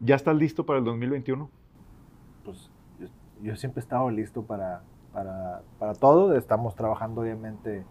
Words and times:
¿Ya 0.00 0.14
estás 0.14 0.36
listo 0.36 0.66
para 0.66 0.78
el 0.78 0.84
2021? 0.84 1.48
Pues 2.44 2.70
yo, 3.42 3.56
siempre 3.56 3.80
he 3.80 3.82
estado 3.82 4.10
listo 4.10 4.42
para, 4.42 4.82
para, 5.12 5.62
para 5.78 5.94
todo. 5.94 6.36
Estamos 6.36 6.74
trabajando 6.74 7.22
obviamente 7.22 7.84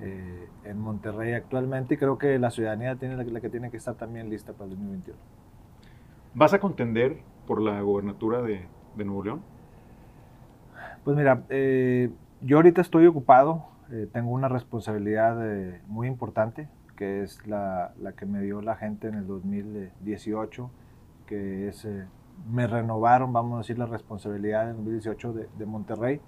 eh, 0.00 0.48
en 0.64 0.78
Monterrey 0.78 1.32
actualmente 1.32 1.94
y 1.94 1.96
creo 1.96 2.18
que 2.18 2.38
la 2.38 2.50
ciudadanía 2.50 2.96
tiene 2.96 3.16
la, 3.16 3.40
que 3.40 3.48
tiene 3.50 3.70
que 3.70 3.76
estar 3.76 3.96
también 3.96 4.30
lista 4.30 4.52
para 4.52 4.64
el 4.64 4.70
2021. 4.70 5.18
¿Vas 6.34 6.54
a 6.54 6.60
contender 6.60 7.18
por 7.46 7.60
la 7.60 7.80
gobernatura 7.80 8.40
de, 8.40 8.66
de 8.96 9.04
Nuevo 9.04 9.24
León? 9.24 9.42
Pues 11.02 11.16
mira, 11.16 11.42
eh, 11.48 12.10
yo 12.42 12.58
ahorita 12.58 12.80
estoy 12.80 13.06
ocupado, 13.06 13.66
eh, 13.90 14.08
tengo 14.12 14.30
una 14.30 14.48
responsabilidad 14.48 15.36
muy 15.88 16.06
importante, 16.06 16.68
que 16.96 17.22
es 17.22 17.44
la, 17.46 17.92
la, 18.00 18.12
que 18.12 18.24
me 18.24 18.40
dio 18.40 18.62
la 18.62 18.76
gente 18.76 19.08
en 19.08 19.14
el 19.14 19.26
2018, 19.26 20.70
que 21.26 21.68
es, 21.68 21.86
me 22.50 22.66
renovaron, 22.66 23.32
vamos 23.32 23.54
a 23.54 23.58
decir, 23.58 23.78
la 23.78 23.86
responsabilidad 23.86 24.64
en 24.64 24.70
el 24.70 24.76
2018 24.76 25.32
de, 25.32 25.48
de 25.58 25.66
Monterrey. 25.66 26.20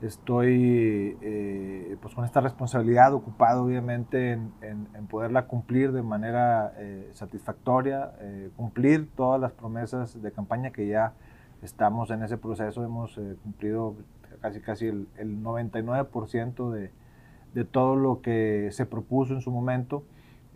Estoy 0.00 1.18
eh, 1.20 1.96
pues 2.00 2.14
con 2.14 2.24
esta 2.24 2.40
responsabilidad 2.40 3.12
ocupado 3.12 3.64
obviamente 3.64 4.32
en, 4.32 4.48
poderla 5.10 5.46
cumplir 5.46 5.92
de 5.92 6.02
manera 6.02 6.72
eh, 6.78 7.10
satisfactoria, 7.12 8.12
eh, 8.20 8.48
cumplir 8.56 9.10
todas 9.14 9.38
las 9.38 9.52
promesas 9.52 10.20
de 10.22 10.32
campaña 10.32 10.70
que 10.70 10.86
ya 10.86 11.12
estamos 11.60 12.10
en 12.10 12.22
ese 12.22 12.38
proceso, 12.38 12.82
hemos 12.82 13.20
cumplido 13.42 13.94
casi 14.40 14.60
casi 14.60 14.86
el, 14.86 15.06
99% 15.18 16.70
de, 16.70 16.90
de, 17.52 17.64
todo 17.66 17.94
lo 17.96 18.22
que 18.22 18.70
se 18.72 18.86
propuso 18.86 19.34
en 19.34 19.42
su 19.42 19.50
momento. 19.50 20.02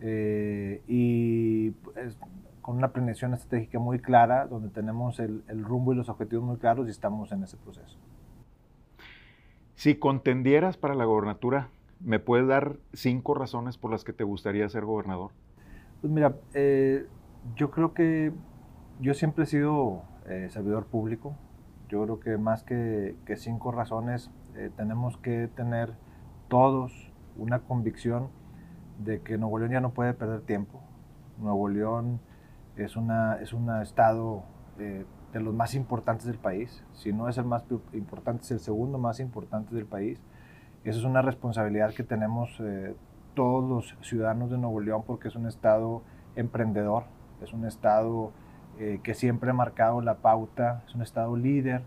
Y 0.01 1.69
pues, 1.69 2.17
con 2.65 2.77
una 2.77 2.93
planeación 2.93 3.35
estratégica 3.35 3.77
muy 3.77 3.99
clara, 3.99 4.47
donde 4.47 4.69
tenemos 4.69 5.19
el 5.19 5.63
rumbo 5.63 5.93
y 5.93 5.95
los 5.95 6.09
objetivos 6.09 6.43
muy 6.43 6.57
claros 6.57 6.87
y 6.87 6.89
estamos 6.89 7.31
en 7.31 7.43
ese 7.43 7.57
proceso. 7.57 7.99
Si 9.75 9.93
contendieras 9.99 10.75
para 10.75 10.95
la 10.95 11.05
gobernatura, 11.05 11.69
¿me 11.99 12.17
puedes 12.17 12.47
dar 12.47 12.77
cinco 12.91 13.35
razones 13.35 13.77
por 13.77 13.91
las 13.91 14.03
que 14.03 14.13
te 14.13 14.23
gustaría 14.23 14.67
ser 14.67 14.83
gobernador? 14.83 15.29
Pues 16.01 16.11
mira, 16.11 16.37
eh, 16.55 17.05
yo 17.55 17.69
creo 17.69 17.93
que 17.93 18.33
yo 18.99 19.13
siempre 19.13 19.43
he 19.43 19.47
sido 19.47 20.01
eh, 20.27 20.47
servidor 20.49 20.85
público. 20.87 21.35
Yo 21.87 22.01
creo 22.03 22.19
que 22.19 22.37
más 22.39 22.63
que, 22.63 23.15
cinco 23.35 23.71
razones, 23.73 24.31
eh, 24.55 24.71
tenemos 24.75 25.17
que 25.17 25.49
tener 25.49 25.93
todos 26.47 27.11
una 27.37 27.59
convicción 27.59 28.29
de 28.97 29.21
que 29.21 29.37
Nuevo 29.37 29.59
León 29.59 29.71
ya 29.71 29.81
no 29.81 29.91
puede 29.91 30.15
perder 30.15 30.41
tiempo. 30.41 30.81
Nuevo 31.37 31.67
León 31.67 32.21
es, 32.77 32.95
una, 32.95 33.35
es 33.41 33.53
un 33.53 33.69
estado 33.81 34.43
de 35.35 35.41
los 35.41 35.53
más 35.53 35.75
importantes 35.75 36.25
del 36.25 36.37
país. 36.37 36.83
Si 36.93 37.11
no 37.11 37.27
es 37.27 37.37
el 37.37 37.43
más 37.43 37.65
importante, 37.91 38.43
es 38.43 38.51
el 38.51 38.59
segundo 38.59 38.97
más 38.97 39.19
importante 39.19 39.75
del 39.75 39.85
país. 39.85 40.21
Esa 40.85 40.99
es 40.99 41.03
una 41.03 41.21
responsabilidad 41.21 41.93
que 41.93 42.03
tenemos 42.03 42.57
eh, 42.59 42.95
todos 43.33 43.67
los 43.67 44.07
ciudadanos 44.07 44.49
de 44.49 44.57
Nuevo 44.57 44.79
León 44.79 45.03
porque 45.05 45.27
es 45.27 45.35
un 45.35 45.45
estado 45.45 46.03
emprendedor, 46.37 47.03
es 47.41 47.51
un 47.51 47.65
estado 47.65 48.31
eh, 48.79 49.01
que 49.03 49.13
siempre 49.13 49.49
ha 49.49 49.53
marcado 49.53 49.99
la 49.99 50.19
pauta, 50.19 50.83
es 50.87 50.95
un 50.95 51.01
estado 51.01 51.35
líder. 51.35 51.81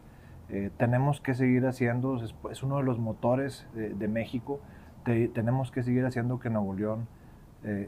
Eh, 0.50 0.70
tenemos 0.76 1.22
que 1.22 1.34
seguir 1.34 1.64
haciendo, 1.66 2.16
es, 2.50 2.62
uno 2.62 2.78
de 2.78 2.82
los 2.82 2.98
motores 2.98 3.66
de, 3.72 4.08
México, 4.08 4.60
tenemos 5.04 5.70
que 5.70 5.82
seguir 5.82 6.04
haciendo 6.04 6.38
que 6.38 6.50
Nuevo 6.50 6.74
León 6.74 7.06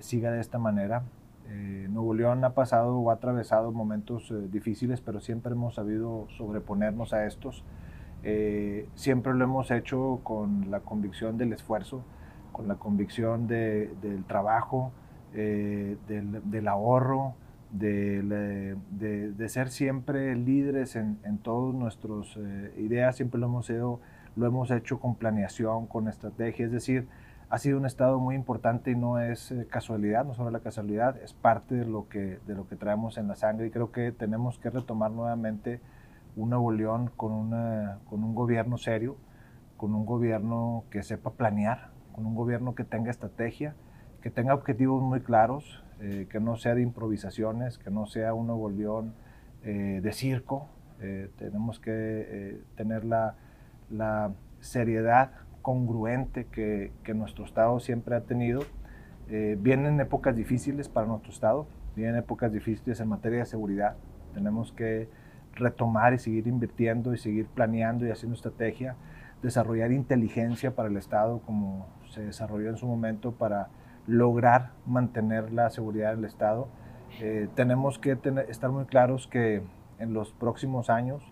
siga 0.00 0.30
de 0.30 0.40
esta 0.40 0.58
manera. 0.58 1.02
Eh, 1.50 1.88
Nuevo 1.90 2.14
León 2.14 2.44
ha 2.44 2.54
pasado 2.54 2.96
o 2.96 3.10
ha 3.10 3.14
atravesado 3.14 3.72
momentos 3.72 4.30
eh, 4.30 4.34
difíciles, 4.50 5.00
pero 5.00 5.20
siempre 5.20 5.52
hemos 5.52 5.74
sabido 5.74 6.28
sobreponernos 6.36 7.12
a 7.12 7.26
estos. 7.26 7.64
Eh, 8.22 8.88
siempre 8.94 9.34
lo 9.34 9.44
hemos 9.44 9.70
hecho 9.70 10.20
con 10.22 10.70
la 10.70 10.80
convicción 10.80 11.38
del 11.38 11.52
esfuerzo, 11.52 12.04
con 12.52 12.68
la 12.68 12.76
convicción 12.76 13.48
del 13.48 14.24
trabajo, 14.28 14.92
del, 15.32 16.68
ahorro, 16.68 17.34
de, 17.72 19.46
ser 19.48 19.70
siempre 19.70 20.36
líderes 20.36 20.96
en, 20.96 21.18
en 21.24 21.38
todas 21.38 21.74
nuestras 21.74 22.36
ideas. 22.76 23.16
Siempre 23.16 23.40
lo 23.40 23.46
hemos, 23.46 23.70
lo 23.70 24.46
hemos 24.46 24.70
hecho 24.70 25.00
con 25.00 25.14
planeación, 25.14 25.86
con 25.86 26.06
estrategia, 26.06 26.66
es 26.66 26.72
decir, 26.72 27.08
ha 27.50 27.58
sido 27.58 27.78
un 27.78 27.84
estado 27.84 28.20
muy 28.20 28.36
importante 28.36 28.92
y 28.92 28.94
no 28.96 29.18
es 29.18 29.50
eh, 29.50 29.66
casualidad, 29.68 30.24
no 30.24 30.34
solo 30.34 30.50
la 30.50 30.60
casualidad, 30.60 31.20
es 31.20 31.34
parte 31.34 31.74
de 31.74 31.84
lo, 31.84 32.08
que, 32.08 32.38
de 32.46 32.54
lo 32.54 32.68
que 32.68 32.76
traemos 32.76 33.18
en 33.18 33.26
la 33.26 33.34
sangre 33.34 33.66
y 33.66 33.70
creo 33.70 33.90
que 33.90 34.12
tenemos 34.12 34.58
que 34.60 34.70
retomar 34.70 35.10
nuevamente 35.10 35.80
un 36.36 36.50
Nuevo 36.50 36.70
León 36.70 37.10
con, 37.16 37.32
una, 37.32 37.98
con 38.08 38.22
un 38.22 38.36
gobierno 38.36 38.78
serio, 38.78 39.16
con 39.76 39.96
un 39.96 40.06
gobierno 40.06 40.84
que 40.90 41.02
sepa 41.02 41.32
planear, 41.32 41.90
con 42.12 42.24
un 42.24 42.36
gobierno 42.36 42.76
que 42.76 42.84
tenga 42.84 43.10
estrategia, 43.10 43.74
que 44.22 44.30
tenga 44.30 44.54
objetivos 44.54 45.02
muy 45.02 45.20
claros, 45.20 45.82
eh, 46.00 46.28
que 46.30 46.38
no 46.38 46.56
sea 46.56 46.76
de 46.76 46.82
improvisaciones, 46.82 47.78
que 47.78 47.90
no 47.90 48.06
sea 48.06 48.32
un 48.32 48.46
Nuevo 48.46 48.70
León 48.70 49.14
eh, 49.64 50.00
de 50.00 50.12
circo. 50.12 50.68
tenemos 51.36 51.80
que 51.80 52.60
tener 52.76 53.04
la, 53.06 53.34
la 53.88 54.32
seriedad 54.60 55.32
congruente 55.62 56.46
que, 56.46 56.92
nuestro 57.14 57.44
Estado 57.44 57.80
siempre 57.80 58.16
ha 58.16 58.22
tenido. 58.22 58.62
Eh, 59.28 59.56
vienen 59.60 60.00
épocas 60.00 60.34
difíciles 60.34 60.88
para 60.88 61.06
nuestro 61.06 61.30
Estado, 61.30 61.66
vienen 61.94 62.16
épocas 62.16 62.52
difíciles 62.52 63.00
en 63.00 63.08
materia 63.08 63.40
de 63.40 63.46
seguridad. 63.46 63.96
Tenemos 64.34 64.72
que 64.72 65.08
retomar 65.54 66.14
y 66.14 66.18
seguir 66.18 66.46
invirtiendo 66.46 67.12
y 67.14 67.18
seguir 67.18 67.46
planeando 67.46 68.06
y 68.06 68.10
haciendo 68.10 68.34
estrategia, 68.34 68.96
desarrollar 69.42 69.92
inteligencia 69.92 70.74
para 70.74 70.88
el 70.88 70.96
Estado 70.96 71.40
como 71.40 71.86
se 72.10 72.22
desarrolló 72.22 72.70
en 72.70 72.76
su 72.76 72.86
momento 72.86 73.32
para 73.32 73.68
lograr 74.06 74.70
mantener 74.86 75.52
la 75.52 75.70
seguridad 75.70 76.14
del 76.14 76.24
Estado. 76.24 76.68
Eh, 77.20 77.48
tenemos 77.54 77.98
que 77.98 78.18
estar 78.48 78.70
muy 78.70 78.84
claros 78.84 79.26
que 79.26 79.62
en 79.98 80.14
los 80.14 80.32
próximos 80.32 80.90
años 80.90 81.22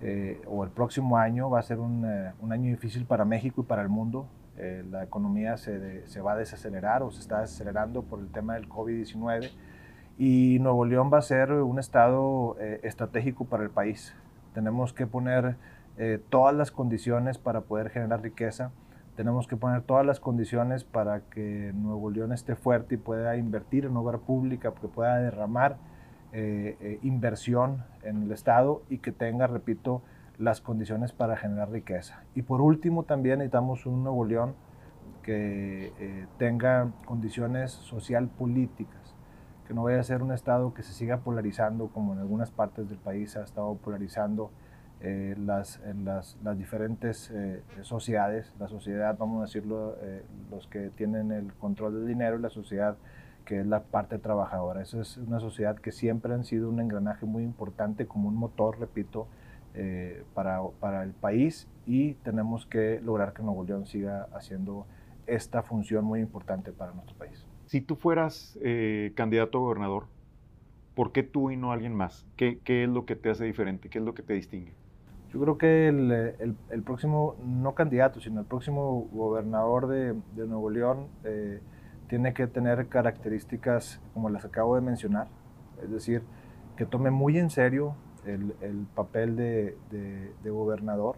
eh, 0.00 0.40
o 0.46 0.64
el 0.64 0.70
próximo 0.70 1.16
año 1.16 1.48
va 1.48 1.60
a 1.60 1.62
ser 1.62 1.78
un, 1.78 2.04
eh, 2.04 2.32
un, 2.40 2.52
año 2.52 2.70
difícil 2.70 3.06
para 3.06 3.24
México 3.24 3.62
y 3.62 3.64
para 3.64 3.82
el 3.82 3.88
mundo. 3.88 4.26
Eh, 4.56 4.84
la 4.90 5.02
economía 5.02 5.56
se, 5.56 6.06
se, 6.06 6.20
va 6.20 6.32
a 6.32 6.36
desacelerar 6.36 7.02
o 7.02 7.10
se 7.10 7.20
está 7.20 7.40
desacelerando 7.40 8.02
por 8.02 8.20
el 8.20 8.28
tema 8.28 8.54
del 8.54 8.68
COVID-19 8.68 9.50
y 10.18 10.58
Nuevo 10.60 10.84
León 10.84 11.10
va 11.12 11.18
a 11.18 11.22
ser 11.22 11.52
un 11.52 11.78
estado 11.78 12.56
estratégico 12.82 13.46
para 13.46 13.64
el 13.64 13.70
país. 13.70 14.14
Tenemos 14.52 14.92
que 14.92 15.08
poner 15.08 15.56
todas 16.30 16.54
las 16.54 16.70
condiciones 16.70 17.36
para 17.38 17.62
poder 17.62 17.90
generar 17.90 18.22
riqueza. 18.22 18.70
Tenemos 19.16 19.48
que 19.48 19.56
poner 19.56 19.82
todas 19.82 20.06
las 20.06 20.20
condiciones 20.20 20.84
para 20.84 21.22
que 21.22 21.72
Nuevo 21.74 22.10
León 22.10 22.32
esté 22.32 22.54
fuerte 22.54 22.94
y 22.94 22.98
pueda 22.98 23.36
invertir 23.36 23.86
en 23.86 23.96
obra 23.96 24.18
pública, 24.18 24.72
que 24.80 24.86
pueda 24.86 25.16
derramar 25.16 25.78
eh, 26.36 26.76
eh, 26.80 26.98
inversión 27.04 27.84
en 28.02 28.24
el 28.24 28.32
Estado 28.32 28.82
y 28.90 28.98
que 28.98 29.12
tenga, 29.12 29.46
repito, 29.46 30.02
las 30.36 30.60
condiciones 30.60 31.12
para 31.12 31.36
generar 31.36 31.70
riqueza. 31.70 32.24
Y 32.34 32.42
por 32.42 32.60
último, 32.60 33.04
también 33.04 33.38
necesitamos 33.38 33.86
un 33.86 34.02
Nuevo 34.02 34.24
León 34.24 34.56
que 35.22 35.92
eh, 36.00 36.26
tenga 36.36 36.90
condiciones 37.04 37.70
social 37.70 38.26
políticas, 38.26 39.14
que 39.68 39.74
no 39.74 39.84
vaya 39.84 40.00
a 40.00 40.02
ser 40.02 40.24
un 40.24 40.32
Estado 40.32 40.74
que 40.74 40.82
se 40.82 40.92
siga 40.92 41.18
polarizando 41.18 41.86
como 41.86 42.14
en 42.14 42.18
algunas 42.18 42.50
partes 42.50 42.88
del 42.88 42.98
país 42.98 43.36
ha 43.36 43.44
estado 43.44 43.76
polarizando 43.76 44.50
las, 45.00 45.80
en 45.84 46.04
las, 46.04 46.36
las 46.42 46.56
diferentes 46.56 47.30
sociedades, 47.82 48.54
la 48.58 48.68
sociedad, 48.68 49.16
vamos 49.18 49.38
a 49.38 49.42
decirlo, 49.42 49.96
los 50.50 50.66
que 50.66 50.88
tienen 50.88 51.30
el 51.30 51.52
control 51.54 51.92
del 51.92 52.06
dinero 52.06 52.38
y 52.38 52.40
la 52.40 52.48
sociedad 52.48 52.96
que 53.44 53.60
es 53.60 53.66
la 53.66 53.82
parte 53.82 54.18
trabajadora. 54.18 54.82
Esa 54.82 55.00
es 55.00 55.16
una 55.16 55.40
sociedad 55.40 55.76
que 55.76 55.92
siempre 55.92 56.34
han 56.34 56.44
sido 56.44 56.68
un 56.68 56.80
engranaje 56.80 57.26
muy 57.26 57.42
importante 57.42 58.06
como 58.06 58.28
un 58.28 58.36
motor, 58.36 58.78
repito, 58.78 59.28
eh, 59.74 60.22
para, 60.34 60.60
para, 60.80 61.02
el 61.02 61.10
país 61.12 61.68
y 61.84 62.14
tenemos 62.14 62.64
que 62.64 63.00
lograr 63.02 63.32
que 63.32 63.42
Nuevo 63.42 63.64
León 63.64 63.86
siga 63.86 64.28
haciendo 64.32 64.86
esta 65.26 65.62
función 65.62 66.04
muy 66.04 66.20
importante 66.20 66.70
para 66.70 66.92
nuestro 66.92 67.16
país. 67.16 67.44
Si 67.66 67.80
tú 67.80 67.96
fueras 67.96 68.56
eh, 68.62 69.12
candidato 69.16 69.58
a 69.58 69.62
gobernador, 69.62 70.06
¿por 70.94 71.10
qué 71.10 71.24
tú 71.24 71.50
y 71.50 71.56
no 71.56 71.72
alguien 71.72 71.92
más? 71.92 72.24
¿Qué, 72.36 72.60
¿Qué, 72.62 72.84
es 72.84 72.88
lo 72.88 73.04
que 73.04 73.16
te 73.16 73.30
hace 73.30 73.44
diferente? 73.46 73.88
¿Qué 73.88 73.98
es 73.98 74.04
lo 74.04 74.14
que 74.14 74.22
te 74.22 74.34
distingue? 74.34 74.74
Yo 75.32 75.40
creo 75.40 75.58
que 75.58 75.88
el, 75.88 76.12
el, 76.12 76.56
el 76.70 76.82
próximo, 76.82 77.34
no 77.44 77.74
candidato, 77.74 78.20
sino 78.20 78.38
el 78.40 78.46
próximo 78.46 79.08
gobernador 79.12 79.88
de, 79.88 80.14
de 80.36 80.46
Nuevo 80.46 80.70
León, 80.70 81.08
eh, 81.24 81.60
tiene 82.14 82.32
que 82.32 82.46
tener 82.46 82.86
características 82.86 84.00
como 84.12 84.30
las 84.30 84.44
acabo 84.44 84.76
de 84.76 84.80
mencionar, 84.80 85.26
es 85.82 85.90
decir, 85.90 86.22
que 86.76 86.86
tome 86.86 87.10
muy 87.10 87.38
en 87.40 87.50
serio 87.50 87.96
el, 88.24 88.54
el 88.60 88.86
papel 88.94 89.34
de, 89.34 89.76
de, 89.90 90.50
gobernador, 90.50 91.16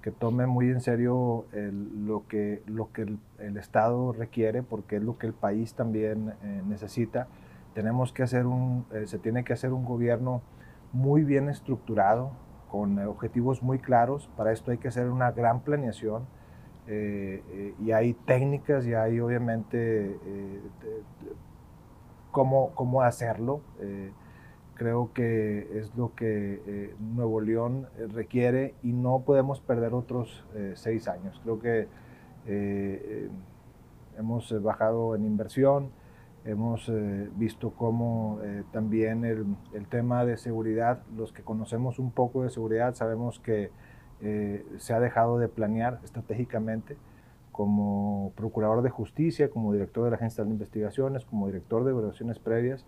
que 0.00 0.12
tome 0.12 0.46
muy 0.46 0.70
en 0.70 0.80
serio 0.80 1.46
lo 1.52 2.28
que, 2.28 2.62
lo 2.66 2.92
que 2.92 3.02
el, 3.38 3.56
Estado 3.56 4.12
requiere, 4.12 4.62
porque 4.62 4.98
es 4.98 5.02
lo 5.02 5.18
que 5.18 5.26
el 5.26 5.32
país 5.32 5.74
también 5.74 6.34
eh, 6.44 6.62
necesita, 6.68 7.26
tenemos 7.74 8.12
que 8.12 8.22
hacer 8.22 8.46
un, 8.46 8.86
se 9.06 9.18
tiene 9.18 9.42
que 9.42 9.54
hacer 9.54 9.72
un 9.72 9.84
gobierno 9.84 10.42
muy 10.92 11.24
bien 11.24 11.48
estructurado, 11.48 12.30
con 12.70 12.96
objetivos 13.00 13.60
muy 13.60 13.80
claros. 13.80 14.30
Para 14.36 14.52
esto 14.52 14.70
hay 14.70 14.78
que 14.78 14.86
hacer 14.86 15.08
una 15.08 15.32
gran 15.32 15.62
planeación 15.62 16.26
y 16.88 17.92
hay 17.92 18.14
técnicas 18.14 18.86
y 18.86 18.94
hay 18.94 19.20
obviamente 19.20 20.18
cómo, 22.32 22.72
cómo 22.74 23.02
hacerlo 23.02 23.60
creo 24.78 25.12
que 25.12 25.78
es 25.78 25.94
lo 25.96 26.14
que 26.14 26.62
eh, 26.66 26.94
Nuevo 27.00 27.40
León 27.40 27.88
eh, 27.98 28.06
requiere 28.06 28.74
y 28.82 28.92
no 28.92 29.24
podemos 29.26 29.60
perder 29.60 29.92
otros 29.92 30.46
eh, 30.54 30.72
seis 30.76 31.08
años. 31.08 31.38
Creo 31.42 31.58
que 31.58 31.88
hemos 34.16 34.62
bajado 34.62 35.14
en 35.14 35.26
inversión, 35.26 35.90
hemos 36.46 36.90
visto 37.36 37.72
cómo 37.72 38.40
también 38.72 39.26
el, 39.26 39.44
el, 39.74 39.86
tema 39.86 40.24
de 40.24 40.38
seguridad, 40.38 41.02
los 41.14 41.30
que 41.34 41.42
conocemos 41.42 41.98
un 41.98 42.10
poco 42.10 42.44
de 42.44 42.48
seguridad 42.48 42.94
sabemos 42.94 43.38
que 43.38 43.70
se 44.20 44.92
ha 44.92 45.00
dejado 45.00 45.38
de 45.38 45.48
planear 45.48 46.00
estratégicamente 46.02 46.96
como 47.52 48.32
procurador 48.36 48.82
de 48.82 48.90
justicia, 48.90 49.48
como 49.50 49.72
director 49.72 50.04
de 50.04 50.10
la 50.10 50.16
Agencia 50.16 50.44
de 50.44 50.50
Investigaciones, 50.50 51.24
como 51.24 51.46
director 51.46 51.84
de 51.84 51.90
evaluaciones 51.90 52.38
previas 52.38 52.84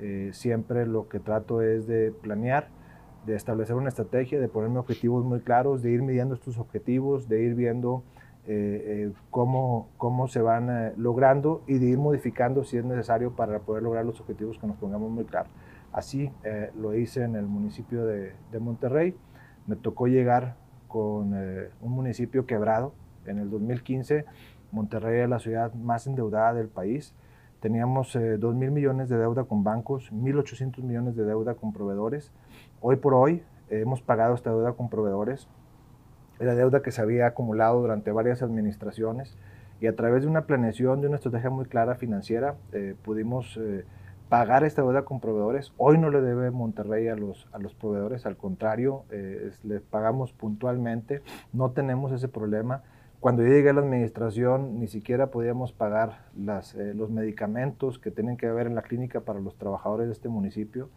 eh, 0.00 0.30
siempre 0.32 0.86
lo 0.86 1.08
que 1.08 1.20
trato 1.20 1.62
es 1.62 1.86
de 1.86 2.10
planear, 2.10 2.68
de 3.26 3.36
establecer 3.36 3.76
una 3.76 3.88
estrategia, 3.88 4.40
de 4.40 4.48
ponerme 4.48 4.78
objetivos 4.78 5.24
muy 5.24 5.40
claros, 5.40 5.82
de 5.82 5.92
ir 5.92 6.02
midiendo 6.02 6.34
estos 6.34 6.58
objetivos, 6.58 7.28
de 7.28 7.42
ir 7.42 7.54
viendo 7.54 8.02
eh, 8.46 9.06
eh, 9.08 9.12
cómo, 9.30 9.88
cómo 9.96 10.28
se 10.28 10.42
van 10.42 10.92
logrando 10.96 11.62
y 11.66 11.78
de 11.78 11.86
ir 11.86 11.98
modificando 11.98 12.64
si 12.64 12.76
es 12.76 12.84
necesario 12.84 13.34
para 13.36 13.60
poder 13.60 13.82
lograr 13.82 14.04
los 14.04 14.20
objetivos 14.20 14.58
que 14.58 14.66
nos 14.66 14.76
pongamos 14.76 15.10
muy 15.10 15.24
claros. 15.24 15.50
Así 15.92 16.32
lo 16.76 16.92
hice 16.96 17.22
en 17.22 17.36
el 17.36 17.46
municipio 17.46 18.04
de, 18.04 18.32
de 18.50 18.58
Monterrey. 18.58 19.14
Me 19.68 19.76
tocó 19.76 20.08
llegar 20.08 20.56
con 20.94 21.34
un 21.34 21.90
municipio 21.90 22.46
quebrado. 22.46 22.94
En 23.26 23.38
el 23.38 23.50
2015, 23.50 24.24
Monterrey 24.70 25.22
es 25.22 25.28
la 25.28 25.40
ciudad 25.40 25.74
más 25.74 26.06
endeudada 26.06 26.54
del 26.54 26.68
país 26.68 27.14
Teníamos 27.64 28.14
eh, 28.14 28.36
2 28.36 28.54
mil 28.54 28.70
millones 28.72 29.08
de 29.08 29.16
deuda 29.16 29.44
con 29.44 29.64
bancos, 29.64 30.12
1.800 30.12 30.82
millones 30.82 31.16
de 31.16 31.24
deuda 31.24 31.54
con 31.54 31.72
proveedores. 31.72 32.30
Hoy 32.82 32.96
por 32.96 33.14
hoy 33.14 33.42
eh, 33.70 33.80
hemos 33.80 34.02
pagado 34.02 34.34
esta 34.34 34.50
deuda 34.50 34.74
con 34.74 34.90
proveedores. 34.90 35.48
Era 36.38 36.54
deuda 36.54 36.82
que 36.82 36.90
se 36.90 37.00
había 37.00 37.26
acumulado 37.26 37.80
durante 37.80 38.12
varias 38.12 38.42
administraciones 38.42 39.38
y 39.80 39.86
a 39.86 39.96
través 39.96 40.24
de 40.24 40.28
una 40.28 40.42
planeación, 40.42 41.00
de 41.00 41.06
una 41.06 41.16
estrategia 41.16 41.48
muy 41.48 41.64
clara 41.64 41.94
financiera, 41.94 42.54
eh, 42.72 42.96
pudimos 43.02 43.56
eh, 43.56 43.86
pagar 44.34 44.64
esta 44.64 44.82
deuda 44.82 45.04
con 45.04 45.20
proveedores. 45.20 45.72
Hoy 45.76 45.96
no 45.96 46.10
le 46.10 46.20
debe 46.20 46.50
Monterrey 46.50 47.06
a 47.06 47.14
los, 47.14 47.46
a 47.52 47.58
los 47.60 47.72
proveedores, 47.72 48.26
al 48.26 48.36
contrario, 48.36 49.04
les 49.62 49.80
pagamos 49.82 50.32
puntualmente, 50.32 51.22
no 51.52 51.70
tenemos 51.70 52.10
ese 52.10 52.26
problema 52.26 52.82
cuando 53.20 53.44
yo 53.44 53.50
llegué 53.50 53.70
a 53.70 53.72
la 53.72 53.80
administración, 53.80 54.80
ni 54.80 54.88
siquiera 54.88 55.30
podíamos 55.30 55.72
pagar 55.72 56.26
las, 56.36 56.74
eh, 56.74 56.94
los 56.94 57.10
medicamentos 57.10 58.00
que 58.00 58.10
tienen 58.10 58.36
que 58.36 58.48
haber 58.48 58.66
en 58.66 58.74
la 58.74 58.82
clínica 58.82 59.20
para 59.20 59.38
los 59.38 59.56
trabajadores 59.56 60.08
de 60.08 60.12
este 60.12 60.28
municipio. 60.28 60.90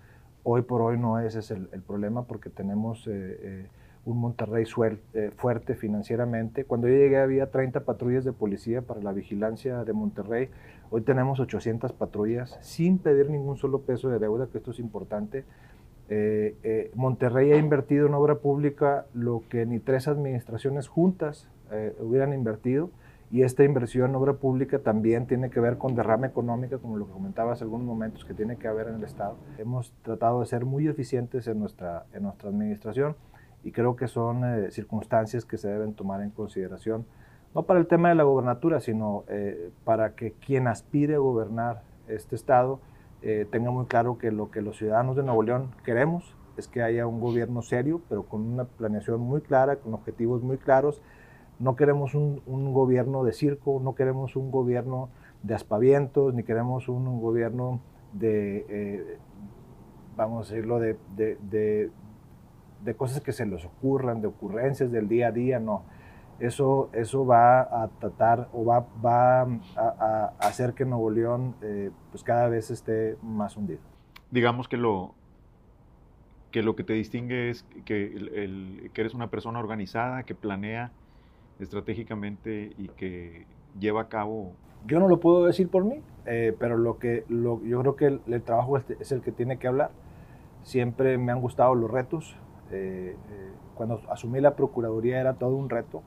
Hoy 0.43 0.63
por 0.63 0.81
hoy 0.81 0.97
no 0.97 1.19
ese 1.19 1.39
es 1.39 1.51
el, 1.51 1.67
problema 1.87 2.23
porque 2.23 2.49
tenemos 2.49 3.05
eh, 3.07 3.11
eh, 3.13 3.67
un 4.07 4.19
Monterrey 4.19 4.65
fuerte 5.35 5.75
financieramente. 5.75 6.63
Cuando 6.63 6.87
yo 6.87 6.95
llegué 6.95 7.17
había 7.17 7.51
30 7.51 7.81
patrullas 7.81 8.23
de 8.23 8.31
policía 8.31 8.81
para 8.81 9.01
la 9.01 9.11
vigilancia 9.11 9.83
de 9.83 9.93
Monterrey. 9.93 10.49
Hoy 10.89 11.01
tenemos 11.01 11.39
800 11.39 11.91
patrullas 11.91 12.57
sin 12.61 12.97
pedir 12.99 13.29
ningún 13.29 13.57
solo 13.57 13.81
peso 13.81 14.09
de 14.09 14.19
deuda, 14.19 14.47
que 14.47 14.59
esto 14.59 14.71
es 14.71 14.79
importante. 14.79 15.43
Monterrey 16.95 17.51
ha 17.51 17.57
invertido 17.57 18.07
en 18.07 18.13
obra 18.13 18.35
pública 18.35 19.05
lo 19.13 19.43
que 19.49 19.65
ni 19.65 19.79
tres 19.79 20.07
administraciones 20.07 20.87
juntas 20.87 21.49
eh, 21.71 21.93
hubieran 21.99 22.33
invertido. 22.33 22.89
Y 23.29 23.41
esta 23.41 23.65
inversión 23.65 24.11
en 24.11 24.15
obra 24.15 24.33
pública 24.33 24.79
también 24.79 25.27
tiene 25.27 25.49
que 25.49 25.59
ver 25.59 25.77
con 25.77 25.95
derrama 25.95 26.27
económica, 26.27 26.77
como 26.77 26.95
lo 26.95 27.07
que 27.07 27.11
comentaba 27.11 27.51
hace 27.51 27.65
algunos 27.65 27.85
momentos, 27.85 28.23
que 28.23 28.33
tiene 28.33 28.55
que 28.55 28.69
haber 28.69 28.87
en 28.87 28.95
el 28.95 29.03
Estado. 29.03 29.35
Hemos 29.57 29.91
tratado 30.01 30.39
de 30.39 30.45
ser 30.45 30.63
muy 30.63 30.87
eficientes 30.87 31.45
en 31.47 31.59
nuestra, 31.59 32.05
en 32.13 32.23
nuestra 32.23 32.49
administración 32.49 33.17
y 33.67 33.71
creo 33.71 33.95
que 33.95 34.07
son 34.07 34.43
eh, 34.45 34.71
circunstancias 34.71 35.45
que 35.45 35.57
se 35.57 35.67
deben 35.67 35.93
tomar 35.93 36.21
en 36.21 36.29
consideración, 36.29 37.05
no 37.53 37.63
para 37.63 37.79
el 37.79 37.87
tema 37.87 38.09
de 38.09 38.15
la 38.15 38.23
gobernatura, 38.23 38.79
sino 38.79 39.25
eh, 39.27 39.71
para 39.83 40.15
que 40.15 40.31
quien 40.31 40.67
aspire 40.67 41.15
a 41.15 41.19
gobernar 41.19 41.83
este 42.07 42.35
Estado 42.35 42.79
tenga 43.51 43.71
muy 43.71 43.87
claro 43.87 44.17
que 44.17 44.31
lo 44.31 44.51
que 44.51 44.61
los 44.61 44.77
ciudadanos 44.77 45.17
de 45.17 45.23
Nuevo 45.23 45.43
León 45.43 45.71
queremos 45.83 46.37
es 46.57 46.67
que 46.67 46.81
haya 46.81 47.07
un 47.07 47.19
gobierno 47.19 47.61
serio, 47.61 48.01
pero 48.09 48.23
con 48.23 48.41
una 48.41 48.65
planeación 48.65 49.21
muy 49.21 49.41
clara, 49.41 49.77
con 49.77 49.93
objetivos 49.93 50.41
muy 50.41 50.57
claros. 50.57 51.01
No 51.59 51.75
queremos 51.75 52.15
un, 52.15 52.41
gobierno 52.73 53.23
de 53.23 53.33
circo, 53.33 53.79
no 53.83 53.95
queremos 53.95 54.35
un 54.35 54.51
gobierno 54.51 55.09
de 55.43 55.55
aspavientos, 55.55 56.33
ni 56.33 56.43
queremos 56.43 56.89
un, 56.89 57.21
gobierno 57.21 57.79
de, 58.13 58.65
eh, 58.69 59.17
vamos 60.15 60.49
a 60.49 60.53
decirlo, 60.53 60.79
de, 60.79 60.97
de, 61.15 61.91
cosas 62.95 63.21
que 63.21 63.31
se 63.31 63.45
les 63.45 63.65
ocurran, 63.65 64.21
de 64.21 64.27
ocurrencias 64.27 64.91
del 64.91 65.07
día 65.07 65.27
a 65.27 65.31
día, 65.31 65.59
no. 65.59 65.83
Eso, 66.39 66.89
eso 66.93 67.25
va 67.25 67.61
a 67.61 67.89
tratar 67.99 68.47
o 68.53 68.63
va, 68.63 68.85
va 69.03 69.41
a, 69.75 70.33
hacer 70.39 70.73
que 70.73 70.85
Nuevo 70.85 71.09
León 71.09 71.55
eh, 71.61 71.89
pues 72.11 72.23
cada 72.23 72.47
vez 72.47 72.69
esté 72.69 73.17
más 73.23 73.57
hundido. 73.57 73.79
Digamos 74.29 74.67
que 74.67 74.77
lo, 74.77 75.15
que 76.51 76.61
lo 76.61 76.75
que 76.75 76.83
te 76.83 76.93
distingue 76.93 77.49
es 77.49 77.63
que, 77.85 78.89
que 78.93 79.01
eres 79.01 79.15
una 79.15 79.31
persona 79.31 79.59
organizada, 79.59 80.23
que 80.23 80.35
planea 80.35 80.91
estratégicamente 81.59 82.73
y 82.77 82.89
que 82.89 83.45
lleva 83.79 84.01
a 84.01 84.09
cabo? 84.09 84.53
Yo 84.85 84.99
no 84.99 85.07
lo 85.07 85.19
puedo 85.19 85.45
decir 85.45 85.69
por 85.69 85.83
mí, 85.83 86.01
eh, 86.25 86.55
pero 86.57 86.77
lo 86.77 86.99
que, 86.99 87.25
lo, 87.29 87.63
yo 87.63 87.81
creo 87.81 87.95
que 87.95 88.19
el, 88.31 88.41
trabajo 88.43 88.77
es, 88.77 89.11
el 89.11 89.21
que 89.21 89.31
tiene 89.31 89.57
que 89.57 89.67
hablar. 89.67 89.91
Siempre 90.63 91.17
me 91.17 91.31
han 91.31 91.41
gustado 91.41 91.75
los 91.75 91.89
retos. 91.89 92.35
Eh, 92.71 93.15
eh, 93.15 93.51
cuando 93.75 94.01
asumí 94.09 94.41
la 94.41 94.55
Procuraduría 94.55 95.19
era 95.19 95.33
todo 95.33 95.55
un 95.55 95.69
reto. 95.69 96.03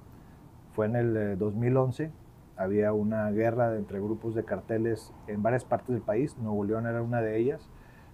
Fue 0.73 0.87
en 0.87 0.97
el 0.97 1.39
2011. 1.39 2.11
Había 2.57 2.93
una 2.93 3.31
guerra 3.31 3.77
entre 3.77 4.01
grupos 4.01 4.35
de 4.35 4.45
carteles 4.45 5.13
en 5.27 5.43
varias 5.43 5.65
partes 5.65 5.91
del 5.91 6.03
país. 6.03 6.37
Nuevo 6.39 6.65
León 6.65 6.87
era 6.87 7.03
una 7.03 7.23
de 7.23 7.39
ellas. 7.39 7.69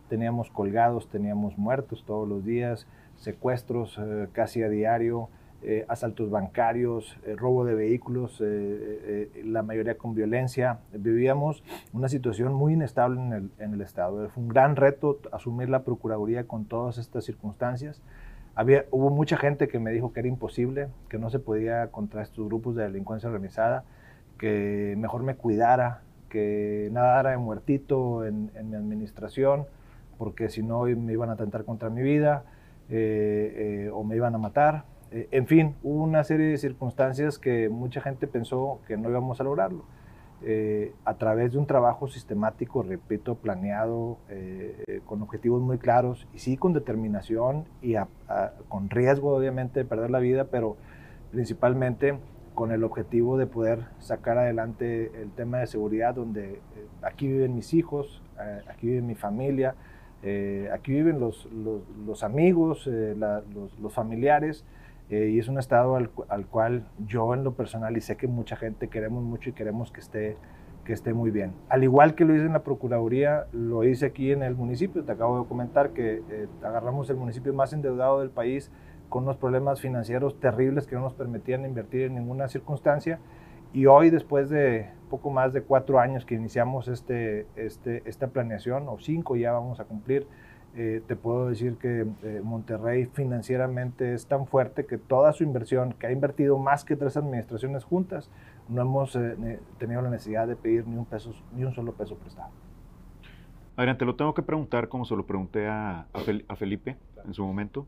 Teníamos 0.09 0.51
colgados, 0.51 1.09
teníamos 1.09 1.59
muertos 1.59 2.05
todos 2.07 2.29
los 2.29 2.45
días, 2.45 2.87
secuestros 3.17 4.01
casi 4.33 4.63
a 4.63 4.69
diario. 4.69 5.29
Eh, 5.63 5.85
asaltos 5.89 6.31
bancarios, 6.31 7.17
eh, 7.25 7.35
robo 7.35 7.65
de 7.65 7.75
vehículos, 7.75 8.41
eh, 8.45 9.43
la 9.45 9.63
mayoría 9.63 9.97
con 9.97 10.15
violencia. 10.15 10.81
Vivíamos 10.93 11.65
una 11.93 12.09
situación 12.09 12.53
muy 12.53 12.75
inestable 12.75 13.21
en 13.21 13.33
el, 13.33 13.51
en 13.59 13.75
el, 13.75 13.81
Estado. 13.81 14.29
Fue 14.29 14.43
un 14.43 14.49
gran 14.49 14.77
reto 14.77 15.19
asumir 15.33 15.71
la 15.71 15.83
Procuraduría 15.83 16.47
con 16.47 16.67
todas 16.67 16.99
estas 16.99 17.25
circunstancias. 17.25 18.03
Había, 18.57 18.87
hubo 18.91 19.11
mucha 19.11 19.37
gente 19.37 19.69
que 19.69 19.79
me 19.79 19.93
dijo 19.93 20.13
que 20.13 20.21
era 20.21 20.29
imposible, 20.29 20.89
que 21.09 21.19
no 21.19 21.31
se 21.31 21.39
podía 21.39 21.89
contra 21.89 22.23
estos 22.23 22.47
grupos 22.47 22.75
de 22.75 22.83
delincuencia 22.85 23.29
organizada, 23.29 23.85
que 24.39 24.95
mejor 24.99 25.23
me 25.23 25.37
cuidara, 25.37 26.03
que 26.29 26.89
nada 26.91 27.31
de 27.31 27.37
muertito 27.37 28.25
en, 28.25 28.51
en 28.55 28.71
mi 28.71 28.77
administración, 28.77 29.67
porque 30.19 30.49
si 30.49 30.63
no 30.63 30.83
me 30.83 31.13
iban 31.13 31.31
a 31.31 31.35
atentar 31.35 31.65
contra 31.65 31.91
mi 31.91 32.03
vida 32.03 32.45
o 33.93 34.05
me 34.05 34.17
iban 34.17 34.35
a 34.35 34.39
matar 34.39 34.85
eh, 35.11 35.29
en 35.31 35.47
fin, 35.47 35.75
hubo 35.83 36.03
una 36.03 36.25
serie 36.25 36.47
de 36.47 36.59
circunstancias 36.59 37.39
que 37.39 37.69
mucha 37.69 38.01
gente 38.01 38.27
pensó 38.27 38.81
que 38.87 38.97
no 38.97 39.09
íbamos 39.09 39.41
a 39.41 39.45
lograrlo. 39.45 39.85
Eh, 40.43 40.93
a 41.07 41.15
través 41.15 41.53
de 41.53 41.59
un 41.59 41.67
trabajo 41.67 42.09
sistemático, 42.09 42.83
repito, 42.83 43.37
planeado, 43.37 44.19
eh, 44.29 45.01
con 45.07 45.23
objetivos 45.23 45.63
muy 45.63 45.79
claros 45.79 46.29
y 46.35 46.41
sí 46.41 46.59
con 46.59 46.75
determinación 46.75 47.65
y 47.81 47.95
con 48.69 48.91
riesgo 48.91 49.35
obviamente 49.35 49.81
de 49.81 49.85
perder 49.87 50.11
la 50.11 50.19
vida, 50.19 50.45
pero 50.45 50.77
principalmente 51.33 52.19
con 52.55 52.71
el 52.71 52.85
objetivo 52.85 53.39
de 53.39 53.47
poder 53.47 53.87
sacar 53.99 54.37
adelante 54.37 55.11
el 55.21 55.31
tema 55.31 55.59
de 55.59 55.67
seguridad, 55.67 56.15
donde 56.15 56.61
aquí 57.03 57.29
viven 57.29 57.55
mis 57.55 57.73
hijos, 57.73 58.23
aquí 58.69 58.89
vive 58.89 59.03
mi 59.03 59.15
familia, 59.15 59.75
aquí 60.73 60.93
viven 60.93 61.19
los, 61.19 61.49
amigos, 62.23 62.87
los 62.87 63.95
familiares, 63.95 64.65
eh, 65.09 65.31
y 65.33 65.39
es 65.39 65.49
un 65.49 65.59
estado 65.59 65.97
al, 65.97 66.47
cual 66.47 66.89
yo 67.07 67.33
en 67.35 67.45
lo 67.45 67.55
personal 67.55 67.97
y 67.97 68.01
sé 68.01 68.17
que 68.17 68.27
mucha 68.27 68.57
gente 68.57 68.89
queremos 68.89 69.23
mucho 69.23 69.51
y 69.51 69.53
queremos 69.53 69.93
que 69.93 70.01
esté, 70.01 70.37
que 70.85 70.93
esté 70.93 71.15
muy 71.15 71.31
bien. 71.31 71.53
Al 71.69 71.85
igual 71.85 72.15
que 72.15 72.25
lo 72.25 72.35
hice 72.35 72.47
en 72.47 72.53
la 72.53 72.65
Procuraduría, 72.65 73.47
lo 73.53 73.85
hice 73.85 74.07
aquí 74.07 74.33
en 74.33 74.43
el 74.43 74.57
municipio. 74.57 75.05
Te 75.05 75.13
acabo 75.13 75.43
de 75.43 75.49
comentar 75.49 75.91
que 75.91 76.23
eh, 76.29 76.49
agarramos 76.63 77.09
el 77.11 77.17
municipio 77.17 77.55
más 77.55 77.73
endeudado 77.73 78.21
del 78.21 78.31
país 78.31 78.73
con 79.09 79.23
unos 79.23 79.37
problemas 79.37 79.81
financieros 79.81 80.41
terribles 80.41 80.89
que 80.89 80.97
no 80.97 81.03
nos 81.03 81.15
permitían 81.15 81.65
invertir 81.65 82.03
en 82.03 82.17
ninguna 82.17 82.49
circunstancia. 82.49 83.21
Y 83.73 83.87
hoy, 83.87 84.11
después 84.11 84.49
de 84.49 84.91
poco 85.09 85.31
más 85.31 85.53
de 85.53 85.63
cuatro 85.63 86.01
años 86.01 86.25
que 86.25 86.35
iniciamos 86.35 86.89
este, 86.89 87.47
este, 87.55 88.03
esta 88.07 88.29
planeación, 88.29 88.89
o 88.89 88.99
cinco 88.99 89.37
ya 89.37 89.53
vamos 89.53 89.79
a 89.79 89.85
cumplir. 89.85 90.27
Eh, 90.79 91.03
te 91.07 91.17
puedo 91.17 91.49
decir 91.49 91.79
que 91.79 92.07
eh, 92.23 92.43
Monterrey 92.45 93.07
financieramente 93.07 94.13
es 94.13 94.27
tan 94.27 94.47
fuerte 94.47 94.85
que 94.85 94.99
toda 94.99 95.33
su 95.33 95.43
inversión, 95.43 95.95
que 95.95 96.07
ha 96.07 96.13
invertido 96.13 96.59
más 96.59 96.85
que 96.85 96.97
tres 96.97 97.17
administraciones 97.17 97.83
juntas, 97.83 98.31
no 98.69 98.83
hemos 98.83 99.17
eh, 99.17 99.59
tenido 99.79 100.03
la 100.03 100.11
necesidad 100.11 100.47
de 100.47 100.55
pedir 100.55 100.87
ni 100.87 100.99
un, 100.99 101.07
peso, 101.07 101.33
ni 101.55 101.65
un 101.65 101.73
solo 101.73 101.93
peso 101.93 102.17
prestado. 102.17 102.51
Adrián, 103.75 103.97
te 103.97 104.05
lo 104.05 104.17
tengo 104.17 104.35
que 104.35 104.43
preguntar 104.43 104.91
como 104.91 105.07
se 105.07 105.17
lo 105.17 105.25
pregunté 105.25 105.67
a, 105.67 106.09
a 106.49 106.57
Felipe 106.57 106.99
en 107.25 107.33
su 107.33 107.43
momento. 107.43 107.87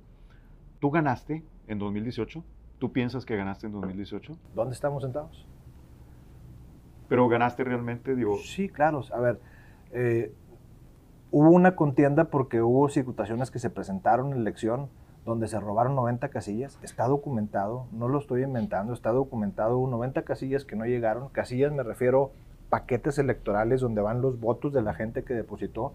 ¿Tú 0.80 0.90
ganaste 0.90 1.45
en 1.66 1.78
2018? 1.78 2.42
¿Tú 2.78 2.90
piensas 2.90 3.26
que 3.26 3.37
ganaste 3.37 3.66
en 3.66 3.73
2018? 3.73 4.33
¿Dónde 4.54 4.75
estamos 4.75 5.02
sentados? 5.02 5.47
¿Pero 7.07 7.28
ganaste 7.28 7.64
realmente? 7.64 8.16
Digo... 8.16 8.38
Sí, 8.38 8.71
claro. 8.71 9.02
A 9.12 9.21
ver, 9.21 9.40
Hubo 11.30 11.50
una 11.50 11.76
contienda 11.76 12.25
porque 12.25 12.62
hubo 12.62 12.88
situaciones 12.88 13.50
que 13.50 13.58
se 13.58 13.68
presentaron 13.68 14.32
en 14.32 14.38
elección 14.38 14.88
donde 15.26 15.47
se 15.47 15.61
robaron 15.61 15.94
90 15.94 16.28
casillas. 16.30 16.78
Está 16.82 17.06
documentado, 17.06 17.87
no 17.92 18.08
lo 18.08 18.18
estoy 18.18 18.42
inventando, 18.42 18.94
está 18.94 19.11
documentado. 19.11 19.87
90 19.87 20.23
casillas 20.23 20.64
que 20.64 20.75
no 20.75 20.87
llegaron. 20.87 21.28
Casillas 21.28 21.70
me 21.70 21.82
refiero 21.82 22.32
paquetes 22.70 23.18
electorales 23.18 23.82
donde 23.82 24.00
van 24.00 24.23
los 24.23 24.40
votos 24.40 24.73
de 24.73 24.80
la 24.80 24.94
gente 24.94 25.23
que 25.25 25.35
depositó. 25.35 25.92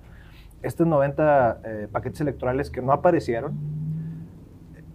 Estos 0.61 0.85
90 0.85 1.61
eh, 1.63 1.87
paquetes 1.91 2.21
electorales 2.21 2.69
que 2.69 2.83
no 2.83 2.93
aparecieron, 2.93 3.57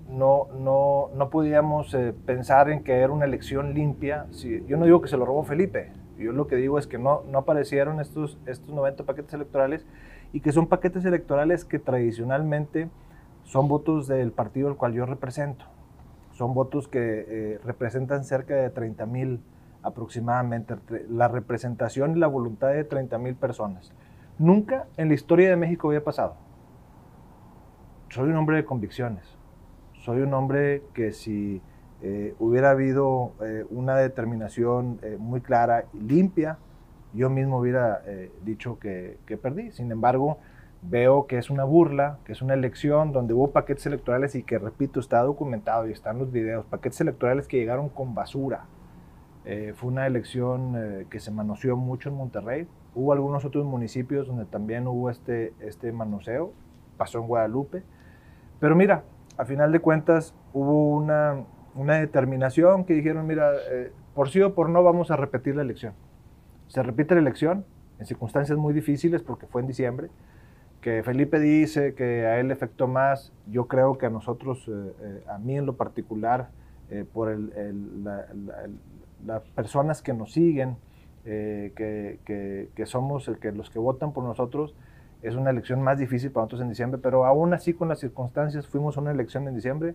no, 0.08 0.46
no, 0.58 1.10
no 1.14 1.30
podíamos 1.30 1.92
eh, 1.94 2.14
pensar 2.24 2.70
en 2.70 2.84
que 2.84 2.94
era 2.94 3.12
una 3.12 3.24
elección 3.24 3.74
limpia. 3.74 4.26
Si, 4.30 4.64
yo 4.66 4.76
no 4.76 4.84
digo 4.84 5.02
que 5.02 5.08
se 5.08 5.16
lo 5.16 5.26
robó 5.26 5.42
Felipe, 5.42 5.90
yo 6.16 6.32
lo 6.32 6.46
que 6.46 6.56
digo 6.56 6.78
es 6.78 6.86
que 6.86 6.98
no, 6.98 7.22
no 7.30 7.38
aparecieron 7.38 8.00
estos, 8.00 8.38
estos 8.46 8.74
90 8.74 9.04
paquetes 9.04 9.34
electorales 9.34 9.84
y 10.32 10.40
que 10.40 10.52
son 10.52 10.66
paquetes 10.66 11.04
electorales 11.04 11.64
que 11.64 11.78
tradicionalmente 11.78 12.88
son 13.44 13.68
votos 13.68 14.06
del 14.06 14.32
partido 14.32 14.68
al 14.68 14.76
cual 14.76 14.92
yo 14.92 15.06
represento. 15.06 15.64
Son 16.32 16.54
votos 16.54 16.86
que 16.86 17.24
eh, 17.26 17.60
representan 17.64 18.24
cerca 18.24 18.54
de 18.54 18.70
30 18.70 19.06
mil 19.06 19.40
aproximadamente, 19.82 20.76
la 21.08 21.28
representación 21.28 22.16
y 22.16 22.20
la 22.20 22.26
voluntad 22.26 22.68
de 22.68 22.84
30 22.84 23.18
mil 23.18 23.34
personas. 23.36 23.92
Nunca 24.38 24.86
en 24.96 25.08
la 25.08 25.14
historia 25.14 25.48
de 25.48 25.56
México 25.56 25.88
había 25.88 26.04
pasado. 26.04 26.36
Soy 28.10 28.28
un 28.28 28.36
hombre 28.36 28.56
de 28.56 28.64
convicciones. 28.64 29.24
Soy 30.04 30.20
un 30.20 30.32
hombre 30.34 30.82
que 30.94 31.12
si 31.12 31.62
eh, 32.02 32.34
hubiera 32.38 32.70
habido 32.70 33.32
eh, 33.40 33.64
una 33.70 33.96
determinación 33.96 35.00
muy 35.18 35.40
clara 35.40 35.86
y 35.92 36.00
limpia, 36.00 36.58
yo 37.14 37.30
mismo 37.30 37.58
hubiera 37.58 38.02
eh, 38.06 38.30
dicho 38.44 38.78
que, 38.78 39.18
perdí. 39.40 39.70
Sin 39.72 39.90
embargo, 39.90 40.38
veo 40.82 41.26
que 41.26 41.38
es 41.38 41.50
una 41.50 41.64
burla, 41.64 42.18
que 42.24 42.32
es 42.32 42.42
una 42.42 42.54
elección 42.54 43.12
donde 43.12 43.34
hubo 43.34 43.50
paquetes 43.50 43.86
electorales 43.86 44.34
y 44.34 44.42
que, 44.42 44.58
repito, 44.58 45.00
está 45.00 45.22
documentado 45.22 45.88
y 45.88 45.92
están 45.92 46.18
los 46.18 46.30
videos, 46.30 46.66
paquetes 46.66 47.00
electorales 47.00 47.48
que 47.48 47.56
llegaron 47.56 47.88
con 47.88 48.14
basura. 48.14 48.66
Eh, 49.44 49.72
fue 49.74 49.90
una 49.90 50.06
elección 50.06 50.74
eh, 50.76 51.06
que 51.10 51.20
se 51.20 51.30
manoseó 51.30 51.76
mucho 51.76 52.10
en 52.10 52.16
Monterrey. 52.16 52.68
Hubo 52.94 53.12
algunos 53.12 53.44
otros 53.44 53.64
municipios 53.64 54.26
donde 54.26 54.44
también 54.44 54.86
hubo 54.86 55.08
este, 55.08 55.54
este 55.60 55.90
manoseo, 55.92 56.52
pasó 56.96 57.18
en 57.20 57.26
Guadalupe. 57.26 57.82
Pero 58.60 58.76
mira, 58.76 59.04
a 59.38 59.44
final 59.44 59.72
de 59.72 59.80
cuentas 59.80 60.34
hubo 60.52 60.96
una, 60.96 61.44
una 61.74 61.94
determinación 61.94 62.84
que 62.84 62.94
dijeron, 62.94 63.26
mira, 63.26 63.52
por 64.14 64.28
sí 64.28 64.42
o 64.42 64.54
por 64.54 64.68
no 64.68 64.82
vamos 64.82 65.10
a 65.10 65.16
repetir 65.16 65.54
la 65.56 65.62
elección. 65.62 65.94
Se 66.68 66.82
repite 66.82 67.14
la 67.14 67.20
elección 67.20 67.64
en 67.98 68.06
circunstancias 68.06 68.56
muy 68.58 68.72
difíciles 68.72 69.22
porque 69.22 69.46
fue 69.46 69.62
en 69.62 69.66
diciembre. 69.66 70.08
Que 70.80 71.02
Felipe 71.02 71.40
dice 71.40 71.94
que 71.94 72.26
a 72.26 72.38
él 72.38 72.48
le 72.48 72.54
afectó 72.54 72.86
más, 72.86 73.32
yo 73.50 73.66
creo 73.66 73.98
que 73.98 74.06
a 74.06 74.10
nosotros, 74.10 74.68
eh, 74.68 74.92
eh, 75.00 75.24
a 75.28 75.38
mí 75.38 75.56
en 75.56 75.66
lo 75.66 75.76
particular, 75.76 76.50
eh, 76.90 77.04
por 77.12 77.36
las 79.26 79.42
personas 79.56 80.02
que 80.02 80.12
nos 80.12 80.32
siguen, 80.32 80.76
que, 81.24 82.84
somos 82.84 83.28
el 83.28 83.38
que, 83.38 83.52
los 83.52 83.70
que 83.70 83.78
votan 83.78 84.12
por 84.12 84.24
nosotros, 84.24 84.74
es 85.20 85.34
una 85.34 85.50
elección 85.50 85.82
más 85.82 85.98
difícil 85.98 86.30
para 86.30 86.44
nosotros 86.44 86.62
en 86.62 86.68
diciembre, 86.68 87.00
pero 87.02 87.26
aún 87.26 87.52
así 87.52 87.74
con 87.74 87.88
las 87.88 87.98
circunstancias 87.98 88.68
fuimos 88.68 88.96
a 88.96 89.00
una 89.00 89.10
elección 89.10 89.48
en 89.48 89.54
diciembre 89.54 89.94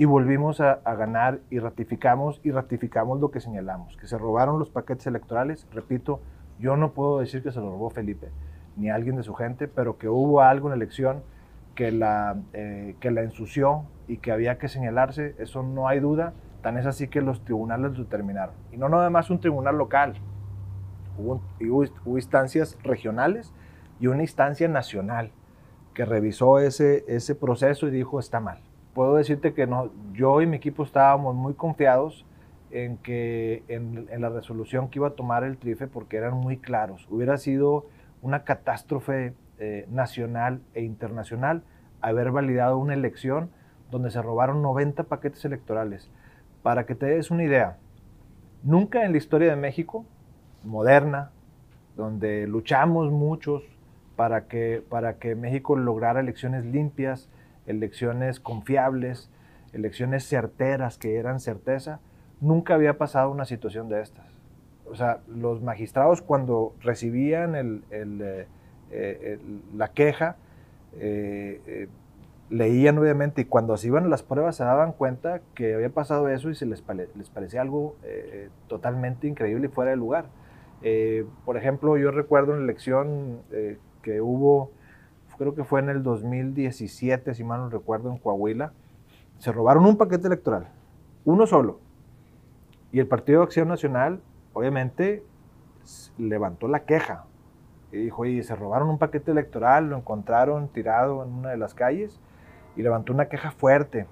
y 0.00 0.06
volvimos 0.06 0.62
a, 0.62 0.80
ganar 0.94 1.40
y 1.50 1.58
ratificamos 1.58 2.40
y 2.42 2.52
ratificamos 2.52 3.20
lo 3.20 3.30
que 3.30 3.38
señalamos, 3.38 3.98
que 3.98 4.06
se 4.06 4.16
robaron 4.16 4.58
los 4.58 4.70
paquetes 4.70 5.06
electorales. 5.06 5.66
Repito, 5.74 6.22
yo 6.58 6.78
no 6.78 6.92
puedo 6.92 7.20
decir 7.20 7.42
que 7.42 7.52
se 7.52 7.60
lo 7.60 7.68
robó 7.68 7.90
Felipe 7.90 8.30
ni 8.76 8.88
alguien 8.88 9.16
de 9.16 9.22
su 9.22 9.34
gente, 9.34 9.68
pero 9.68 9.98
que 9.98 10.08
hubo 10.08 10.40
algo 10.40 10.68
en 10.68 10.70
la 10.70 10.76
elección 10.76 11.22
que 11.74 11.92
la, 11.92 12.38
eh, 12.54 12.96
que 12.98 13.10
la 13.10 13.20
ensució 13.20 13.82
y 14.08 14.16
que 14.16 14.32
había 14.32 14.56
que 14.56 14.68
señalarse, 14.68 15.34
eso 15.38 15.62
no 15.62 15.86
hay 15.86 16.00
duda. 16.00 16.32
Tan 16.62 16.78
es 16.78 16.86
así 16.86 17.08
que 17.08 17.20
los 17.20 17.44
tribunales 17.44 17.92
lo 17.92 18.04
determinaron. 18.04 18.54
Y 18.72 18.78
no 18.78 18.88
nada 18.88 19.10
más 19.10 19.28
un 19.28 19.38
tribunal 19.38 19.76
local, 19.76 20.14
hubo, 21.18 21.42
hubo 21.60 22.16
instancias 22.16 22.78
regionales 22.84 23.52
y 24.00 24.06
una 24.06 24.22
instancia 24.22 24.66
nacional 24.66 25.30
que 25.92 26.06
revisó 26.06 26.58
ese, 26.58 27.04
ese 27.06 27.34
proceso 27.34 27.86
y 27.86 27.90
dijo 27.90 28.18
está 28.18 28.40
mal 28.40 28.62
puedo 28.94 29.16
decirte 29.16 29.54
que 29.54 29.66
no, 29.66 29.90
yo 30.12 30.40
y 30.42 30.46
mi 30.46 30.56
equipo 30.56 30.82
estábamos 30.82 31.34
muy 31.34 31.54
confiados 31.54 32.26
en 32.70 32.98
que 32.98 33.64
en, 33.68 34.08
la 34.20 34.28
resolución 34.28 34.88
que 34.88 34.98
iba 34.98 35.08
a 35.08 35.12
tomar 35.12 35.44
el 35.44 35.58
TRIFE 35.58 35.86
porque 35.88 36.16
eran 36.16 36.34
muy 36.34 36.58
claros. 36.58 37.06
Hubiera 37.10 37.36
sido 37.36 37.86
una 38.22 38.44
catástrofe 38.44 39.34
eh, 39.58 39.86
nacional 39.90 40.60
e 40.74 40.82
internacional 40.82 41.62
haber 42.00 42.30
validado 42.30 42.78
una 42.78 42.94
elección 42.94 43.50
donde 43.90 44.10
se 44.10 44.22
robaron 44.22 44.62
90 44.62 45.04
paquetes 45.04 45.44
electorales. 45.44 46.10
Para 46.62 46.86
que 46.86 46.94
te 46.94 47.06
des 47.06 47.30
una 47.30 47.44
idea, 47.44 47.78
nunca 48.62 49.04
en 49.04 49.12
la 49.12 49.18
historia 49.18 49.50
de 49.50 49.56
México, 49.56 50.04
moderna, 50.62 51.30
donde 51.96 52.46
luchamos 52.46 53.10
muchos 53.10 53.62
para 54.16 54.46
que, 54.46 54.82
para 54.88 55.14
que 55.14 55.34
México 55.34 55.76
lograra 55.76 56.20
elecciones 56.20 56.64
limpias, 56.64 57.30
elecciones 57.70 58.40
confiables, 58.40 59.30
elecciones 59.72 60.24
certeras 60.24 60.98
que 60.98 61.16
eran 61.16 61.40
certeza, 61.40 62.00
nunca 62.40 62.74
había 62.74 62.98
pasado 62.98 63.30
una 63.30 63.44
situación 63.44 63.88
de 63.88 64.00
estas. 64.00 64.26
O 64.86 64.96
sea, 64.96 65.20
los 65.28 65.62
magistrados 65.62 66.20
cuando 66.20 66.74
recibían 66.80 67.54
eh, 67.90 68.46
eh, 68.90 69.38
la 69.76 69.88
queja, 69.92 70.36
eh, 70.98 71.88
leían 72.48 72.98
obviamente 72.98 73.42
y 73.42 73.44
cuando 73.44 73.76
se 73.76 73.86
iban 73.86 74.10
las 74.10 74.24
pruebas 74.24 74.56
se 74.56 74.64
daban 74.64 74.92
cuenta 74.92 75.40
que 75.54 75.74
había 75.74 75.90
pasado 75.90 76.28
eso 76.28 76.50
y 76.50 76.56
se 76.56 76.66
les, 76.66 76.82
les 77.14 77.30
parecía 77.30 77.60
algo 77.60 77.94
totalmente 78.66 79.28
increíble 79.28 79.68
y 79.68 79.70
fuera 79.70 79.92
de 79.92 79.96
lugar. 79.96 80.24
por 81.44 81.56
ejemplo, 81.56 81.96
yo 81.96 82.10
recuerdo 82.10 82.52
una 82.52 82.64
elección 82.64 83.42
que 84.02 84.20
hubo 84.20 84.72
creo 85.40 85.54
que 85.54 85.64
fue 85.64 85.80
en 85.80 85.88
el 85.88 86.02
2017, 86.02 87.32
si 87.32 87.44
mal 87.44 87.60
no 87.60 87.70
recuerdo, 87.70 88.10
en 88.10 88.18
Coahuila, 88.18 88.74
se 89.38 89.50
robaron 89.50 89.86
un 89.86 89.96
paquete 89.96 90.26
electoral, 90.26 90.68
uno 91.24 91.46
solo. 91.46 91.80
Y 92.92 93.00
el 93.00 93.06
Partido 93.06 93.40
de 93.40 93.44
Acción 93.44 93.66
Nacional, 93.66 94.20
obviamente, 94.52 95.24
levantó 96.18 96.68
la 96.68 96.80
queja. 96.80 97.24
Y 97.90 97.96
dijo, 97.96 98.20
oye, 98.20 98.42
se 98.42 98.54
robaron 98.54 98.90
un 98.90 98.98
paquete 98.98 99.30
electoral, 99.30 99.88
lo 99.88 99.96
encontraron 99.96 100.68
tirado 100.68 101.24
en 101.24 101.32
una 101.32 101.48
de 101.48 101.56
las 101.56 101.72
calles 101.72 102.20
y 102.76 102.82
levantó 102.82 103.14
una 103.14 103.30
queja 103.30 103.50
fuerte. 103.50 104.06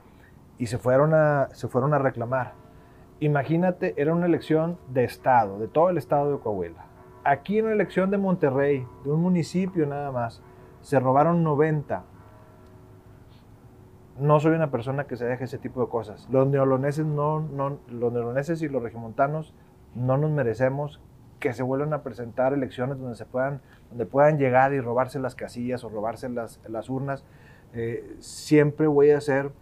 Y 0.57 0.69
se 0.69 0.79
fueron 0.79 1.13
a, 1.13 1.51
se 1.53 1.69
fueron 1.69 1.93
a 1.93 1.99
reclamar. 1.99 2.55
Imagínate, 3.21 3.93
era 3.99 4.15
una 4.15 4.25
elección 4.25 4.79
de 4.89 5.05
Estado, 5.05 5.59
de 5.59 5.69
todo 5.69 5.91
el 5.91 5.99
Estado 5.99 6.33
de 6.33 6.39
Coahuila. 6.39 6.87
Aquí 7.23 7.59
en 7.59 7.67
una 7.67 7.75
elección 7.75 8.11
de 8.11 8.17
Monterrey, 8.17 8.87
de 9.05 9.11
un 9.11 9.21
municipio 9.21 9.85
nada 9.85 10.11
más, 10.11 10.43
se 10.83 11.01
robaron 11.01 11.43
90. 11.45 12.05
No 14.19 14.41
soy 14.41 14.57
una 14.57 14.71
persona 14.71 15.05
que 15.05 15.17
se 15.17 15.25
deje 15.25 15.45
ese 15.45 15.59
tipo 15.59 15.81
de 15.81 15.89
cosas. 15.89 16.29
Los 16.31 16.47
neoloneses, 16.49 17.07
no, 17.07 17.41
no, 17.41 17.79
los 17.89 18.63
y 18.63 18.69
los 18.69 18.83
regimontanos 18.83 19.55
no 19.95 20.17
nos 20.17 20.31
merecemos 20.31 21.01
que 21.39 21.53
se 21.53 21.63
vuelvan 21.63 21.93
a 21.93 22.03
presentar 22.03 22.53
elecciones 22.53 22.99
donde, 22.99 23.15
se 23.15 23.25
puedan, 23.25 23.61
donde 23.91 24.07
puedan 24.07 24.39
llegar 24.39 24.73
y 24.73 24.81
robarse 24.81 25.19
las 25.21 25.35
casillas 25.35 25.85
o 25.85 25.89
robarse 25.89 26.29
las, 26.29 26.61
las 26.69 26.91
urnas. 26.91 27.25
Eh, 27.75 28.17
siempre 28.19 28.87
voy 28.87 29.11
a 29.11 29.21
ser 29.21 29.53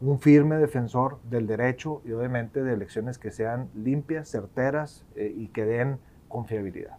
un 0.00 0.18
firme 0.18 0.56
defensor 0.56 1.18
del 1.22 1.46
derecho 1.46 2.02
y 2.04 2.12
obviamente 2.12 2.62
de 2.62 2.74
elecciones 2.74 3.18
que 3.18 3.30
sean 3.30 3.70
limpias, 3.74 4.28
certeras 4.28 5.04
eh, 5.14 5.32
y 5.34 5.48
que 5.48 5.64
den 5.64 5.98
confiabilidad. 6.28 6.96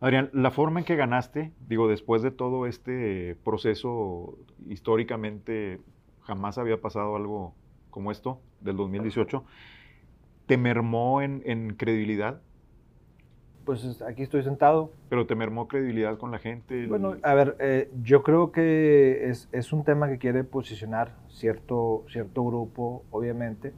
Adrián, 0.00 0.30
la 0.32 0.50
forma 0.50 0.80
en 0.80 0.86
que 0.86 0.94
ganaste, 0.94 1.52
digo, 1.68 1.88
después 1.88 2.22
de 2.22 2.30
todo 2.30 2.66
este 2.66 3.36
proceso, 3.44 4.38
históricamente 4.68 5.80
jamás 6.22 6.58
había 6.58 6.80
pasado 6.80 7.16
algo 7.16 7.54
como 7.90 8.10
esto, 8.10 8.40
del 8.60 8.76
2018, 8.76 9.44
¿te 10.46 10.58
mermó 10.58 11.22
en, 11.22 11.74
credibilidad? 11.76 12.40
pues 13.64 14.00
aquí 14.02 14.22
estoy 14.22 14.44
sentado. 14.44 14.92
Pero 15.08 15.26
te 15.26 15.34
mermó 15.34 15.66
credibilidad 15.66 16.16
con 16.18 16.30
la 16.30 16.38
gente. 16.38 16.86
Bueno, 16.86 17.16
a 17.24 17.34
ver, 17.34 17.56
eh, 17.58 17.90
yo 18.00 18.22
creo 18.22 18.52
que 18.52 19.28
es, 19.28 19.48
es, 19.50 19.72
un 19.72 19.82
tema 19.82 20.08
que 20.08 20.18
quiere 20.18 20.44
posicionar 20.44 21.16
cierto, 21.30 22.04
cierto 22.08 22.44
grupo, 22.44 23.02
obviamente, 23.10 23.72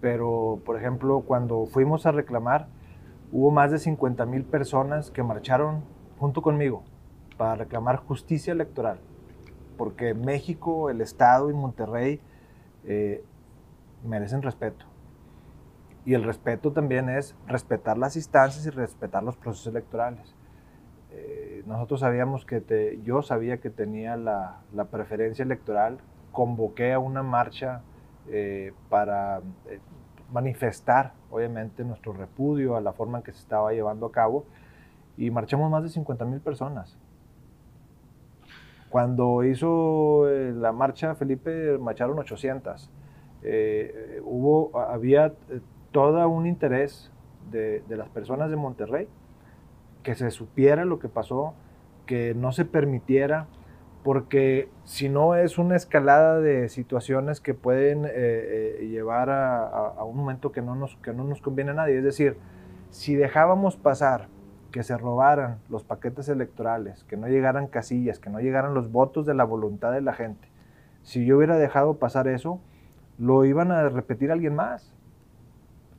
pero 0.00 0.60
por 0.66 0.76
ejemplo, 0.76 1.20
cuando 1.20 1.66
fuimos 1.66 2.04
a 2.04 2.10
reclamar, 2.10 2.66
hubo 3.32 3.50
más 3.50 3.70
de 3.70 3.78
50 3.78 4.26
mil 4.26 4.44
personas 4.44 5.10
que 5.10 5.22
marcharon 5.22 5.82
junto 6.18 6.42
conmigo 6.42 6.82
para 7.36 7.54
reclamar 7.54 7.96
justicia 7.96 8.52
electoral, 8.52 8.98
porque 9.76 10.14
México, 10.14 10.90
el 10.90 11.00
Estado 11.00 11.50
y 11.50 11.54
Monterrey 11.54 12.20
eh, 12.84 13.24
merecen 14.04 14.42
respeto. 14.42 14.86
Y 16.04 16.14
el 16.14 16.24
respeto 16.24 16.72
también 16.72 17.08
es 17.08 17.36
respetar 17.46 17.98
las 17.98 18.16
instancias 18.16 18.64
y 18.66 18.70
respetar 18.70 19.22
los 19.22 19.36
procesos 19.36 19.68
electorales. 19.68 20.34
Eh, 21.10 21.62
nosotros 21.66 22.00
sabíamos 22.00 22.44
que 22.44 22.60
te, 22.60 23.00
yo 23.02 23.22
sabía 23.22 23.58
que 23.58 23.70
tenía 23.70 24.16
la, 24.16 24.62
la, 24.72 24.86
preferencia 24.86 25.42
electoral, 25.42 25.98
convoqué 26.32 26.92
a 26.92 26.98
una 26.98 27.22
marcha 27.22 27.82
eh, 28.28 28.72
para 28.88 29.40
manifestar, 30.32 31.12
obviamente, 31.30 31.84
nuestro 31.84 32.12
repudio 32.12 32.76
a 32.76 32.80
la 32.80 32.92
forma 32.92 33.18
en 33.18 33.24
que 33.24 33.32
se 33.32 33.40
estaba 33.40 33.72
llevando 33.72 34.06
a 34.06 34.12
cabo 34.12 34.44
y 35.16 35.30
marchamos 35.30 35.70
más 35.70 35.82
de 35.82 35.88
50 35.88 36.24
mil 36.24 36.40
personas. 36.40 36.96
Cuando 38.88 39.44
hizo 39.44 40.26
la 40.26 40.72
marcha 40.72 41.14
Felipe, 41.14 41.76
marcharon 41.78 42.18
800. 42.18 42.90
hubo, 44.22 44.78
había 44.78 45.34
todo 45.92 46.28
un 46.28 46.46
interés 46.46 47.10
de, 47.50 47.82
las 47.88 48.08
personas 48.08 48.50
de 48.50 48.56
Monterrey, 48.56 49.08
que 50.02 50.14
se 50.14 50.30
supiera 50.30 50.84
lo 50.84 50.98
que 50.98 51.08
pasó, 51.08 51.54
que 52.06 52.34
no 52.34 52.52
se 52.52 52.64
permitiera, 52.64 53.46
porque 54.08 54.70
si 54.84 55.10
no 55.10 55.34
es 55.34 55.58
una 55.58 55.76
escalada 55.76 56.40
de 56.40 56.70
situaciones 56.70 57.42
que 57.42 57.52
pueden 57.52 58.06
eh, 58.06 58.10
eh, 58.14 58.88
llevar 58.90 59.28
a, 59.28 60.02
un 60.02 60.16
momento 60.16 60.50
que 60.50 60.62
no, 60.62 60.74
nos, 60.74 60.96
que 61.02 61.12
no 61.12 61.24
nos 61.24 61.42
conviene 61.42 61.72
a 61.72 61.74
nadie. 61.74 61.98
Es 61.98 62.04
decir, 62.04 62.38
si 62.88 63.16
dejábamos 63.16 63.76
pasar 63.76 64.28
que 64.72 64.82
se 64.82 64.96
robaran 64.96 65.58
los 65.68 65.84
paquetes 65.84 66.30
electorales, 66.30 67.04
que 67.04 67.18
no 67.18 67.28
llegaran 67.28 67.66
casillas, 67.66 68.18
que 68.18 68.30
no 68.30 68.40
llegaran 68.40 68.72
los 68.72 68.90
votos 68.90 69.26
de 69.26 69.34
la 69.34 69.44
voluntad 69.44 69.92
de 69.92 70.00
la 70.00 70.14
gente, 70.14 70.48
si 71.02 71.26
yo 71.26 71.36
hubiera 71.36 71.58
dejado 71.58 71.98
pasar 71.98 72.28
eso, 72.28 72.62
lo 73.18 73.44
iban 73.44 73.72
a 73.72 73.90
repetir 73.90 74.32
alguien 74.32 74.54
más 74.54 74.90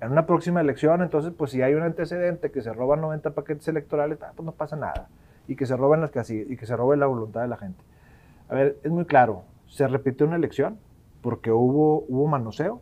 en 0.02 0.12
una 0.12 0.26
próxima 0.26 0.62
elección, 0.62 1.04
entonces, 1.04 1.32
pues 1.38 1.52
si 1.52 1.62
hay 1.62 1.76
un 1.76 1.84
antecedente 1.84 2.50
que 2.50 2.64
se 2.64 2.74
roban 2.74 3.02
90 3.02 3.36
paquetes 3.36 3.68
electorales, 3.68 4.18
ah, 4.24 4.32
pues 4.36 4.48
no 4.48 4.54
pasa 4.54 4.76
nada. 4.76 5.10
Y 5.48 5.56
que 5.56 5.68
se 5.68 5.78
roben 5.78 6.02
las 6.02 6.10
casillas 6.10 6.50
y 6.50 6.58
que 6.58 6.66
se 6.66 6.76
robe 6.76 6.98
la 6.98 7.06
voluntad 7.06 7.42
de 7.42 7.48
la 7.48 7.58
gente. 7.58 7.84
A 8.50 8.56
ver, 8.56 8.78
es 8.84 8.92
muy 8.92 9.06
claro, 9.06 9.44
se 9.68 9.88
repitió 9.88 10.28
una 10.28 10.36
elección 10.36 10.80
porque 11.22 11.52
hubo, 11.52 12.06
hubo 12.08 12.28
manoseo 12.28 12.82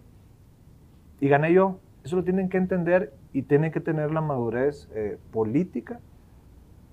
y 1.19 1.29
gané 1.29 1.53
yo. 1.53 1.79
Eso 2.03 2.15
lo 2.15 2.23
tienen 2.23 2.49
que 2.49 2.57
entender 2.57 3.13
y 3.33 3.41
tienen 3.41 3.71
que 3.71 3.81
tener 3.81 4.11
la 4.11 4.21
madurez 4.21 4.89
eh, 4.95 5.17
política 5.31 5.99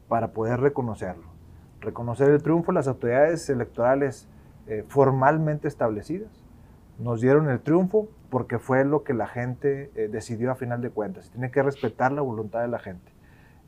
para 0.08 0.32
poder 0.32 0.60
reconocerlo. 0.60 1.24
Reconocer 1.80 2.30
el 2.30 2.42
triunfo 2.42 2.72
las 2.72 2.88
autoridades 2.88 3.48
electorales 3.48 4.28
eh, 4.66 4.84
formalmente 4.88 5.68
establecidas. 5.68 6.42
Nos 6.98 7.20
dieron 7.20 7.48
el 7.48 7.60
triunfo, 7.60 8.08
porque 8.34 8.58
fue 8.58 8.84
lo 8.84 9.04
que 9.04 9.14
la 9.14 9.28
gente 9.28 9.92
eh, 9.94 10.08
decidió 10.08 10.50
a 10.50 10.56
final 10.56 10.82
de 10.82 10.90
cuentas. 10.90 11.30
Tiene 11.30 11.52
que 11.52 11.62
respetar 11.62 12.10
la 12.10 12.20
voluntad 12.20 12.62
de 12.62 12.66
la 12.66 12.80
gente. 12.80 13.12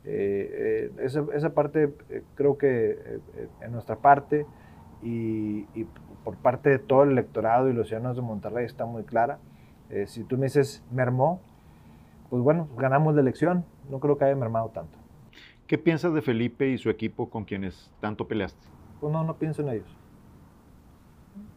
Eh, 0.03 0.91
eh, 0.99 1.09
esa, 1.33 1.53
parte 1.53 1.93
creo 2.35 2.57
que 2.57 3.21
en 3.61 3.71
nuestra 3.71 3.95
parte 3.95 4.45
y, 5.01 5.65
por 6.23 6.35
parte 6.35 6.69
de 6.69 6.79
todo 6.79 7.03
el 7.03 7.11
electorado 7.11 7.69
y 7.69 7.73
los 7.73 7.87
ciudadanos 7.87 8.17
de 8.17 8.21
Monterrey 8.21 8.65
está 8.65 8.85
muy 8.85 9.03
clara. 9.03 9.39
si 10.07 10.23
tú 10.23 10.37
me 10.37 10.47
dices 10.47 10.83
mermó, 10.91 11.39
pues 12.29 12.43
bueno, 12.43 12.67
ganamos 12.77 13.15
la 13.15 13.21
elección. 13.21 13.63
No 13.89 13.99
creo 13.99 14.17
que 14.17 14.25
haya 14.25 14.35
mermado 14.35 14.69
tanto. 14.69 14.97
¿Qué 15.67 15.77
piensas 15.77 16.13
de 16.13 16.21
Felipe 16.21 16.69
y 16.69 16.77
su 16.77 16.89
equipo 16.89 17.29
con 17.29 17.45
quienes 17.45 17.93
tanto 17.99 18.27
peleaste? 18.27 18.67
Pues 18.99 19.11
no, 19.11 19.23
no 19.23 19.35
pienso 19.35 19.61
en 19.61 19.69
ellos. 19.69 19.97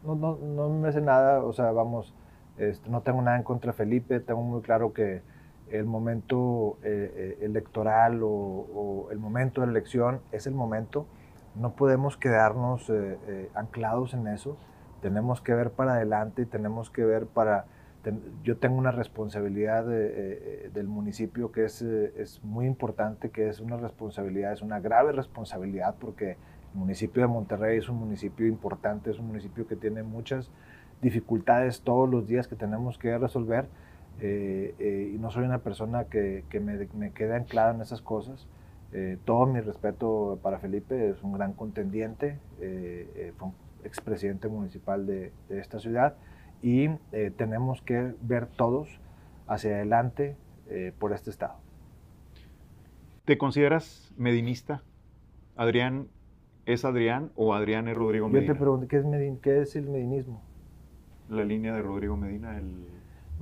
No, 0.04 0.14
no, 0.14 0.36
no 0.36 0.68
me 0.68 0.88
hace 0.88 1.00
nada, 1.00 1.42
o 1.42 1.52
sea, 1.52 1.70
vamos, 1.72 2.14
este, 2.58 2.90
no 2.90 3.02
tengo 3.02 3.22
nada 3.22 3.36
en 3.36 3.42
contra 3.42 3.72
de 3.72 3.76
Felipe, 3.76 4.20
tengo 4.20 4.42
muy 4.42 4.62
claro 4.62 4.92
que 4.92 5.22
el 5.70 5.84
momento 5.84 6.78
eh, 6.82 7.12
eh, 7.14 7.44
electoral 7.44 8.20
o, 8.22 9.08
el 9.10 9.18
momento 9.18 9.60
de 9.60 9.68
la 9.68 9.72
elección 9.72 10.20
es 10.32 10.46
el 10.46 10.54
momento. 10.54 11.06
No 11.54 11.74
podemos 11.74 12.16
quedarnos 12.16 12.88
eh, 12.90 13.50
anclados 13.54 14.14
en 14.14 14.26
eso. 14.28 14.56
Tenemos 15.02 15.40
que 15.40 15.54
ver 15.54 15.70
para 15.70 15.94
adelante 15.94 16.42
y 16.42 16.46
tenemos 16.46 16.90
que 16.90 17.04
ver 17.04 17.26
para... 17.26 17.64
yo 18.44 18.58
tengo 18.58 18.76
una 18.76 18.90
responsabilidad 18.90 19.86
del 19.86 20.86
municipio 20.86 21.52
que 21.52 21.64
es, 21.64 21.82
es 21.82 22.42
muy 22.44 22.66
importante, 22.66 23.30
que 23.30 23.48
es 23.48 23.60
una 23.60 23.76
responsabilidad, 23.78 24.52
es 24.52 24.62
una 24.62 24.80
grave 24.80 25.12
responsabilidad 25.12 25.94
porque 25.98 26.36
el 26.72 26.78
municipio 26.78 27.22
de 27.22 27.28
Monterrey 27.28 27.78
es 27.78 27.88
un 27.88 27.96
municipio 27.96 28.46
importante, 28.46 29.10
es 29.10 29.18
un 29.18 29.26
municipio 29.26 29.66
que 29.66 29.76
tiene 29.76 30.02
muchas 30.02 30.50
dificultades 31.02 31.82
todos 31.82 32.08
los 32.08 32.26
días 32.26 32.46
que 32.46 32.56
tenemos 32.56 32.98
que 32.98 33.16
resolver 33.16 33.66
eh, 34.20 34.74
eh, 34.78 35.12
y 35.14 35.18
no 35.18 35.30
soy 35.30 35.44
una 35.44 35.58
persona 35.58 36.04
que, 36.04 36.44
que 36.50 36.60
me, 36.60 36.88
me, 36.94 37.10
quede 37.12 37.34
anclada 37.34 37.74
en 37.74 37.80
esas 37.80 38.02
cosas. 38.02 38.46
Eh, 38.92 39.18
todo 39.24 39.46
mi 39.46 39.60
respeto 39.60 40.38
para 40.42 40.58
Felipe, 40.58 41.10
es 41.10 41.22
un 41.22 41.32
gran 41.32 41.52
contendiente, 41.52 42.38
fue 42.58 43.48
un 43.48 43.54
expresidente 43.84 44.48
municipal 44.48 45.06
de, 45.06 45.32
de, 45.48 45.60
esta 45.60 45.78
ciudad 45.78 46.16
y 46.62 46.88
tenemos 47.36 47.80
que 47.82 48.14
ver 48.20 48.46
todos 48.46 49.00
hacia 49.46 49.76
adelante 49.76 50.36
por 50.98 51.12
este 51.12 51.30
estado. 51.30 51.54
¿Te 53.24 53.38
consideras 53.38 54.12
medinista? 54.16 54.82
¿Adrián 55.56 56.08
es 56.66 56.84
Adrián 56.84 57.30
o 57.36 57.54
Adrián 57.54 57.88
es 57.88 57.96
Rodrigo 57.96 58.28
Medina? 58.28 58.48
Yo 58.48 58.52
te 58.54 58.58
pregunto, 58.58 58.88
¿qué 58.88 58.96
es, 58.98 59.04
qué 59.40 59.60
es 59.60 59.76
el 59.76 59.88
medinismo? 59.88 60.42
la 61.30 61.44
línea 61.44 61.74
de 61.74 61.82
Rodrigo 61.82 62.16
Medina? 62.16 62.58
El... 62.58 62.84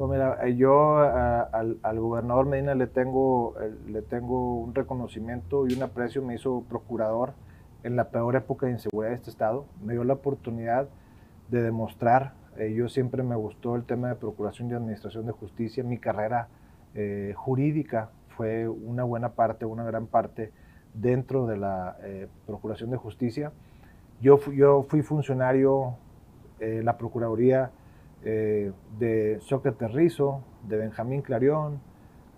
mira, 0.06 0.38
eh, 0.46 0.54
yo 0.54 0.98
al, 0.98 1.78
al, 1.82 2.00
gobernador 2.00 2.46
Medina 2.46 2.74
le 2.74 2.86
tengo, 2.86 3.54
le 3.86 4.02
tengo 4.02 4.60
un 4.60 4.74
reconocimiento 4.74 5.66
y 5.66 5.74
un 5.74 5.82
aprecio, 5.82 6.22
me 6.22 6.36
hizo 6.36 6.62
procurador 6.68 7.32
en 7.82 7.96
la 7.96 8.10
peor 8.10 8.36
época 8.36 8.66
de 8.66 8.72
inseguridad 8.72 9.10
de 9.10 9.16
este 9.16 9.30
estado, 9.30 9.66
me 9.82 9.94
dio 9.94 10.04
la 10.04 10.14
oportunidad 10.14 10.88
de 11.48 11.62
demostrar, 11.62 12.34
eh, 12.56 12.72
yo 12.74 12.88
siempre 12.88 13.22
me 13.22 13.34
gustó 13.34 13.74
el 13.74 13.84
tema 13.84 14.08
de 14.08 14.14
procuración 14.14 14.70
y 14.70 14.74
administración 14.74 15.26
de 15.26 15.32
justicia, 15.32 15.82
mi 15.82 15.98
carrera 15.98 16.48
eh, 16.94 17.32
jurídica 17.36 18.10
fue 18.36 18.68
una 18.68 19.02
buena 19.02 19.30
parte, 19.30 19.64
una 19.64 19.84
gran 19.84 20.06
parte 20.06 20.52
dentro 20.94 21.46
de 21.46 21.56
la 21.56 21.96
procuración 22.46 22.90
de 22.90 22.96
justicia. 22.96 23.52
Yo, 24.20 24.38
yo 24.52 24.82
fui 24.82 25.02
funcionario 25.02 25.96
eh, 26.60 26.82
la 26.82 26.98
Procuraduría 26.98 27.70
eh, 28.24 28.72
de 28.98 29.38
Sócrates 29.40 29.92
Rizo, 29.92 30.42
de 30.66 30.76
Benjamín 30.76 31.22
Clarión, 31.22 31.80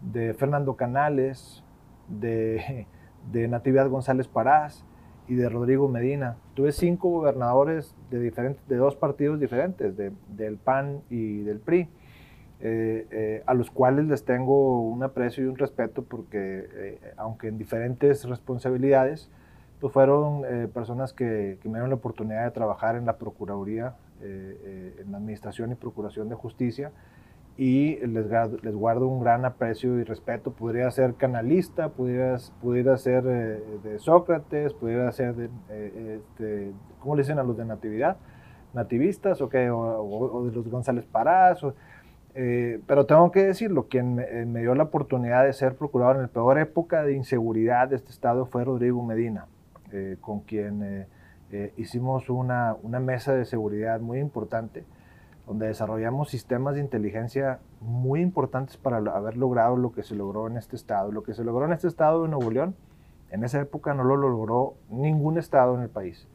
de 0.03 0.35
Fernando 0.35 0.77
Canales, 0.77 1.65
de, 2.09 2.87
de 3.33 3.49
Natividad 3.49 3.89
González 3.89 4.29
Parás 4.29 4.85
y 5.27 5.37
de 5.37 5.49
Rodrigo 5.49 5.89
Medina. 5.89 6.37
Tuve 6.55 6.73
cinco 6.73 7.09
gobernadores 7.09 7.95
de, 8.11 8.21
diferentes, 8.21 8.67
de 8.69 8.77
dos 8.77 8.95
partidos 8.95 9.41
diferentes, 9.41 9.97
del 9.97 10.57
PAN 10.59 11.01
y 11.09 11.41
del 11.43 11.61
PRI, 11.61 11.89
eh, 12.61 13.43
a 13.47 13.55
los 13.55 13.71
cuales 13.71 14.05
les 14.07 14.25
tengo 14.25 14.83
un 14.83 15.03
aprecio 15.03 15.45
y 15.45 15.47
un 15.47 15.57
respeto 15.57 16.03
porque, 16.03 16.99
aunque 17.17 17.49
en 17.49 17.57
diferentes 17.57 18.25
responsabilidades, 18.29 19.31
pues 19.81 19.95
fueron 19.95 20.43
personas 20.75 21.15
que, 21.15 21.59
me 21.65 21.71
dieron 21.71 21.89
la 21.89 21.97
oportunidad 21.97 22.45
de 22.45 22.51
trabajar 22.51 22.97
en 22.97 23.07
la 23.07 23.17
Procuraduría 23.17 23.95
eh, 24.23 24.61
eh, 24.65 25.03
en 25.03 25.13
la 25.13 25.19
Administración 25.19 25.73
y 25.73 25.75
Procuración 25.77 26.29
de 26.29 26.35
Justicia 26.35 26.93
y 27.57 27.97
les, 28.07 28.27
les, 28.63 28.75
guardo 28.75 29.09
un 29.09 29.21
gran 29.21 29.47
aprecio 29.47 29.99
y 29.99 30.05
respeto. 30.05 30.53
Podría 30.53 30.91
ser 30.91 31.15
canalista, 31.15 31.89
pudiera, 31.89 32.37
pudiera 32.61 32.97
ser 32.99 33.25
eh, 33.27 33.63
de 33.83 33.99
Sócrates, 33.99 34.75
pudiera 34.75 35.11
ser 35.13 35.35
de, 35.37 35.51
este, 36.17 36.73
¿cómo 36.99 37.17
le 37.17 37.23
dicen 37.23 37.39
a 37.39 37.43
los 37.43 37.57
de 37.57 37.65
Natividad? 37.65 38.19
Nativistas, 38.75 39.41
okay, 39.41 39.69
o, 39.69 39.79
o, 39.79 40.47
de 40.47 40.53
los 40.53 40.69
González 40.69 41.07
Parás. 41.07 41.65
pero 42.35 43.07
tengo 43.07 43.31
que 43.33 43.45
decirlo, 43.45 43.89
quien 43.89 44.17
me, 44.17 44.45
me, 44.45 44.61
dio 44.61 44.75
la 44.75 44.85
oportunidad 44.85 45.45
de 45.45 45.53
ser 45.55 45.77
procurador 45.77 46.17
en 46.17 46.23
la 46.23 46.29
peor 46.29 46.59
época 46.59 47.05
de 47.05 47.15
inseguridad 47.15 47.89
de 47.89 47.97
este 47.97 48.11
estado 48.11 48.45
fue 48.45 48.65
Rodrigo 48.65 49.03
Medina, 49.03 49.47
con 50.21 50.41
quien 50.41 51.07
eh, 51.53 51.73
hicimos 51.77 52.31
una, 52.31 52.77
una, 52.83 53.01
mesa 53.01 53.35
de 53.35 53.45
seguridad 53.45 54.01
muy 54.01 54.19
importante. 54.19 54.85
donde 55.47 55.67
desarrollamos 55.67 56.31
sistemas 56.31 56.75
de 56.77 56.81
inteligencia 56.81 57.59
muy 57.81 58.21
importantes 58.21 58.77
para 58.77 58.99
haber 58.99 59.37
logrado 59.37 59.77
lo 59.77 59.91
que 59.91 60.05
se 60.05 60.15
logró 60.15 60.47
en 60.47 60.57
este 60.57 60.77
estado. 60.77 61.11
Lo 61.11 61.25
que 61.25 61.35
se 61.35 61.43
logró 61.43 61.65
en 61.65 61.73
este 61.73 61.89
estado 61.89 62.23
de 62.23 62.29
Nuevo 62.29 62.51
León, 62.51 62.77
en 63.31 63.43
esa 63.43 63.61
época 63.61 63.93
no 63.95 64.05
lo 64.05 64.17
logró 64.17 64.75
ningún 64.91 65.39
estado 65.39 65.75
en 65.75 65.83
el 65.83 65.89
país. 65.89 66.29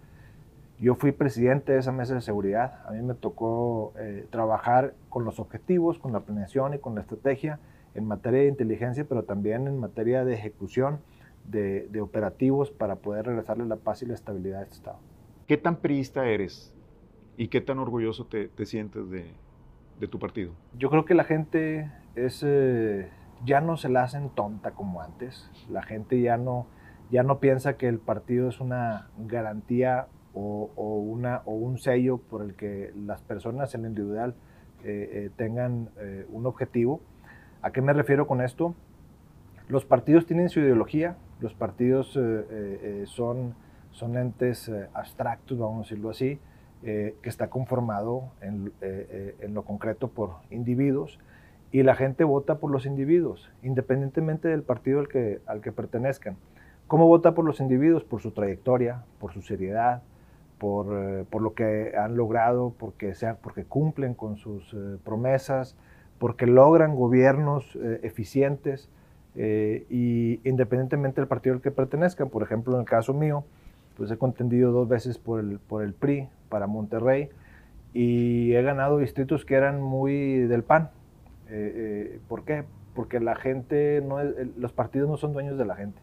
Yo 0.80 0.96
fui 0.96 1.14
presidente 1.14 1.72
de 1.72 1.80
esa 1.80 1.94
mesa 1.94 2.16
de 2.16 2.22
seguridad. 2.22 2.82
A 2.86 2.92
mí 2.92 3.02
me 3.02 3.14
tocó 3.14 3.94
eh, 3.98 4.28
trabajar 4.30 4.94
con 5.10 5.24
los 5.24 5.40
objetivos, 5.40 5.98
con 5.98 6.12
la 6.12 6.20
planeación 6.20 6.74
y 6.74 6.80
con 6.80 6.96
la 6.96 7.02
estrategia 7.02 7.60
en 7.94 8.06
materia 8.06 8.42
de 8.42 8.48
inteligencia, 8.48 9.06
pero 9.08 9.24
también 9.24 9.68
en 9.68 9.80
materia 9.80 10.26
de 10.26 10.34
ejecución 10.34 11.00
de, 11.48 12.02
operativos 12.02 12.72
para 12.72 12.98
poder 12.98 13.26
regresarle 13.26 13.66
la 13.66 13.78
paz 13.78 14.02
y 14.02 14.06
la 14.06 14.14
estabilidad 14.14 14.60
a 14.60 14.64
este 14.64 14.76
Estado. 14.76 15.00
¿Qué 15.48 15.58
tan 15.58 15.78
priista 15.78 16.28
eres 16.28 16.74
y 17.38 17.48
qué 17.50 17.62
tan 17.62 17.80
orgulloso 17.80 18.26
te, 18.26 18.50
sientes 18.66 19.10
de, 19.10 20.08
tu 20.08 20.20
partido? 20.20 20.54
Yo 20.78 20.90
creo 20.90 21.06
que 21.06 21.14
la 21.14 21.24
gente 21.24 21.92
es, 22.16 22.44
eh, 22.46 23.10
ya 23.46 23.62
no 23.62 23.78
se 23.78 23.90
la 23.90 24.04
hacen 24.04 24.30
tonta 24.30 24.72
como 24.72 25.02
antes. 25.02 25.50
La 25.70 25.84
gente 25.84 26.20
ya 26.22 26.38
no, 26.38 26.68
ya 27.12 27.24
no 27.24 27.40
piensa 27.40 27.78
que 27.78 27.88
el 27.88 28.00
partido 28.00 28.50
es 28.50 28.60
una 28.60 29.10
garantía 29.18 30.08
o, 30.34 30.70
una, 30.76 31.44
o 31.46 31.54
un 31.54 31.78
sello 31.78 32.18
por 32.18 32.42
el 32.42 32.56
que 32.56 32.92
las 32.96 33.22
personas 33.22 33.74
en 33.74 33.82
el 33.86 33.92
individual 33.92 34.36
eh, 34.84 35.10
eh, 35.14 35.30
tengan 35.38 35.90
un 36.30 36.46
objetivo. 36.46 37.02
¿A 37.62 37.72
qué 37.72 37.82
me 37.82 37.94
refiero 37.94 38.28
con 38.28 38.42
esto? 38.42 38.76
Los 39.68 39.86
partidos 39.86 40.28
tienen 40.28 40.50
su 40.50 40.60
ideología, 40.60 41.16
los 41.40 41.54
partidos 41.54 42.18
son, 43.06 43.56
son 43.92 44.18
entes 44.18 44.72
abstractos, 44.94 45.58
vamos 45.58 45.78
a 45.78 45.90
decirlo 45.90 46.10
así, 46.10 46.40
que 46.82 47.16
está 47.24 47.50
conformado 47.50 48.32
en, 48.42 48.72
lo 49.54 49.64
concreto 49.64 50.08
por 50.08 50.36
individuos 50.50 51.20
y 51.72 51.84
la 51.84 51.96
gente 51.96 52.24
vota 52.24 52.60
por 52.60 52.72
los 52.72 52.86
individuos, 52.86 53.52
independientemente 53.62 54.48
del 54.48 54.64
partido 54.64 55.00
al 55.00 55.10
que, 55.10 55.42
al 55.46 55.62
que 55.62 55.72
pertenezcan. 55.72 56.38
¿Cómo 56.88 57.08
vota 57.08 57.34
por 57.34 57.44
los 57.44 57.60
individuos? 57.60 58.04
Por 58.04 58.22
su 58.22 58.32
trayectoria, 58.32 59.04
por 59.20 59.34
su 59.34 59.42
seriedad, 59.42 60.04
por, 60.58 60.88
eh, 60.92 61.26
por, 61.30 61.42
lo 61.42 61.54
que 61.54 61.94
han 61.98 62.16
logrado, 62.16 62.74
porque, 62.78 63.16
sea, 63.16 63.36
porque 63.36 63.66
cumplen 63.66 64.14
con 64.14 64.38
sus 64.38 64.74
eh, 64.74 64.98
promesas, 65.04 65.76
porque 66.20 66.46
logran 66.46 66.96
gobiernos 66.96 67.76
eh, 67.76 68.00
eficientes 68.04 68.90
y 69.36 70.40
independientemente 70.48 71.22
del 71.22 71.28
partido 71.28 71.56
al 71.56 71.62
que 71.62 71.72
pertenezcan. 71.72 72.30
Por 72.30 72.44
ejemplo, 72.44 72.74
en 72.76 72.82
el 72.82 72.86
caso 72.86 73.14
mío, 73.14 73.44
pues 73.98 74.12
he 74.12 74.18
contendido 74.18 74.72
dos 74.72 74.88
veces 74.88 75.18
por 75.18 75.40
el, 75.40 75.60
por 75.60 75.84
el 75.84 75.94
PRI 75.94 76.28
para 76.50 76.68
Monterrey 76.68 77.30
y 77.94 78.54
he 78.54 78.62
ganado 78.62 78.98
distritos 78.98 79.46
que 79.46 79.56
eran 79.56 79.82
muy 79.82 80.40
del 80.40 80.64
PAN. 80.64 80.90
¿Por 82.28 82.44
qué? 82.46 82.64
Porque 82.94 83.20
la 83.20 83.36
gente, 83.36 84.02
no 84.06 84.18
los 84.24 84.72
partidos 84.72 85.10
no 85.10 85.18
son 85.18 85.34
dueños 85.34 85.58
de 85.58 85.66
la 85.66 85.76
gente. 85.76 86.02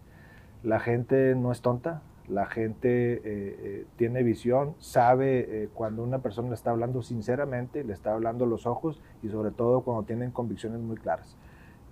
La 0.62 0.78
gente 0.78 1.34
no 1.34 1.50
es 1.50 1.60
tonta, 1.60 2.02
la 2.28 2.46
gente 2.46 3.14
eh, 3.14 3.20
eh, 3.24 3.86
tiene 3.96 4.22
visión, 4.22 4.74
sabe 4.78 5.64
eh, 5.64 5.68
cuando 5.74 6.02
una 6.04 6.20
persona 6.20 6.48
le 6.48 6.54
está 6.54 6.70
hablando 6.70 7.02
sinceramente, 7.02 7.82
le 7.84 7.92
está 7.92 8.12
hablando 8.12 8.46
los 8.46 8.66
ojos 8.66 9.00
y 9.22 9.28
sobre 9.28 9.50
todo 9.50 9.82
cuando 9.82 10.04
tienen 10.04 10.30
convicciones 10.30 10.80
muy 10.80 10.96
claras. 10.96 11.36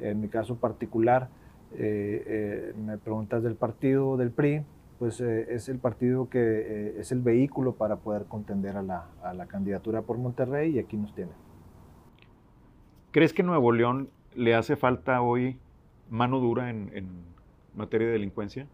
En 0.01 0.21
mi 0.21 0.29
caso 0.29 0.57
particular, 0.57 1.29
me 1.73 2.99
preguntas 3.03 3.43
del 3.43 3.55
partido 3.55 4.17
del 4.17 4.31
PRI, 4.31 4.65
pues 4.99 5.21
es 5.21 5.69
el 5.69 5.79
partido 5.79 6.29
que 6.29 6.99
es 6.99 7.13
el 7.13 7.21
vehículo 7.21 7.75
para 7.75 7.97
poder 7.97 8.25
contender 8.27 8.77
a 8.77 8.83
la, 8.83 9.47
candidatura 9.47 10.03
por 10.03 10.19
Monterrey 10.19 10.77
y 10.77 10.79
aquí 10.79 10.97
nos 10.97 11.15
tiene. 11.15 11.33
¿Crees 13.13 13.33
que 13.33 13.43
Nuevo 13.43 13.73
León 13.73 14.11
le 14.35 14.55
hace 14.55 14.77
falta 14.77 15.23
hoy 15.23 15.59
mano 16.09 16.39
dura 16.41 16.71
en 16.71 17.25
materia 17.75 18.09
de 18.09 18.13
delincuencia? 18.15 18.67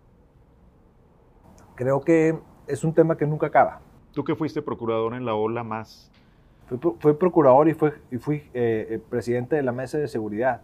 Creo 1.76 2.00
que 2.00 2.38
es 2.66 2.84
un 2.84 2.94
tema 2.94 3.16
que 3.16 3.26
nunca 3.26 3.48
acaba. 3.48 3.80
Tú 4.12 4.24
que 4.24 4.34
fuiste 4.34 4.62
procurador 4.62 5.14
en 5.14 5.26
la 5.26 5.34
ola 5.34 5.62
más. 5.62 6.10
Fui, 6.98 7.12
procurador 7.12 7.68
y, 7.68 7.74
fue, 7.74 7.92
y 8.10 8.16
fui 8.16 8.36
eh, 8.54 8.88
eh, 8.90 9.00
presidente 9.10 9.54
de 9.56 9.62
la 9.62 9.72
mesa 9.72 9.98
de 9.98 10.08
seguridad. 10.08 10.62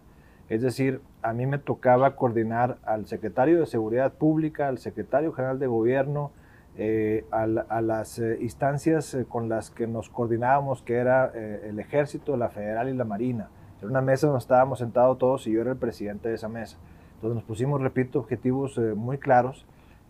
Es 0.53 0.61
decir, 0.61 1.01
a 1.21 1.33
mí 1.33 1.45
me 1.45 1.57
tocaba 1.57 2.15
coordinar 2.15 2.77
al 2.85 3.07
secretario 3.07 3.59
de 3.59 3.65
Seguridad 3.65 4.13
Pública, 4.13 4.67
al 4.67 4.77
secretario 4.77 5.33
general 5.33 5.59
de 5.59 5.67
Gobierno, 5.67 6.31
eh, 6.75 7.25
a, 7.31 7.45
las 7.81 8.19
instancias 8.39 9.17
con 9.29 9.47
las 9.49 9.69
que 9.71 9.87
nos 9.87 10.09
coordinábamos, 10.09 10.81
que 10.81 10.95
era 10.95 11.27
el 11.27 11.79
Ejército, 11.79 12.37
la 12.37 12.49
Federal 12.49 12.89
y 12.89 12.93
la 12.93 13.05
Marina. 13.05 13.49
Era 13.79 13.89
una 13.89 14.01
mesa 14.01 14.27
donde 14.27 14.39
estábamos 14.39 14.79
sentados 14.79 15.17
todos 15.17 15.47
y 15.47 15.51
yo 15.51 15.61
era 15.61 15.71
el 15.71 15.77
presidente 15.77 16.29
de 16.29 16.35
esa 16.35 16.49
mesa. 16.49 16.77
Entonces 17.15 17.35
nos 17.35 17.43
pusimos, 17.43 17.81
repito, 17.81 18.19
objetivos 18.19 18.77
muy 18.95 19.17
claros 19.17 19.65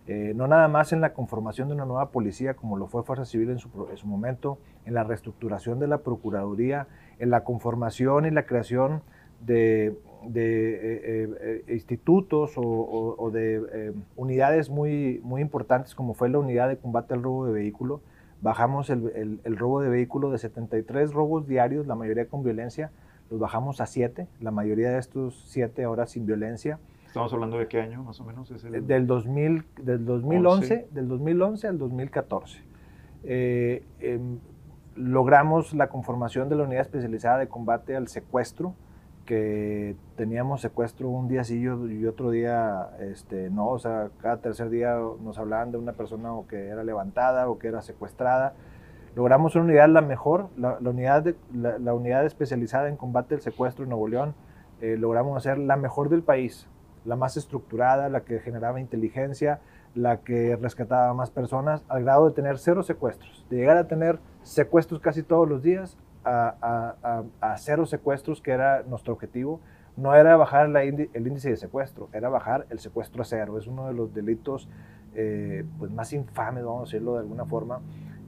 eh, 0.05 0.33
no 0.35 0.47
nada 0.47 0.67
más 0.67 0.91
en 0.91 0.99
la 0.99 1.13
conformación 1.13 1.69
de 1.69 1.75
una 1.75 1.85
nueva 1.85 2.09
policía 2.09 2.55
como 2.55 2.75
lo 2.75 2.87
fue 2.87 3.03
Fuerza 3.03 3.23
Civil 3.23 3.51
en 3.51 3.59
su, 3.59 3.69
momento, 4.03 4.57
en 4.85 4.95
la 4.95 5.05
reestructuración 5.05 5.79
de 5.79 5.87
la 5.87 5.99
Procuraduría, 5.99 6.87
en 7.19 7.29
la 7.29 7.45
conformación 7.45 8.25
y 8.25 8.31
la 8.31 8.45
creación 8.45 9.01
de, 9.39 9.97
eh, 10.33 11.63
eh, 11.67 11.73
institutos 11.73 12.53
o, 12.55 13.29
de 13.31 13.93
unidades 14.15 14.69
muy, 14.69 15.19
muy 15.23 15.41
importantes 15.41 15.95
como 15.95 16.13
fue 16.13 16.29
la 16.29 16.39
unidad 16.39 16.69
de 16.69 16.77
combate 16.77 17.13
al 17.13 17.23
robo 17.23 17.45
de 17.45 17.53
vehículo. 17.53 18.01
Bajamos 18.41 18.89
el, 18.89 19.39
el 19.43 19.57
robo 19.57 19.81
de 19.81 19.89
vehículo 19.89 20.29
de 20.31 20.37
73 20.37 21.13
robos 21.13 21.47
diarios, 21.47 21.87
la 21.87 21.95
mayoría 21.95 22.27
con 22.27 22.43
violencia, 22.43 22.91
los 23.29 23.39
bajamos 23.39 23.81
a 23.81 23.85
7, 23.85 24.27
la 24.41 24.51
mayoría 24.51 24.91
de 24.91 24.99
estos 24.99 25.43
7 25.47 25.83
ahora 25.83 26.05
sin 26.05 26.25
violencia. 26.25 26.79
¿Estamos 27.13 27.31
hablando 27.31 27.59
de 27.59 27.67
qué 27.67 27.79
año 27.79 28.01
más 28.01 28.19
o 28.21 28.23
menos? 28.23 28.49
Es 28.49 28.63
el... 28.63 28.87
del, 28.87 29.05
2000, 29.05 29.65
del 29.83 30.03
2011, 30.03 30.87
del 30.89 31.07
2011 31.07 31.67
al 31.67 31.77
2014. 31.77 32.59
Eh, 33.23 33.83
em, 33.99 34.39
logramos 34.95 35.75
la 35.75 35.89
conformación 35.89 36.49
de 36.49 36.55
la 36.55 36.63
unidad 36.63 36.81
especializada 36.81 37.37
de 37.37 37.47
combate 37.47 37.95
al 37.95 38.07
secuestro, 38.07 38.73
que 39.25 39.95
teníamos 40.15 40.61
secuestro 40.61 41.09
un 41.09 41.27
día 41.27 41.43
sí 41.43 41.61
y 41.61 42.05
otro 42.05 42.31
día 42.31 42.89
este, 42.99 43.49
no, 43.49 43.67
o 43.67 43.79
sea, 43.79 44.09
cada 44.21 44.37
tercer 44.37 44.69
día 44.69 44.97
nos 45.21 45.37
hablaban 45.37 45.71
de 45.71 45.77
una 45.77 45.93
persona 45.93 46.29
que 46.49 46.67
era 46.67 46.83
levantada 46.83 47.49
o 47.49 47.57
que 47.57 47.67
era 47.67 47.81
secuestrada. 47.81 48.53
Logramos 49.15 49.55
una 49.55 49.65
unidad 49.65 49.89
la 49.89 50.01
mejor, 50.01 50.49
la, 50.57 50.77
unidad, 50.79 51.25
la, 51.53 51.93
unidad 51.93 52.25
especializada 52.25 52.89
en 52.89 52.97
combate 52.97 53.35
al 53.35 53.41
secuestro 53.41 53.83
en 53.83 53.89
Nuevo 53.89 54.07
León, 54.07 54.33
eh, 54.81 54.97
logramos 54.97 55.37
hacer 55.37 55.57
la 55.59 55.77
mejor 55.77 56.09
del 56.09 56.23
país 56.23 56.67
la 57.05 57.15
más 57.15 57.37
estructurada, 57.37 58.09
la 58.09 58.21
que 58.21 58.39
generaba 58.39 58.79
inteligencia, 58.79 59.59
la 59.95 60.17
que 60.17 60.55
rescataba 60.55 61.13
más 61.13 61.29
personas, 61.29 61.83
al 61.87 62.03
grado 62.03 62.27
de 62.27 62.35
tener 62.35 62.57
cero 62.57 62.83
secuestros, 62.83 63.45
de 63.49 63.57
llegar 63.57 63.77
a 63.77 63.87
tener 63.87 64.19
secuestros 64.43 64.99
casi 64.99 65.23
todos 65.23 65.47
los 65.47 65.61
días, 65.61 65.97
a, 66.25 67.55
cero 67.57 67.85
secuestros, 67.85 68.41
que 68.41 68.51
era 68.51 68.83
nuestro 68.83 69.13
objetivo. 69.13 69.59
No 69.95 70.15
era 70.15 70.35
bajar 70.37 70.75
el 70.75 71.27
índice 71.27 71.49
de 71.49 71.57
secuestro, 71.57 72.09
era 72.13 72.29
bajar 72.29 72.65
el 72.69 72.79
secuestro 72.79 73.21
a 73.21 73.25
cero. 73.25 73.57
Es 73.57 73.67
uno 73.67 73.87
de 73.87 73.93
los 73.93 74.13
delitos 74.13 74.67
eh, 75.15 75.63
pues 75.77 75.91
más 75.91 76.11
infames, 76.13 76.63
vamos 76.63 76.81
a 76.81 76.85
decirlo 76.85 77.13
de 77.13 77.19
alguna 77.19 77.45
forma, 77.45 77.79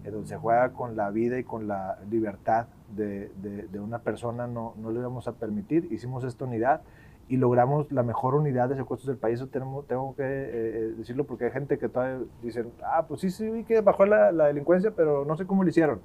en 0.04 0.12
donde 0.12 0.28
se 0.28 0.38
juega 0.38 0.70
con 0.74 0.96
la 0.96 1.10
vida 1.10 1.40
y 1.40 1.44
con 1.44 1.68
la 1.68 1.98
libertad 2.10 2.68
de, 2.96 3.32
una 3.80 4.00
persona. 4.00 4.46
No, 4.46 4.76
no 4.78 4.92
le 4.92 5.00
vamos 5.00 5.28
a 5.28 5.34
permitir. 5.34 5.92
Hicimos 5.92 6.24
esta 6.24 6.46
unidad 6.46 6.82
y 7.28 7.38
logramos 7.38 7.92
la 7.92 8.04
mejor 8.04 8.36
unidad 8.36 8.70
de 8.70 8.76
secuestros 8.76 9.08
del 9.08 9.18
país. 9.18 9.36
Eso 9.36 9.48
tenemos, 9.48 9.88
tengo 9.88 10.16
que 10.16 10.24
eh, 10.24 10.50
eh, 10.54 10.94
decirlo 10.98 11.24
porque 11.24 11.46
hay 11.46 11.52
gente 11.52 11.78
que 11.78 11.90
todavía 11.90 12.26
dicen, 12.42 12.72
ah, 12.84 13.06
pues 13.08 13.22
sí, 13.22 13.32
sí, 13.32 13.50
vi 13.50 13.64
que 13.64 13.82
bajó 13.82 14.06
la, 14.06 14.32
la, 14.32 14.46
delincuencia, 14.48 14.92
pero 14.92 15.26
no 15.26 15.36
sé 15.36 15.46
cómo 15.46 15.64
lo 15.64 15.70
hicieron. 15.70 16.02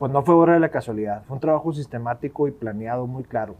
Pues 0.00 0.10
no 0.10 0.22
fue 0.22 0.34
obra 0.34 0.54
de 0.54 0.60
la 0.60 0.70
casualidad, 0.70 1.24
fue 1.24 1.34
un 1.34 1.40
trabajo 1.40 1.74
sistemático 1.74 2.48
y 2.48 2.52
planeado 2.52 3.06
muy 3.06 3.22
claro. 3.22 3.56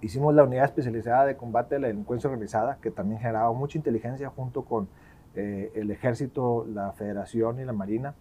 Hicimos 0.00 0.34
la 0.34 0.42
unidad 0.42 0.64
especializada 0.64 1.26
de 1.26 1.36
combate 1.36 1.76
a 1.76 1.78
la 1.78 1.86
delincuencia 1.86 2.28
organizada, 2.28 2.78
que 2.82 2.90
también 2.90 3.20
generaba 3.20 3.52
mucha 3.52 3.78
inteligencia 3.78 4.30
junto 4.30 4.64
con 4.64 4.88
eh, 5.36 5.70
el 5.76 5.92
ejército, 5.92 6.66
la 6.66 6.90
federación 6.90 7.60
y 7.60 7.64
la 7.64 7.72
marina. 7.72 8.16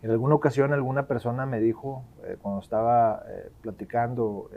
En 0.00 0.12
alguna 0.12 0.34
ocasión 0.34 0.72
alguna 0.72 1.06
persona 1.06 1.44
me 1.44 1.60
dijo, 1.60 2.04
eh, 2.24 2.38
cuando 2.40 2.62
estaba 2.62 3.22
eh, 3.28 3.50
platicando 3.60 4.48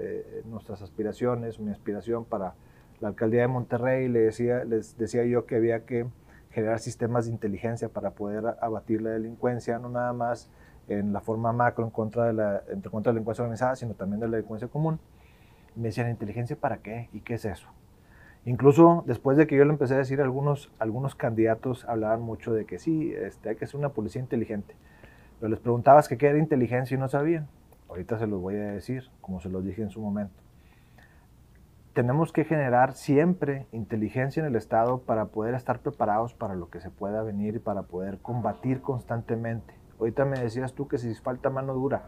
nuestras 0.45 0.81
aspiraciones, 0.81 1.59
mi 1.59 1.71
aspiración 1.73 2.23
para 2.23 2.53
la 3.01 3.09
alcaldía 3.09 3.41
de 3.41 3.49
Monterrey, 3.49 4.07
le 4.07 4.27
les 4.27 4.97
decía 4.97 5.25
yo 5.25 5.45
que 5.45 5.57
había 5.57 5.85
que 5.85 6.05
generar 6.51 6.79
sistemas 6.79 7.25
de 7.25 7.31
inteligencia 7.31 7.89
para 7.89 8.11
poder 8.11 8.55
abatir 8.61 9.01
la 9.01 9.09
delincuencia, 9.09 9.79
no 9.79 9.89
nada 9.89 10.13
más 10.13 10.49
en 10.87 11.13
la 11.13 11.21
forma 11.21 11.51
macro 11.51 11.83
en 11.83 11.91
contra 11.91 12.25
de 12.25 12.33
la, 12.33 12.61
en 12.69 12.81
contra 12.81 13.11
de 13.11 13.13
la 13.13 13.13
delincuencia 13.13 13.43
organizada, 13.43 13.75
sino 13.75 13.93
también 13.93 14.19
de 14.19 14.27
la 14.27 14.37
delincuencia 14.37 14.67
común. 14.67 14.99
Me 15.75 15.89
decían, 15.89 16.09
¿inteligencia 16.09 16.55
para 16.55 16.77
qué? 16.77 17.09
¿Y 17.13 17.21
qué 17.21 17.35
es 17.35 17.45
eso? 17.45 17.67
Incluso 18.45 19.03
después 19.07 19.37
de 19.37 19.47
que 19.47 19.57
yo 19.57 19.65
le 19.65 19.71
empecé 19.71 19.95
a 19.95 19.97
decir, 19.97 20.21
algunos, 20.21 20.71
algunos 20.77 21.15
candidatos 21.15 21.83
hablaban 21.85 22.21
mucho 22.21 22.53
de 22.53 22.65
que 22.65 22.77
sí, 22.77 23.11
este, 23.13 23.49
hay 23.49 23.55
que 23.55 23.65
ser 23.65 23.79
una 23.79 23.89
policía 23.89 24.21
inteligente. 24.21 24.75
Pero 25.39 25.49
les 25.49 25.59
preguntabas 25.59 26.07
qué 26.07 26.27
era 26.27 26.37
inteligencia 26.37 26.95
y 26.95 26.99
no 26.99 27.07
sabían. 27.07 27.47
Ahorita 27.89 28.19
se 28.19 28.27
los 28.27 28.39
voy 28.39 28.55
a 28.55 28.71
decir, 28.71 29.09
como 29.19 29.39
se 29.41 29.49
los 29.49 29.65
dije 29.65 29.81
en 29.81 29.89
su 29.89 29.99
momento. 29.99 30.35
Tenemos 31.93 32.31
que 32.31 32.43
generar 32.43 32.93
siempre 32.93 33.67
inteligencia 33.71 34.41
en 34.41 34.47
el 34.47 34.55
Estado 34.55 34.99
para 34.99 35.27
poder 35.27 35.55
estar 35.55 35.79
preparados 35.79 36.33
para 36.33 36.53
lo 36.53 36.69
que 36.69 36.81
se 36.81 36.91
pueda 36.91 37.23
venir 37.23 37.55
y 37.55 37.59
para 37.59 37.83
poder 37.83 38.19
combatir 38.19 38.81
constantemente. 38.81 39.73
Ahorita 39.99 40.25
me 40.25 40.39
decías 40.39 40.73
tú 40.73 40.87
que 40.87 40.97
si 40.97 41.13
falta 41.15 41.49
mano 41.49 41.73
dura, 41.73 42.03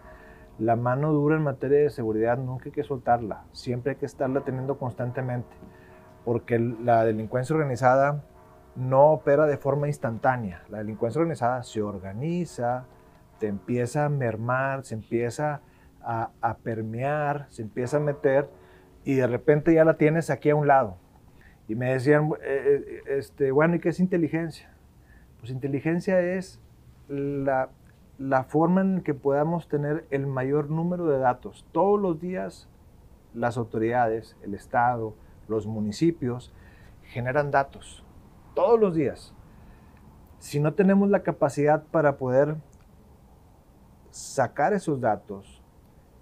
la 0.60 0.76
mano 0.76 1.14
dura 1.14 1.36
en 1.36 1.44
materia 1.44 1.80
de 1.80 1.90
seguridad 1.90 2.38
nunca 2.38 2.66
hay 2.66 2.72
que 2.72 2.84
soltarla, 2.84 3.44
siempre 3.52 3.92
hay 3.92 3.98
que 3.98 4.06
estarla 4.06 4.42
teniendo 4.42 4.78
constantemente, 4.78 5.56
porque 6.26 6.60
la 6.60 7.06
delincuencia 7.06 7.56
organizada 7.56 8.24
no 8.76 9.12
opera 9.12 9.48
de 9.48 9.58
forma 9.58 9.88
instantánea. 9.88 10.64
La 10.70 10.80
delincuencia 10.80 11.20
organizada 11.20 11.64
se 11.64 11.82
organiza, 11.82 12.86
te 13.40 13.48
empieza 13.48 14.06
a 14.06 14.10
mermar, 14.10 14.84
se 14.84 14.96
empieza 14.96 15.62
a, 16.02 16.58
permear, 16.64 17.48
se 17.50 17.64
empieza 17.64 17.98
a 17.98 18.00
meter 18.00 18.50
y 19.04 19.16
de 19.16 19.28
repente 19.28 19.74
ya 19.74 19.84
la 19.84 19.98
tienes 19.98 20.30
aquí 20.30 20.50
a 20.50 20.56
un 20.56 20.68
lado. 20.68 20.98
Y 21.68 21.76
me 21.76 21.92
decían, 21.92 22.30
eh, 22.42 22.84
eh, 22.88 23.02
este, 23.18 23.52
bueno, 23.52 23.76
¿y 23.76 23.80
qué 23.80 23.90
es 23.90 24.00
inteligencia? 24.00 24.72
Pues 25.40 25.52
inteligencia 25.52 26.22
es 26.22 26.62
la, 27.08 27.70
la 28.18 28.44
forma 28.44 28.82
en 28.82 29.02
que 29.02 29.14
podamos 29.14 29.68
tener 29.68 30.06
el 30.10 30.28
mayor 30.28 30.70
número 30.70 31.08
de 31.08 31.20
datos. 31.20 31.66
Todos 31.72 32.00
los 32.00 32.20
días 32.20 32.70
las 33.34 33.58
autoridades, 33.58 34.36
el 34.44 34.54
Estado, 34.54 35.14
los 35.48 35.68
municipios 35.68 36.54
generan 37.04 37.52
datos 37.52 38.04
todos 38.58 38.80
los 38.80 38.96
días. 38.96 39.36
Si 40.40 40.60
no 40.60 40.74
tenemos 40.74 41.10
la 41.12 41.22
capacidad 41.22 41.84
para 41.92 42.18
poder 42.18 42.56
sacar 44.10 44.74
esos 44.74 45.00
datos, 45.00 45.62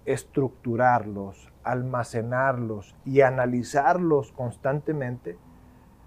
estructurarlos, 0.04 1.50
almacenarlos 1.64 2.94
y 3.06 3.22
analizarlos 3.22 4.32
constantemente, 4.32 5.38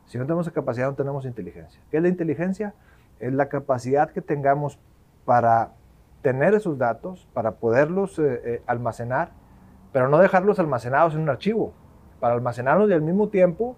si 0.06 0.20
no 0.20 0.26
tenemos 0.26 0.46
esa 0.46 0.54
capacidad 0.54 0.88
no 0.88 0.94
tenemos 0.94 1.26
inteligencia. 1.26 1.82
¿Qué 1.90 1.98
es 1.98 2.04
la 2.04 2.10
inteligencia? 2.10 2.76
Es 3.20 3.34
la 3.34 3.50
capacidad 3.50 4.12
que 4.12 4.22
tengamos 4.22 4.80
para 5.26 5.74
tener 6.22 6.54
esos 6.54 6.78
datos, 6.78 7.28
para 7.34 7.56
poderlos 7.56 8.20
eh, 8.20 8.42
eh, 8.44 8.62
almacenar, 8.66 9.32
pero 9.92 10.10
no 10.10 10.20
dejarlos 10.20 10.60
almacenados 10.60 11.16
en 11.16 11.22
un 11.22 11.30
archivo, 11.30 11.74
para 12.20 12.34
almacenarlos 12.34 12.90
y 12.90 12.94
al 12.94 13.02
mismo 13.02 13.30
tiempo 13.30 13.76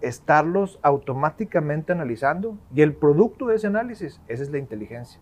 estarlos 0.00 0.78
automáticamente 0.82 1.92
analizando 1.92 2.56
y 2.74 2.82
el 2.82 2.94
producto 2.94 3.46
de 3.46 3.56
ese 3.56 3.66
análisis, 3.66 4.20
esa 4.28 4.42
es 4.42 4.50
la 4.50 4.58
inteligencia. 4.58 5.20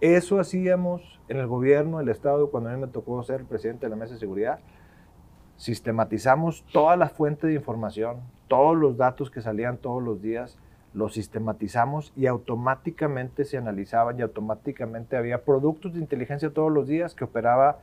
Eso 0.00 0.38
hacíamos 0.38 1.20
en 1.28 1.38
el 1.38 1.46
gobierno, 1.46 2.00
el 2.00 2.08
Estado, 2.08 2.50
cuando 2.50 2.70
a 2.70 2.72
mí 2.72 2.80
me 2.80 2.86
tocó 2.86 3.20
ser 3.22 3.44
presidente 3.44 3.86
de 3.86 3.90
la 3.90 3.96
Mesa 3.96 4.14
de 4.14 4.20
Seguridad. 4.20 4.60
Sistematizamos 5.56 6.64
toda 6.72 6.96
la 6.96 7.08
fuente 7.08 7.48
de 7.48 7.54
información, 7.54 8.20
todos 8.46 8.76
los 8.76 8.96
datos 8.96 9.30
que 9.30 9.40
salían 9.40 9.76
todos 9.76 10.02
los 10.02 10.22
días, 10.22 10.56
los 10.94 11.14
sistematizamos 11.14 12.12
y 12.16 12.26
automáticamente 12.26 13.44
se 13.44 13.56
analizaban 13.56 14.18
y 14.18 14.22
automáticamente 14.22 15.16
había 15.16 15.44
productos 15.44 15.94
de 15.94 16.00
inteligencia 16.00 16.50
todos 16.50 16.72
los 16.72 16.86
días 16.88 17.14
que 17.14 17.24
operaba 17.24 17.78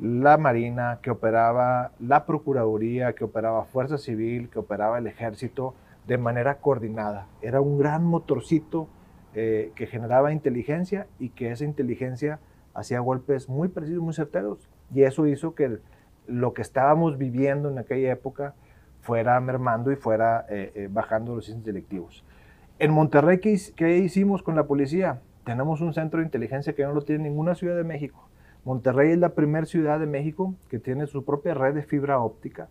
la 0.00 0.36
Marina, 0.36 1.00
que 1.02 1.10
operaba 1.10 1.92
la 1.98 2.26
Procuraduría, 2.26 3.14
que 3.14 3.24
operaba 3.24 3.64
Fuerza 3.64 3.98
Civil, 3.98 4.50
que 4.50 4.58
operaba 4.58 4.98
el 4.98 5.06
Ejército 5.06 5.74
de 6.06 6.18
manera 6.18 6.58
coordinada. 6.58 7.26
Era 7.42 7.60
un 7.60 7.78
gran 7.78 8.04
motorcito 8.04 8.88
eh, 9.34 9.72
que 9.74 9.86
generaba 9.86 10.32
inteligencia 10.32 11.06
y 11.18 11.30
que 11.30 11.50
esa 11.50 11.64
inteligencia 11.64 12.38
hacía 12.74 13.00
golpes 13.00 13.48
muy 13.48 13.68
precisos, 13.68 14.02
muy 14.02 14.14
certeros. 14.14 14.68
Y 14.94 15.02
eso 15.02 15.26
hizo 15.26 15.54
que 15.54 15.78
lo 16.26 16.52
que 16.52 16.62
estábamos 16.62 17.18
viviendo 17.18 17.70
en 17.70 17.78
aquella 17.78 18.12
época 18.12 18.54
fuera 19.00 19.38
mermando 19.40 19.92
y 19.92 19.96
fuera 19.96 20.46
eh, 20.48 20.72
eh, 20.74 20.88
bajando 20.90 21.34
los 21.36 21.48
índices 21.48 21.66
delictivos. 21.66 22.24
En 22.78 22.92
Monterrey, 22.92 23.40
¿qué, 23.40 23.58
¿qué 23.74 23.98
hicimos 23.98 24.42
con 24.42 24.54
la 24.54 24.66
policía? 24.66 25.20
Tenemos 25.44 25.80
un 25.80 25.94
centro 25.94 26.20
de 26.20 26.26
inteligencia 26.26 26.74
que 26.74 26.82
no 26.82 26.92
lo 26.92 27.02
tiene 27.02 27.24
ninguna 27.24 27.54
ciudad 27.54 27.76
de 27.76 27.84
México 27.84 28.28
Monterrey 28.66 29.12
es 29.12 29.18
la 29.18 29.28
primera 29.28 29.64
ciudad 29.64 30.00
de 30.00 30.06
México 30.06 30.56
que 30.68 30.80
tiene 30.80 31.06
su 31.06 31.24
propia 31.24 31.54
red 31.54 31.72
de 31.72 31.84
fibra 31.84 32.18
óptica. 32.18 32.68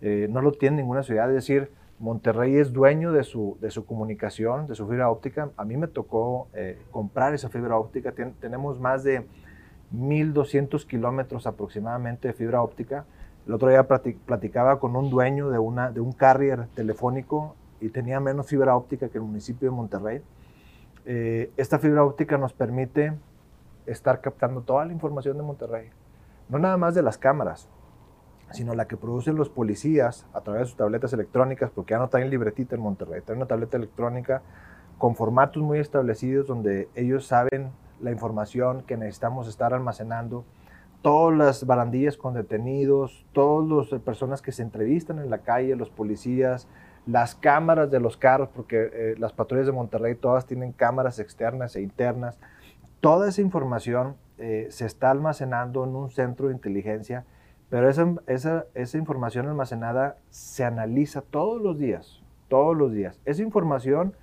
Eh, 0.00 0.28
no 0.30 0.40
lo 0.40 0.52
tiene 0.52 0.76
ninguna 0.76 1.02
ciudad, 1.02 1.28
es 1.28 1.34
decir, 1.34 1.72
Monterrey 1.98 2.56
es 2.56 2.72
dueño 2.72 3.10
de 3.10 3.24
su, 3.24 3.58
de 3.60 3.72
su 3.72 3.84
comunicación, 3.84 4.68
de 4.68 4.76
su 4.76 4.86
fibra 4.86 5.10
óptica. 5.10 5.50
A 5.56 5.64
mí 5.64 5.76
me 5.76 5.88
tocó 5.88 6.46
eh, 6.54 6.78
comprar 6.92 7.34
esa 7.34 7.48
fibra 7.48 7.76
óptica. 7.76 8.12
tenemos 8.12 8.78
más 8.78 9.02
de 9.02 9.26
1.200 9.92 10.86
kilómetros 10.86 11.48
aproximadamente 11.48 12.28
de 12.28 12.34
fibra 12.34 12.62
óptica. 12.62 13.04
El 13.48 13.54
otro 13.54 13.70
día 13.70 13.88
platicaba 13.88 14.78
con 14.78 14.94
un 14.94 15.10
dueño 15.10 15.50
de, 15.50 15.58
una, 15.58 15.90
de 15.90 15.98
un 15.98 16.12
carrier 16.12 16.68
telefónico 16.76 17.56
y 17.84 17.90
tenía 17.90 18.18
menos 18.18 18.46
fibra 18.46 18.76
óptica 18.76 19.08
que 19.08 19.18
el 19.18 19.24
municipio 19.24 19.70
de 19.70 19.76
Monterrey. 19.76 20.22
Eh, 21.04 21.50
esta 21.58 21.78
fibra 21.78 22.02
óptica 22.02 22.38
nos 22.38 22.54
permite 22.54 23.12
estar 23.84 24.22
captando 24.22 24.62
toda 24.62 24.86
la 24.86 24.92
información 24.92 25.36
de 25.36 25.42
Monterrey. 25.42 25.90
No 26.48 26.58
nada 26.58 26.78
más 26.78 26.94
de 26.94 27.02
las 27.02 27.18
cámaras, 27.18 27.68
sino 28.52 28.74
la 28.74 28.86
que 28.86 28.96
producen 28.96 29.36
los 29.36 29.50
policías 29.50 30.26
a 30.32 30.40
través 30.40 30.62
de 30.62 30.66
sus 30.68 30.76
tabletas 30.76 31.12
electrónicas, 31.12 31.70
porque 31.74 31.92
ya 31.92 31.98
no 31.98 32.08
traen 32.08 32.30
libretita 32.30 32.74
en 32.74 32.80
Monterrey, 32.80 33.20
traen 33.20 33.40
una 33.40 33.46
tableta 33.46 33.76
electrónica 33.76 34.40
con 34.96 35.14
formatos 35.14 35.62
muy 35.62 35.78
establecidos 35.78 36.46
donde 36.46 36.88
ellos 36.94 37.26
saben 37.26 37.70
la 38.00 38.12
información 38.12 38.82
que 38.82 38.96
necesitamos 38.96 39.46
estar 39.46 39.74
almacenando, 39.74 40.44
todas 41.02 41.36
las 41.36 41.66
barandillas 41.66 42.16
con 42.16 42.32
detenidos, 42.32 43.26
todas 43.34 43.90
las 43.92 44.00
personas 44.00 44.40
que 44.40 44.52
se 44.52 44.62
entrevistan 44.62 45.18
en 45.18 45.28
la 45.28 45.38
calle, 45.38 45.76
los 45.76 45.90
policías, 45.90 46.66
las 47.06 47.34
cámaras 47.34 47.90
de 47.90 48.00
los 48.00 48.16
carros, 48.16 48.48
porque 48.54 48.90
eh, 48.92 49.14
las 49.18 49.32
patrullas 49.32 49.66
de 49.66 49.72
Monterrey 49.72 50.14
todas 50.14 50.46
tienen 50.46 50.72
cámaras 50.72 51.18
externas 51.18 51.76
e 51.76 51.82
internas, 51.82 52.38
Toda 53.04 53.28
esa 53.28 53.42
información 53.42 54.16
eh, 54.38 54.68
se 54.70 54.86
está 54.86 55.10
almacenando 55.10 55.84
en 55.84 55.94
un 55.94 56.08
centro 56.08 56.48
de 56.48 56.54
inteligencia, 56.54 57.26
pero 57.68 57.90
esa, 57.90 58.14
esa, 58.26 58.64
esa 58.72 58.96
información 58.96 59.46
almacenada 59.46 60.16
se 60.30 60.64
analiza 60.64 61.20
todos 61.20 61.60
los 61.60 61.78
días, 61.78 62.22
todos 62.48 62.74
los 62.74 62.92
días. 62.92 63.20
Esa 63.26 63.42
información 63.42 64.16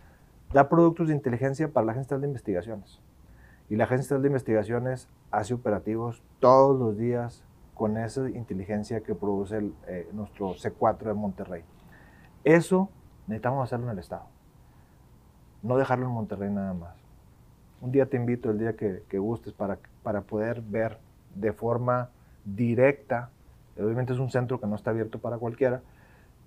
da 0.51 0.67
productos 0.67 1.09
de 1.09 1.13
inteligencia 1.13 1.67
para 1.67 1.85
la 1.85 1.91
Agencia 1.91 2.17
de 2.17 2.25
Investigaciones. 2.25 2.99
Y 3.69 3.75
la 3.75 3.83
Agencia 3.83 4.17
de 4.17 4.27
Investigaciones 4.27 5.07
hace 5.29 5.53
operativos 5.53 6.23
todos 6.39 6.75
los 6.75 6.97
días 6.97 7.43
con 7.75 7.97
esa 7.97 8.27
inteligencia 8.31 9.01
que 9.01 9.13
produce 9.13 9.73
eh, 9.85 10.09
nuestro 10.11 10.55
C4 10.55 11.03
de 11.03 11.13
Monterrey. 11.13 11.63
Eso 12.43 12.89
necesitamos 13.27 13.63
hacerlo 13.63 13.87
en 13.87 13.93
el 13.93 13.99
Estado. 13.99 14.25
No 15.61 15.77
dejarlo 15.77 16.05
en 16.05 16.11
Monterrey 16.11 16.49
nada 16.49 16.73
más. 16.73 16.95
Un 17.81 17.91
día 17.91 18.05
te 18.07 18.17
invito, 18.17 18.51
el 18.51 18.59
día 18.59 18.75
que, 18.75 19.17
gustes, 19.17 19.53
para, 19.53 19.79
para 20.03 20.21
poder 20.21 20.61
ver 20.61 20.97
de 21.35 21.53
forma 21.53 22.09
directa, 22.45 23.29
obviamente 23.77 24.13
es 24.13 24.19
un 24.19 24.29
centro 24.29 24.59
que 24.59 24.67
no 24.67 24.75
está 24.75 24.91
abierto 24.91 25.19
para 25.19 25.37
cualquiera, 25.37 25.81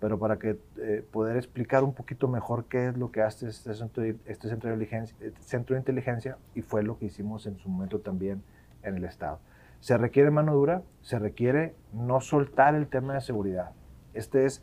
pero 0.00 0.18
para 0.18 0.38
que 0.38 0.58
eh, 0.78 1.04
poder 1.12 1.36
explicar 1.36 1.82
un 1.82 1.94
poquito 1.94 2.28
mejor 2.28 2.66
qué 2.66 2.88
es 2.88 2.96
lo 2.96 3.10
que 3.10 3.22
hace 3.22 3.48
este 3.48 3.74
centro, 3.74 4.04
este 4.04 4.48
centro 4.48 4.76
de, 4.76 4.98
este 5.20 5.42
centro 5.42 5.74
de 5.74 5.80
inteligencia 5.80 6.36
y 6.54 6.62
fue 6.62 6.82
lo 6.82 6.98
que 6.98 7.06
hicimos 7.06 7.46
en 7.46 7.58
su 7.58 7.68
momento 7.68 8.00
también 8.00 8.42
en 8.82 8.96
el 8.96 9.04
Estado. 9.04 9.38
Se 9.80 9.96
requiere 9.96 10.30
mano 10.30 10.54
dura, 10.54 10.82
se 11.02 11.18
requiere 11.18 11.74
no 11.92 12.20
soltar 12.20 12.74
el 12.74 12.86
tema 12.86 13.14
de 13.14 13.20
seguridad. 13.20 13.70
Este 14.12 14.44
es 14.44 14.62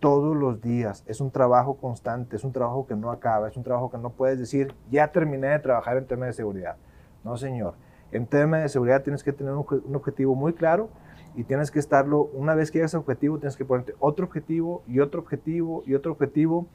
todos 0.00 0.36
los 0.36 0.60
días. 0.60 1.04
Es 1.06 1.20
un 1.20 1.30
trabajo 1.30 1.76
constante, 1.76 2.36
es 2.36 2.44
un 2.44 2.52
trabajo 2.52 2.86
que 2.86 2.94
no 2.94 3.10
acaba, 3.10 3.48
es 3.48 3.56
un 3.56 3.62
trabajo 3.62 3.90
que 3.90 3.98
no 3.98 4.10
puedes 4.10 4.38
decir, 4.38 4.74
ya 4.90 5.08
terminé 5.08 5.48
de 5.48 5.58
trabajar 5.58 5.96
en 5.96 6.06
tema 6.06 6.26
de 6.26 6.32
seguridad. 6.32 6.76
No, 7.24 7.36
señor. 7.36 7.74
En 8.10 8.26
tema 8.26 8.58
de 8.58 8.68
seguridad 8.68 9.02
tienes 9.02 9.22
que 9.22 9.32
tener 9.32 9.52
un, 9.52 9.94
objetivo 9.94 10.34
muy 10.34 10.54
claro 10.54 10.88
y 11.34 11.44
tienes 11.44 11.70
que 11.70 11.78
estarlo, 11.78 12.22
una 12.32 12.54
vez 12.54 12.70
que 12.70 12.78
llegas 12.78 12.92
ese 12.92 12.96
objetivo, 12.96 13.38
tienes 13.38 13.56
que 13.56 13.64
ponerte 13.64 13.94
otro 13.98 14.24
objetivo 14.24 14.82
y 14.86 15.00
otro 15.00 15.20
objetivo 15.20 15.82
y 15.86 15.94
otro 15.94 16.12
objetivo. 16.12 16.66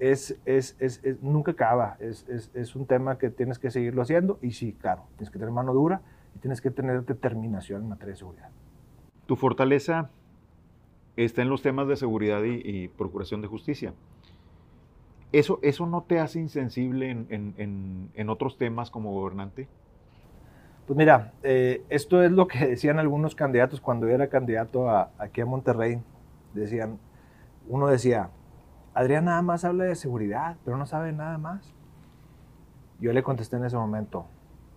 Es, 0.00 0.40
es, 0.46 0.76
es, 0.80 1.02
nunca 1.22 1.52
acaba, 1.52 1.98
es, 2.00 2.74
un 2.74 2.86
tema 2.86 3.18
que 3.18 3.28
tienes 3.28 3.58
que 3.58 3.70
seguirlo 3.70 4.00
haciendo 4.00 4.38
y 4.40 4.52
sí, 4.52 4.72
claro, 4.72 5.02
tienes 5.16 5.30
que 5.30 5.38
tener 5.38 5.52
mano 5.52 5.74
dura 5.74 6.00
y 6.34 6.38
tienes 6.38 6.62
que 6.62 6.70
tener 6.70 7.04
determinación 7.04 7.82
en 7.82 7.90
materia 7.90 8.14
de 8.14 8.18
seguridad. 8.18 8.48
Tu 9.26 9.36
fortaleza 9.36 10.08
está 11.16 11.42
en 11.42 11.48
los 11.48 11.62
temas 11.62 11.88
de 11.88 11.96
seguridad 11.96 12.42
y, 12.44 12.88
procuración 12.88 13.40
de 13.40 13.48
justicia. 13.48 13.92
¿Eso, 15.32 15.58
¿Eso 15.62 15.86
no 15.86 16.02
te 16.02 16.18
hace 16.18 16.40
insensible 16.40 17.10
en, 17.10 18.28
otros 18.30 18.58
temas 18.58 18.90
como 18.90 19.12
gobernante? 19.12 19.68
Pues 20.86 20.96
mira, 20.96 21.32
eh, 21.42 21.84
esto 21.88 22.22
es 22.22 22.32
lo 22.32 22.48
que 22.48 22.66
decían 22.66 22.98
algunos 22.98 23.34
candidatos 23.34 23.80
cuando 23.80 24.08
yo 24.08 24.14
era 24.14 24.28
candidato 24.28 24.90
aquí 25.18 25.40
a 25.40 25.46
Monterrey. 25.46 26.02
Decían, 26.52 26.98
uno 27.68 27.86
decía, 27.86 28.30
Adrián 28.94 29.26
nada 29.26 29.42
más 29.42 29.64
habla 29.64 29.84
de 29.84 29.94
seguridad, 29.94 30.56
pero 30.64 30.76
no 30.76 30.86
sabe 30.86 31.12
nada 31.12 31.38
más. 31.38 31.72
Yo 32.98 33.12
le 33.12 33.22
contesté 33.22 33.56
en 33.56 33.64
ese 33.64 33.76
momento, 33.76 34.26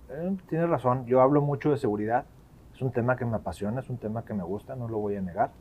eh, 0.10 0.38
tienes 0.48 0.69
razón, 0.69 1.06
yo 1.06 1.22
hablo 1.22 1.41
mucho 1.41 1.72
de 1.72 1.78
seguridad, 1.78 2.26
Es 2.74 2.82
un 2.82 2.91
tema 2.91 3.15
que 3.15 3.26
me 3.26 3.36
apasiona, 3.36 3.82
es 3.82 3.89
un 3.89 3.98
tema 3.98 4.26
que 4.26 4.34
me 4.34 4.43
gusta, 4.43 4.76
no 4.76 4.88
lo 4.88 4.98
voy 4.98 5.15
a 5.15 5.22
negar. 5.22 5.52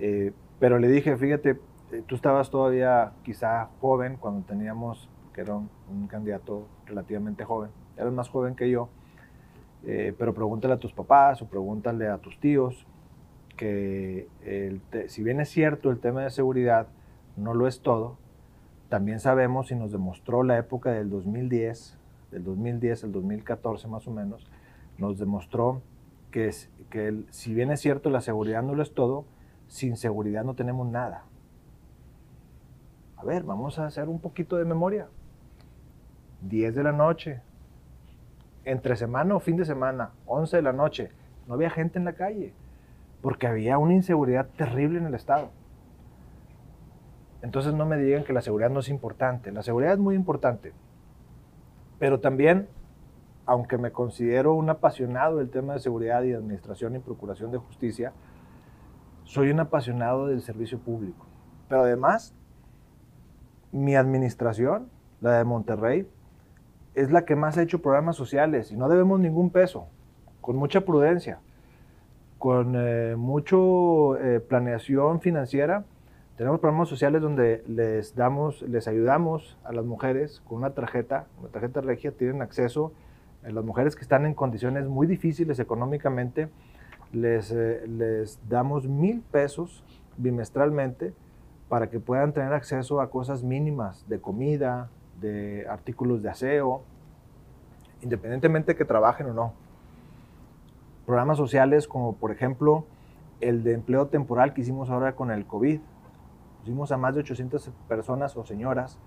Eh, 0.00 0.32
pero 0.58 0.78
le 0.78 0.88
dije, 0.88 1.16
fíjate, 1.18 1.60
eh, 1.92 2.02
tú 2.06 2.14
estabas 2.14 2.50
todavía 2.50 3.12
quizá 3.22 3.68
joven 3.80 4.16
cuando 4.16 4.46
teníamos, 4.46 5.10
que 5.34 5.42
era 5.42 5.54
un, 5.54 5.68
candidato 6.08 6.66
relativamente 6.86 7.44
joven, 7.44 7.70
eras 7.98 8.12
más 8.12 8.30
joven 8.30 8.54
que 8.54 8.70
yo, 8.70 8.88
eh, 9.84 10.14
pero 10.18 10.32
pregúntale 10.32 10.74
a 10.74 10.78
tus 10.78 10.92
papás 10.92 11.42
o 11.42 11.48
pregúntale 11.48 12.08
a 12.08 12.18
tus 12.18 12.38
tíos 12.40 12.86
que 13.56 14.26
si 15.08 15.22
bien 15.22 15.38
es 15.38 15.50
cierto 15.50 15.90
el 15.90 15.98
tema 15.98 16.22
de 16.22 16.30
seguridad 16.30 16.86
no 17.36 17.52
lo 17.52 17.66
es 17.66 17.82
todo, 17.82 18.16
también 18.88 19.20
sabemos 19.20 19.70
y 19.70 19.74
nos 19.74 19.92
demostró 19.92 20.42
la 20.44 20.56
época 20.56 20.92
del 20.92 21.10
2010, 21.10 21.98
del 22.30 22.44
2010 22.44 23.04
al 23.04 23.12
2014 23.12 23.86
más 23.86 24.08
o 24.08 24.12
menos, 24.12 24.50
nos 24.96 25.18
demostró 25.18 25.82
que, 26.30 26.50
que 26.88 27.22
si 27.28 27.52
bien 27.52 27.70
es 27.70 27.80
cierto 27.80 28.08
la 28.08 28.22
seguridad 28.22 28.62
no 28.62 28.74
lo 28.74 28.82
es 28.82 28.94
todo, 28.94 29.26
sin 29.70 29.96
seguridad 29.96 30.42
no 30.42 30.54
tenemos 30.54 30.86
nada. 30.88 31.22
A 33.16 33.24
ver, 33.24 33.44
vamos 33.44 33.78
a 33.78 33.86
hacer 33.86 34.08
un 34.08 34.20
poquito 34.20 34.56
de 34.56 34.64
memoria. 34.64 35.06
10 36.42 36.74
de 36.74 36.82
la 36.82 36.90
noche, 36.90 37.40
entre 38.64 38.96
semana 38.96 39.36
o 39.36 39.40
fin 39.40 39.56
de 39.56 39.64
semana, 39.64 40.10
11 40.26 40.56
de 40.56 40.62
la 40.62 40.72
noche, 40.72 41.12
no 41.46 41.54
había 41.54 41.70
gente 41.70 42.00
en 42.00 42.04
la 42.04 42.14
calle, 42.14 42.52
porque 43.22 43.46
había 43.46 43.78
una 43.78 43.94
inseguridad 43.94 44.48
terrible 44.56 44.98
en 44.98 45.06
el 45.06 45.14
Estado. 45.14 45.50
Entonces 47.40 47.72
no 47.72 47.86
me 47.86 47.96
digan 47.96 48.24
que 48.24 48.32
la 48.32 48.42
seguridad 48.42 48.70
no 48.70 48.80
es 48.80 48.88
importante. 48.88 49.52
La 49.52 49.62
seguridad 49.62 49.92
es 49.92 49.98
muy 50.00 50.16
importante. 50.16 50.72
Pero 52.00 52.18
también, 52.18 52.68
aunque 53.46 53.78
me 53.78 53.92
considero 53.92 54.52
un 54.54 54.68
apasionado 54.68 55.36
del 55.36 55.50
tema 55.50 55.74
de 55.74 55.78
seguridad 55.78 56.24
y 56.24 56.32
administración 56.32 56.96
y 56.96 56.98
procuración 56.98 57.52
de 57.52 57.58
justicia, 57.58 58.12
soy 59.30 59.50
un 59.50 59.60
apasionado 59.60 60.26
del 60.26 60.42
servicio 60.42 60.80
público. 60.80 61.24
Pero 61.68 61.82
además, 61.82 62.34
mi 63.70 63.94
administración, 63.94 64.88
la 65.20 65.38
de 65.38 65.44
Monterrey, 65.44 66.08
es 66.94 67.12
la 67.12 67.24
que 67.24 67.36
más 67.36 67.56
ha 67.56 67.62
hecho 67.62 67.80
programas 67.80 68.16
sociales 68.16 68.72
y 68.72 68.76
no 68.76 68.88
debemos 68.88 69.20
ningún 69.20 69.50
peso, 69.50 69.86
con 70.40 70.56
mucha 70.56 70.80
prudencia, 70.80 71.38
con 72.38 72.74
eh, 72.76 73.14
mucho 73.16 74.16
eh, 74.16 74.40
planeación 74.40 75.20
financiera 75.20 75.84
tenemos 76.40 76.58
programas 76.58 76.88
sociales 76.88 77.20
donde 77.20 77.62
les 77.66 78.14
damos, 78.14 78.62
les 78.62 78.88
ayudamos 78.88 79.58
a 79.62 79.74
las 79.74 79.84
mujeres 79.84 80.40
con 80.48 80.56
una 80.56 80.70
tarjeta, 80.70 81.26
una 81.38 81.50
tarjeta 81.50 81.82
regia, 81.82 82.12
tienen 82.12 82.40
acceso, 82.40 82.94
a 83.44 83.50
las 83.50 83.62
mujeres 83.62 83.94
que 83.94 84.00
están 84.00 84.24
en 84.24 84.32
condiciones 84.32 84.88
muy 84.88 85.06
difíciles 85.06 85.58
económicamente, 85.58 86.48
les, 87.12 87.50
eh, 87.50 87.86
les 87.86 88.38
damos 88.48 88.86
mil 88.88 89.22
pesos 89.22 89.84
bimestralmente 90.16 91.14
para 91.68 91.88
que 91.88 92.00
puedan 92.00 92.32
tener 92.32 92.52
acceso 92.52 93.00
a 93.00 93.10
cosas 93.10 93.42
mínimas 93.42 94.08
de 94.08 94.20
comida, 94.20 94.90
de 95.20 95.66
artículos 95.68 96.22
de 96.22 96.30
aseo, 96.30 96.82
independientemente 98.02 98.72
de 98.72 98.78
que 98.78 98.84
trabajen 98.84 99.28
o 99.28 99.34
no. 99.34 99.52
Programas 101.06 101.38
sociales 101.38 101.86
como 101.86 102.16
por 102.16 102.32
ejemplo 102.32 102.84
el 103.40 103.62
de 103.62 103.72
empleo 103.72 104.08
temporal 104.08 104.52
que 104.52 104.60
hicimos 104.60 104.90
ahora 104.90 105.14
con 105.14 105.30
el 105.30 105.46
COVID, 105.46 105.80
Pusimos 106.60 106.92
a 106.92 106.98
más 106.98 107.14
de 107.14 107.20
800 107.20 107.70
personas 107.88 108.36
o 108.36 108.44
señoras 108.44 108.98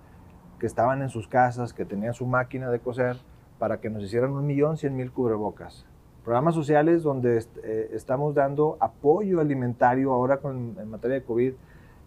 que 0.58 0.66
estaban 0.66 1.02
en 1.02 1.08
sus 1.08 1.28
casas, 1.28 1.72
que 1.72 1.84
tenían 1.84 2.12
su 2.12 2.26
máquina 2.26 2.68
de 2.68 2.80
coser, 2.80 3.16
para 3.58 3.80
que 3.80 3.90
nos 3.90 4.02
hicieran 4.02 4.32
un 4.32 4.44
millón 4.44 4.76
cien 4.76 4.96
mil 4.96 5.12
cubrebocas. 5.12 5.86
Programas 6.24 6.54
sociales 6.54 7.02
donde 7.02 7.44
eh, 7.62 7.90
estamos 7.92 8.34
dando 8.34 8.78
apoyo 8.80 9.40
alimentario 9.40 10.12
ahora 10.12 10.38
con, 10.38 10.76
en 10.80 10.90
materia 10.90 11.16
de 11.16 11.22
COVID, 11.22 11.52
eh, 11.52 11.56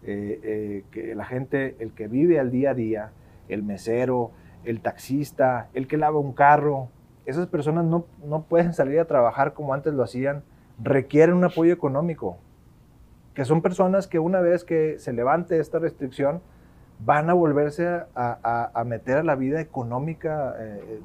eh, 0.02 0.84
que 0.90 1.14
la 1.14 1.24
gente, 1.24 1.76
el 1.78 1.92
que 1.92 2.08
vive 2.08 2.40
al 2.40 2.50
día 2.50 2.70
a 2.70 2.74
día, 2.74 3.12
el 3.48 3.62
mesero, 3.62 4.32
el 4.64 4.80
taxista, 4.80 5.68
el 5.72 5.86
que 5.86 5.96
lava 5.96 6.18
un 6.18 6.32
carro, 6.32 6.88
esas 7.26 7.46
personas 7.46 7.84
no, 7.84 8.06
no 8.24 8.42
pueden 8.42 8.74
salir 8.74 8.98
a 8.98 9.04
trabajar 9.04 9.54
como 9.54 9.72
antes 9.72 9.94
lo 9.94 10.02
hacían, 10.02 10.42
requieren 10.82 11.36
un 11.36 11.44
apoyo 11.44 11.72
económico 11.72 12.38
que 13.38 13.44
son 13.44 13.62
personas 13.62 14.08
que 14.08 14.18
una 14.18 14.40
vez 14.40 14.64
que 14.64 14.98
se 14.98 15.12
levante 15.12 15.60
esta 15.60 15.78
restricción, 15.78 16.40
van 16.98 17.30
a 17.30 17.34
volverse 17.34 17.86
a, 18.16 18.82
meter 18.84 19.18
a 19.18 19.22
la 19.22 19.36
vida 19.36 19.60
económica 19.60 20.56
eh, 20.58 21.00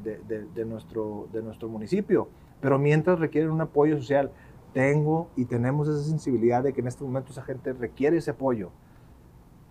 de, 0.56 0.66
nuestro, 0.66 1.28
de 1.32 1.44
nuestro 1.44 1.70
municipio. 1.70 2.30
Pero 2.64 2.80
mientras 2.80 3.20
requieren 3.20 3.52
un 3.52 3.60
apoyo 3.60 3.98
social, 3.98 4.32
tengo 4.72 5.30
y 5.36 5.44
tenemos 5.44 5.90
esa 5.90 6.02
sensibilidad 6.02 6.64
de 6.64 6.72
que 6.72 6.80
en 6.80 6.88
este 6.88 7.04
momento 7.04 7.34
esa 7.34 7.42
gente 7.42 7.74
requiere 7.74 8.16
ese 8.16 8.32
apoyo. 8.32 8.72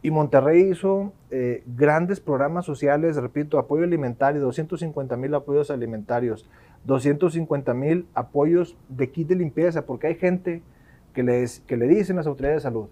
Y 0.03 0.11
Monterrey 0.11 0.71
hizo 0.71 1.15
eh, 1.31 1.63
grandes 1.67 2.21
programas 2.21 2.67
sociales, 2.67 3.17
repito, 3.17 3.59
apoyo 3.59 3.85
alimentario, 3.85 4.43
250 4.43 5.17
mil 5.17 5.35
apoyos 5.35 5.71
alimentarios, 5.71 6.51
250 6.85 7.73
mil 7.73 8.07
apoyos 8.13 8.77
de 8.91 9.11
kit 9.11 9.27
de 9.27 9.37
limpieza, 9.37 9.87
porque 9.87 10.09
hay 10.09 10.17
gente 10.17 10.63
que, 11.15 11.23
les, 11.23 11.61
que 11.61 11.79
le 11.79 11.89
dicen 11.89 12.17
las 12.17 12.27
autoridades 12.27 12.63
de 12.63 12.69
salud, 12.69 12.89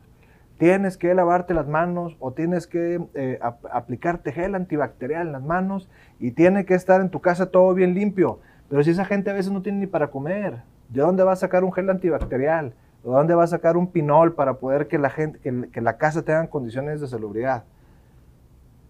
tienes 0.56 0.96
que 0.96 1.12
lavarte 1.14 1.52
las 1.52 1.68
manos 1.68 2.16
o 2.20 2.32
tienes 2.32 2.66
que 2.66 3.02
eh, 3.12 3.38
aplicarte 3.70 4.32
gel 4.32 4.54
antibacterial 4.54 5.26
en 5.26 5.32
las 5.32 5.42
manos 5.42 5.90
y 6.18 6.30
tiene 6.30 6.64
que 6.64 6.72
estar 6.72 7.02
en 7.02 7.10
tu 7.10 7.20
casa 7.20 7.50
todo 7.50 7.74
bien 7.74 7.92
limpio. 7.92 8.40
Pero 8.70 8.84
si 8.84 8.90
esa 8.90 9.04
gente 9.04 9.28
a 9.30 9.32
veces 9.32 9.50
no 9.50 9.62
tiene 9.62 9.80
ni 9.80 9.86
para 9.88 10.12
comer, 10.12 10.62
¿de 10.88 11.00
dónde 11.02 11.24
va 11.24 11.32
a 11.32 11.36
sacar 11.36 11.64
un 11.64 11.72
gel 11.72 11.90
antibacterial? 11.90 12.72
¿De 13.02 13.10
dónde 13.10 13.34
va 13.34 13.42
a 13.42 13.48
sacar 13.48 13.76
un 13.76 13.88
pinol 13.88 14.34
para 14.34 14.54
poder 14.54 14.86
que 14.86 14.96
la, 14.96 15.10
gente, 15.10 15.40
que, 15.40 15.80
la 15.80 15.96
casa 15.96 16.22
tenga 16.22 16.46
condiciones 16.46 17.00
de 17.00 17.08
salubridad? 17.08 17.64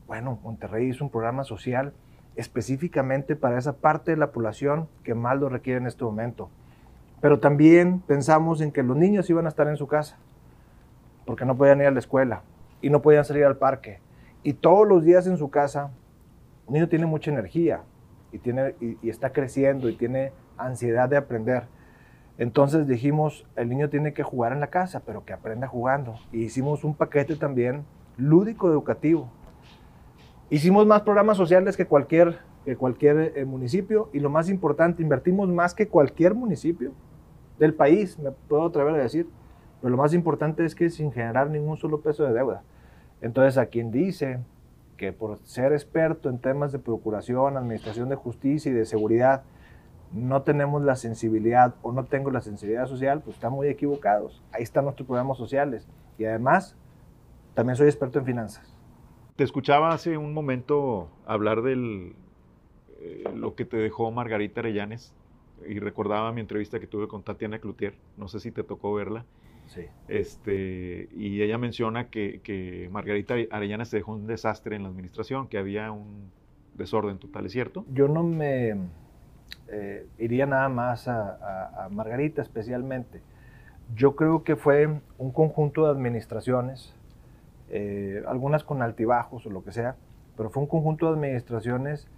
Bueno, 0.07 0.39
Monterrey 0.43 0.91
hizo 0.91 1.03
un 1.03 1.11
programa 1.11 1.45
social 1.45 1.95
específicamente 2.37 3.37
para 3.37 3.59
esa 3.59 3.73
parte 3.73 4.11
de 4.11 4.19
la 4.19 4.33
población 4.33 4.87
que 5.03 5.15
más 5.15 5.39
lo 5.39 5.49
requiere 5.49 5.81
en 5.81 5.87
este 5.87 6.05
momento. 6.05 6.51
Pero 7.23 7.41
también 7.41 8.01
pensamos 8.01 8.61
en 8.61 8.73
que 8.73 8.83
los 8.83 8.99
niños 8.99 9.31
iban 9.31 9.47
a 9.47 9.49
estar 9.49 9.67
en 9.67 9.79
su 9.79 9.87
casa, 9.87 10.19
porque 11.25 11.47
no 11.47 11.57
podían 11.57 11.81
ir 11.81 11.87
a 11.87 11.91
la 11.91 12.01
escuela 12.01 12.43
y 12.83 12.91
no 12.91 13.01
podían 13.01 13.25
salir 13.25 13.45
al 13.45 13.57
parque. 13.57 13.99
Y 14.43 14.53
todos 14.53 14.87
los 14.87 15.05
días 15.05 15.27
en 15.27 15.39
su 15.39 15.49
casa, 15.49 15.91
un 16.67 16.75
niño 16.75 16.89
tiene 16.89 17.07
mucha 17.07 17.31
energía 17.31 17.81
y, 18.33 18.39
tiene, 18.39 18.75
y, 18.81 19.09
está 19.09 19.33
creciendo 19.33 19.89
y 19.89 19.97
tiene 19.97 20.33
ansiedad 20.57 21.09
de 21.09 21.17
aprender. 21.17 21.65
Entonces 22.39 22.87
dijimos, 22.87 23.47
el 23.57 23.69
niño 23.69 23.91
tiene 23.91 24.13
que 24.13 24.23
jugar 24.23 24.53
en 24.53 24.61
la 24.61 24.69
casa, 24.69 25.03
pero 25.05 25.25
que 25.25 25.33
aprenda 25.33 25.67
jugando. 25.69 26.15
Y 26.33 26.45
hicimos 26.45 26.85
un 26.85 26.95
paquete 26.95 27.37
también 27.37 27.85
lúdico 28.17 28.69
educativo. 28.71 29.31
Hicimos 30.49 30.87
más 30.87 31.03
programas 31.03 31.37
sociales 31.37 31.77
que 31.77 31.87
cualquier, 31.87 32.39
que 32.65 32.77
cualquier 32.77 33.33
eh, 33.37 33.45
municipio 33.45 34.09
y 34.13 34.21
lo 34.21 34.31
más 34.31 34.49
importante, 34.49 35.03
invertimos 35.03 35.49
más 35.49 35.75
que 35.75 35.89
cualquier 35.89 36.35
municipio 36.35 36.93
del 37.59 37.75
país, 37.75 38.19
me 38.19 38.31
puedo 38.33 38.67
atrever 38.67 38.95
a 38.95 38.99
decir. 38.99 39.29
Pero 39.81 39.91
lo 39.91 39.97
más 39.97 40.13
importante 40.13 40.65
es 40.65 40.75
que 40.75 40.91
sin 40.91 41.13
generar 41.13 41.51
ningún 41.51 41.77
solo 41.77 42.01
peso 42.01 42.25
de 42.25 42.33
deuda. 42.33 42.63
Entonces, 43.23 43.59
a 43.59 43.67
quien 43.67 43.91
dice 43.91 44.41
que 45.01 45.15
por 45.15 45.39
ser 45.45 45.73
experto 45.73 46.29
en 46.29 46.39
temas 46.39 46.73
de 46.73 46.79
procuración, 46.79 47.57
administración 47.57 48.11
de 48.11 48.17
justicia 48.17 48.71
y 48.71 48.75
de 48.75 48.85
seguridad, 48.85 49.45
no 50.13 50.43
tenemos 50.43 50.83
la 50.83 50.95
sensibilidad 50.95 51.75
o 51.81 51.91
no 51.91 52.05
tengo 52.05 52.31
la 52.31 52.43
sensibilidad 52.43 52.85
social, 52.87 53.23
pues 53.23 53.37
están 53.37 53.53
muy 53.55 53.69
equivocados. 53.69 54.43
Ahí 54.53 54.63
están 54.63 54.85
nuestros 54.85 55.07
programas 55.07 55.39
sociales. 55.39 55.89
Y 56.19 56.27
además, 56.27 56.77
también 57.55 57.77
soy 57.77 57.87
experto 57.87 58.19
en 58.19 58.27
finanzas. 58.27 58.77
Te 59.37 59.45
escuchaba 59.45 59.89
hace 59.95 60.19
un 60.19 60.35
momento 60.35 61.09
hablar 61.25 61.63
de 61.63 62.15
eh, 63.01 63.25
lo 63.35 63.55
que 63.55 63.65
te 63.65 63.79
dejó 63.79 64.11
Margarita 64.11 64.61
Arellanes 64.61 65.15
y 65.67 65.79
recordaba 65.79 66.31
mi 66.33 66.43
entrevista 66.43 66.79
que 66.79 66.87
tuve 66.87 67.09
con 67.09 67.23
Tatiana 67.23 67.59
Cloutier, 67.59 67.95
no 68.19 68.29
sé 68.29 68.39
si 68.39 68.51
te 68.51 68.65
tocó 68.65 68.93
verla. 68.93 69.25
Sí. 69.71 69.87
Este, 70.09 71.09
y 71.15 71.43
ella 71.43 71.57
menciona 71.57 72.09
que, 72.11 72.41
que 72.43 72.89
Margarita 72.91 73.35
Arellana 73.53 73.85
se 73.85 73.99
dejó 73.99 74.13
un 74.13 74.27
desastre 74.27 74.75
en 74.75 74.83
la 74.83 74.89
administración, 74.89 75.47
que 75.47 75.59
había 75.59 75.93
un 75.93 76.33
desorden 76.75 77.19
total, 77.19 77.47
¿es 77.47 77.53
cierto? 77.53 77.85
Yo 77.93 78.09
no 78.09 78.25
me 78.25 78.75
eh, 79.69 80.07
iría 80.19 80.47
nada 80.47 80.69
más 80.69 81.07
a, 81.07 81.89
Margarita 81.93 82.43
especialmente. 82.43 83.21
Yo 83.95 84.17
creo 84.17 84.43
que 84.43 84.57
fue 84.57 84.89
un 85.19 85.31
conjunto 85.31 85.85
de 85.85 85.93
administraciones, 85.93 86.93
eh, 87.69 88.25
algunas 88.27 88.65
con 88.65 88.83
altibajos 88.83 89.47
o 89.47 89.51
lo 89.51 89.63
que 89.63 89.71
sea, 89.71 89.95
pero 90.37 90.51
fue 90.51 90.65
un 90.65 90.69
conjunto 90.69 91.07
de 91.07 91.13
administraciones 91.13 92.09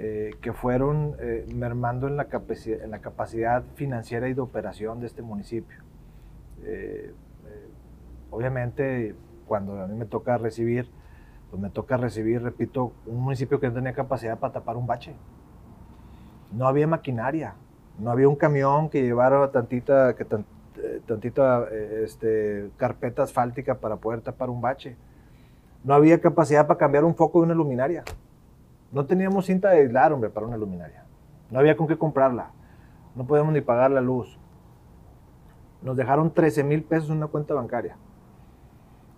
eh, 0.00 0.30
que 0.40 0.54
fueron 0.54 1.16
eh, 1.18 1.44
mermando 1.54 2.06
en 2.06 2.16
la, 2.16 2.26
capacidad, 2.26 2.82
en 2.82 2.92
la 2.92 3.00
capacidad 3.00 3.62
financiera 3.74 4.28
y 4.28 4.32
de 4.32 4.40
operación 4.40 5.00
de 5.00 5.06
este 5.06 5.20
municipio. 5.20 5.76
Eh, 6.64 7.12
obviamente, 8.30 9.14
cuando 9.46 9.80
a 9.80 9.86
mí 9.86 9.96
me 9.96 10.04
toca 10.04 10.38
recibir, 10.38 10.90
pues 11.50 11.62
me 11.62 11.70
toca 11.70 11.96
recibir, 11.96 12.42
repito, 12.42 12.92
un 13.06 13.22
municipio 13.22 13.58
que 13.58 13.68
no 13.68 13.74
tenía 13.74 13.94
capacidad 13.94 14.38
para 14.38 14.52
tapar 14.52 14.76
un 14.76 14.86
bache. 14.86 15.14
No 16.52 16.66
había 16.66 16.86
maquinaria, 16.86 17.54
No 17.98 18.12
había 18.12 18.28
un 18.28 18.36
camión 18.36 18.90
que 18.90 19.02
llevara 19.02 19.50
tantita, 19.50 20.10
eh, 20.10 21.00
tantita 21.04 21.66
eh, 21.72 22.02
este, 22.04 22.70
carpeta 22.76 23.24
asfáltica 23.24 23.74
para 23.74 23.96
poder 23.96 24.20
tapar 24.20 24.50
un 24.50 24.60
bache. 24.60 24.96
No 25.82 25.94
había 25.94 26.20
capacidad 26.20 26.66
para 26.68 26.78
cambiar 26.78 27.04
un 27.04 27.16
foco 27.16 27.40
de 27.40 27.46
una 27.46 27.54
luminaria. 27.54 28.04
No 28.92 29.04
teníamos 29.04 29.46
cinta 29.46 29.70
de 29.70 29.78
aislar, 29.78 30.12
hombre, 30.12 30.30
para 30.30 30.46
una 30.46 30.56
luminaria. 30.56 31.04
No 31.50 31.58
había 31.58 31.76
con 31.76 31.88
qué 31.88 31.98
comprarla. 31.98 32.50
No 33.16 33.26
podíamos 33.26 33.52
ni 33.52 33.60
pagar 33.60 33.90
la 33.90 34.00
luz. 34.00 34.38
Nos 35.82 35.96
dejaron 35.96 36.32
13 36.32 36.64
mil 36.64 36.82
pesos 36.82 37.10
en 37.10 37.18
una 37.18 37.28
cuenta 37.28 37.54
bancaria. 37.54 37.96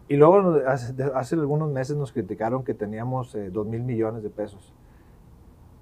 Y 0.08 0.16
luego, 0.16 0.56
hace, 0.66 1.34
algunos 1.36 1.70
meses 1.70 1.96
nos 1.96 2.12
criticaron 2.12 2.64
que 2.64 2.74
teníamos 2.74 3.32
2 3.32 3.36
eh, 3.36 3.68
mil 3.68 3.82
millones 3.82 4.22
de 4.22 4.30
pesos. 4.30 4.74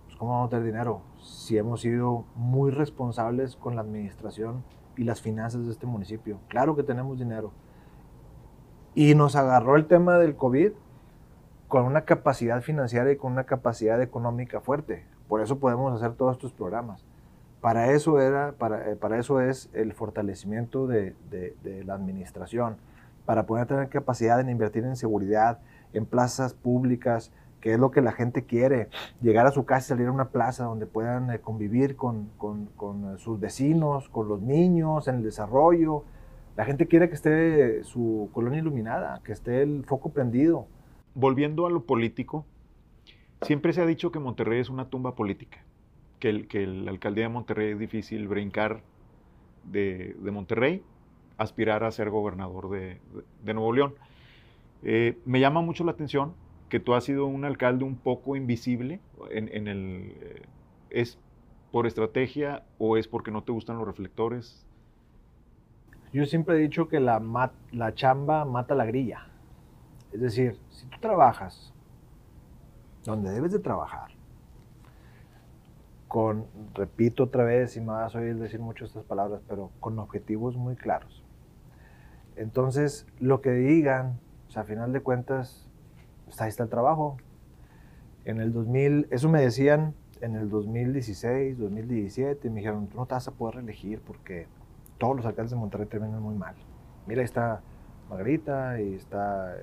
Pues, 0.05 0.17
¿Cómo 0.17 0.33
vamos 0.33 0.49
a 0.49 0.51
tener 0.51 0.67
dinero? 0.67 1.01
Si 1.23 1.57
hemos 1.57 1.81
sido 1.81 2.27
muy 2.35 2.71
responsables 2.71 3.57
con 3.57 3.75
la 3.75 3.81
administración 3.81 4.65
y 4.99 5.05
las 5.05 5.23
finanzas 5.23 5.65
de 5.65 5.73
este 5.73 5.87
municipio. 5.87 6.41
Claro 6.49 6.77
que 6.77 6.83
tenemos 6.83 7.19
dinero. 7.19 7.53
Y 8.95 9.15
nos 9.15 9.35
agarró 9.35 9.77
el 9.77 9.87
tema 9.87 10.19
del 10.19 10.37
COVID 10.37 10.73
con 11.69 11.85
una 11.85 12.03
capacidad 12.03 12.61
financiera 12.63 13.11
y 13.13 13.17
con 13.17 13.33
una 13.33 13.45
capacidad 13.45 14.03
económica 14.03 14.61
fuerte. 14.61 15.07
Por 15.29 15.41
eso 15.41 15.59
podemos 15.59 15.95
hacer 15.95 16.17
todos 16.17 16.33
estos 16.33 16.53
programas. 16.53 17.05
Para 17.61 17.91
eso, 17.91 18.21
era, 18.21 18.51
eh, 18.51 18.97
para 18.97 19.19
eso 19.19 19.41
es 19.41 19.69
el 19.73 19.93
fortalecimiento 19.93 20.87
de, 20.87 21.15
la 21.85 21.95
administración, 21.95 22.77
para 23.25 23.47
poder 23.47 23.67
tener 23.67 23.89
capacidad 23.89 24.41
en 24.41 24.49
invertir 24.49 24.85
en 24.85 24.95
seguridad, 24.95 25.59
en 25.93 26.07
plazas 26.07 26.55
públicas, 26.55 27.33
que 27.61 27.73
es 27.73 27.81
lo 27.81 27.91
que 27.91 28.01
la 28.01 28.13
gente 28.13 28.45
quiere, 28.45 28.89
llegar 29.21 29.47
a 29.47 29.51
su 29.51 29.65
casa 29.65 29.87
y 29.87 29.89
salir 29.89 30.07
a 30.07 30.13
una 30.13 30.29
plaza 30.29 30.65
donde 30.65 30.87
puedan 30.87 31.33
eh, 31.33 31.41
convivir 31.41 31.97
con, 31.97 32.31
con, 32.37 33.19
sus 33.19 33.41
vecinos, 33.41 34.09
con 34.09 34.29
los 34.29 34.41
niños, 34.41 35.09
en 35.09 35.17
el 35.17 35.23
desarrollo. 35.25 36.05
La 36.57 36.65
gente 36.65 36.87
quiere 36.87 37.09
que 37.09 37.17
esté 37.17 37.83
su 37.83 38.31
colonia 38.33 38.61
iluminada, 38.61 39.21
que 39.25 39.33
esté 39.33 39.63
el 39.63 39.85
foco 39.85 40.11
prendido. 40.11 40.67
Volviendo 41.15 41.67
a 41.67 41.71
lo 41.71 41.83
político, 41.83 42.47
siempre 43.43 43.73
se 43.73 43.81
ha 43.81 43.87
dicho 43.87 44.13
que 44.13 44.21
Monterrey 44.21 44.61
es 44.61 44.71
una 44.71 44.89
tumba 44.89 45.17
política 45.17 45.59
que, 46.19 46.29
el, 46.29 46.49
que 46.49 46.67
la 46.67 46.91
alcaldía 46.91 47.25
de 47.25 47.29
Monterrey 47.31 47.73
es 47.73 47.79
difícil 47.79 48.29
brincar 48.29 48.83
de, 49.65 50.17
Monterrey, 50.33 50.83
aspirar 51.37 51.85
a 51.85 51.91
ser 51.91 52.11
gobernador 52.11 52.71
de, 52.71 53.01
Nuevo 53.45 53.73
León. 53.73 53.95
Eh, 54.83 55.19
me 55.25 55.41
llama 55.41 55.61
mucho 55.61 55.85
la 55.85 55.93
atención 55.93 56.35
que 56.69 56.81
tú 56.81 56.95
has 56.95 57.05
sido 57.05 57.27
un 57.27 57.45
alcalde 57.45 57.85
un 57.85 57.97
poco 57.97 58.37
invisible 58.37 59.01
en, 59.31 59.69
el... 59.69 60.15
Eh, 60.21 60.43
¿Es 60.91 61.19
por 61.71 61.87
estrategia 61.87 62.65
o 62.79 62.97
es 62.97 63.09
porque 63.09 63.31
no 63.31 63.43
te 63.43 63.53
gustan 63.53 63.77
los 63.77 63.87
reflectores? 63.87 64.65
Yo 66.13 66.25
siempre 66.25 66.57
he 66.57 66.59
dicho 66.61 66.89
que 66.89 66.99
la, 66.99 67.21
la 67.73 67.95
chamba 67.95 68.47
mata 68.47 68.75
la 68.75 68.87
grilla. 68.87 69.27
Es 70.13 70.21
decir, 70.21 70.59
si 70.71 70.87
tú 70.87 70.99
trabajas 70.99 71.75
donde 73.05 73.31
debes 73.31 73.53
de 73.53 73.59
trabajar, 73.59 74.18
con, 76.09 76.47
repito 76.75 77.25
otra 77.25 77.45
vez, 77.45 77.77
y 77.77 77.81
me 77.81 77.89
vas 77.89 78.17
a 78.17 78.19
oír 78.19 78.37
decir 78.37 78.61
mucho 78.61 78.87
estas 78.87 79.05
palabras, 79.05 79.43
pero 79.47 79.71
con 79.79 79.99
objetivos 79.99 80.57
muy 80.57 80.75
claros. 80.75 81.23
Entonces, 82.37 83.07
lo 83.21 83.41
que 83.43 83.51
digan, 83.51 84.19
o 84.49 84.51
sea, 84.51 84.63
a 84.63 84.65
final 84.65 84.93
de 84.93 85.01
cuentas, 85.01 85.69
pues 86.25 86.41
ahí 86.41 86.49
está 86.49 86.63
el 86.63 86.71
trabajo. 86.71 87.19
En 88.25 88.41
el 88.41 88.53
2000, 88.53 89.09
eso 89.11 89.29
me 89.29 89.41
decían 89.41 89.95
en 90.21 90.35
el 90.35 90.49
2016, 90.49 91.59
2017, 91.59 92.49
y 92.49 92.51
me 92.51 92.61
dijeron, 92.61 92.89
tú 92.89 92.97
no 92.97 93.07
te 93.07 93.15
vas 93.15 93.29
a 93.29 93.33
poder 93.33 93.57
reelegir 93.57 94.01
porque 94.01 94.47
todos 94.99 95.17
los 95.17 95.27
alcaldes 95.27 95.51
de 95.51 95.57
Monterrey 95.57 95.87
terminan 95.87 96.23
muy 96.23 96.35
mal. 96.35 96.55
Mira, 97.07 97.21
ahí 97.21 97.27
está 97.27 97.61
Margarita, 98.09 98.81
y 98.81 98.95
está 98.95 99.55